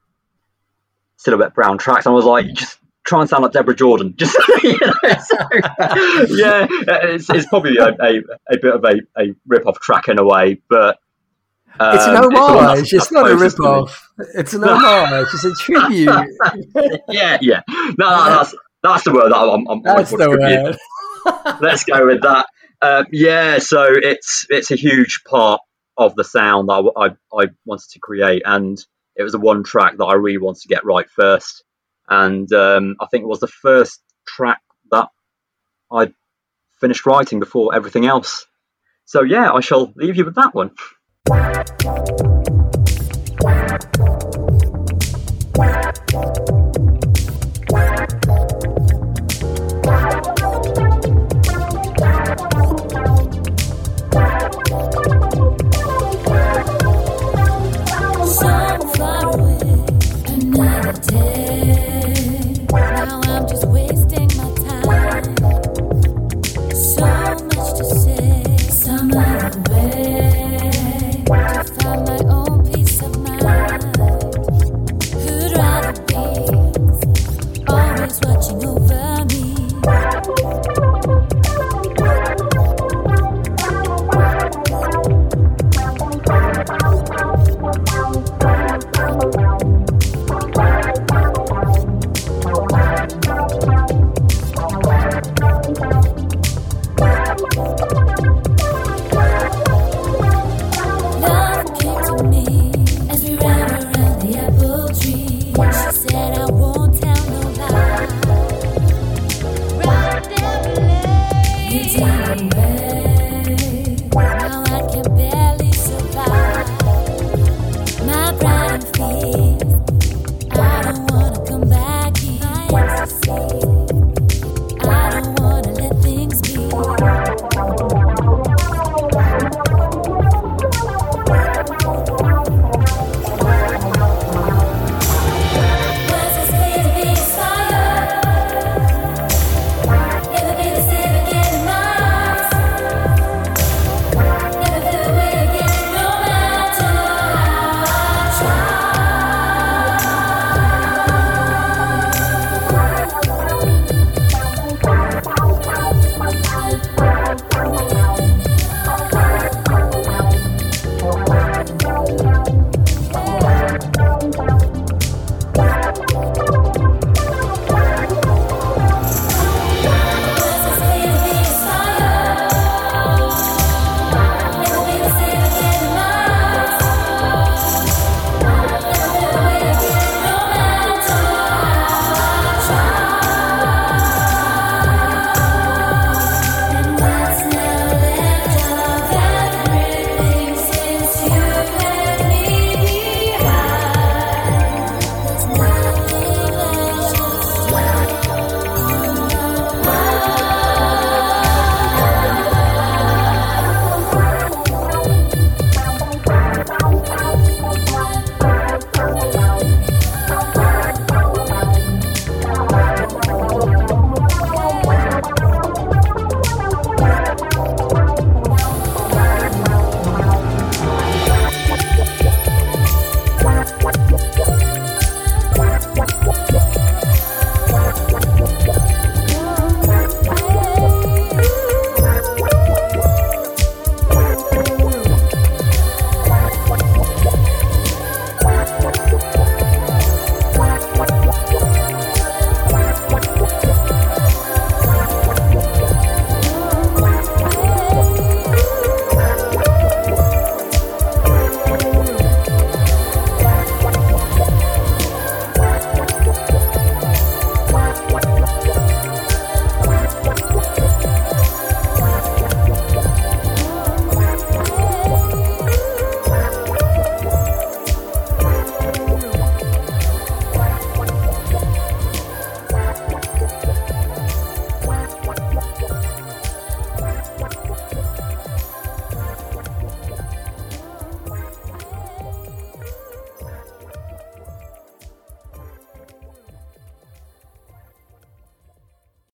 Silhouette 1.17 1.53
Brown 1.53 1.77
tracks, 1.77 2.05
and 2.05 2.13
I 2.13 2.15
was 2.15 2.25
like, 2.25 2.47
just 2.53 2.79
try 3.05 3.21
and 3.21 3.29
sound 3.29 3.43
like 3.43 3.51
Deborah 3.51 3.75
Jordan. 3.75 4.13
Just 4.17 4.35
you 4.63 4.77
know, 4.79 4.93
so, 5.19 5.37
yeah, 6.35 6.67
it's, 6.69 7.29
it's 7.29 7.47
probably 7.47 7.77
a, 7.77 7.89
a, 7.89 8.21
a 8.49 8.57
bit 8.57 8.73
of 8.73 8.83
a, 8.83 8.99
a 9.17 9.35
rip 9.47 9.67
off 9.67 9.79
track 9.79 10.07
in 10.07 10.19
a 10.19 10.25
way, 10.25 10.59
but 10.67 10.99
um, 11.79 11.95
it's 11.95 12.05
an 12.05 12.15
homage. 12.15 12.93
It's, 12.93 13.11
not 13.11 13.29
a 13.29 13.35
rip 13.35 13.59
off. 13.59 14.09
It's 14.35 14.53
an 14.53 14.63
homage. 14.63 15.27
It's 15.33 15.45
a 15.45 15.53
tribute. 15.53 17.01
yeah, 17.09 17.37
yeah. 17.41 17.61
No, 17.67 18.09
no, 18.09 18.25
that's 18.29 18.55
that's 18.83 19.03
the 19.03 19.13
word 19.13 19.31
that 19.31 19.37
I'm. 19.37 19.67
I'm 19.67 19.81
that's 19.81 20.11
the 20.11 20.29
word. 20.29 20.77
Let's 21.61 21.83
go 21.83 22.05
with 22.05 22.21
that. 22.21 22.45
Uh, 22.81 23.03
yeah, 23.11 23.59
so 23.59 23.85
it's 23.89 24.45
it's 24.49 24.71
a 24.71 24.75
huge 24.75 25.23
part 25.27 25.61
of 25.97 26.15
the 26.15 26.23
sound 26.23 26.69
that 26.69 26.91
I, 26.97 27.05
I, 27.05 27.43
I 27.43 27.47
wanted 27.65 27.89
to 27.91 27.99
create, 27.99 28.43
and 28.45 28.77
it 29.15 29.23
was 29.23 29.31
the 29.31 29.39
one 29.39 29.63
track 29.63 29.97
that 29.97 30.05
I 30.05 30.13
really 30.13 30.37
wanted 30.37 30.61
to 30.61 30.67
get 30.67 30.85
right 30.85 31.09
first 31.09 31.63
and 32.09 32.51
um, 32.53 32.95
I 32.99 33.07
think 33.07 33.23
it 33.23 33.27
was 33.27 33.39
the 33.39 33.47
first 33.47 34.01
track 34.27 34.61
that 34.91 35.07
I 35.91 36.13
finished 36.79 37.05
writing 37.05 37.39
before 37.39 37.73
everything 37.73 38.05
else. 38.05 38.45
So 39.05 39.21
yeah, 39.21 39.51
I 39.51 39.59
shall 39.61 39.93
leave 39.95 40.15
you 40.15 40.25
with 40.25 40.35
that 40.35 40.53
one. 40.53 40.71
Wow. 41.27 41.65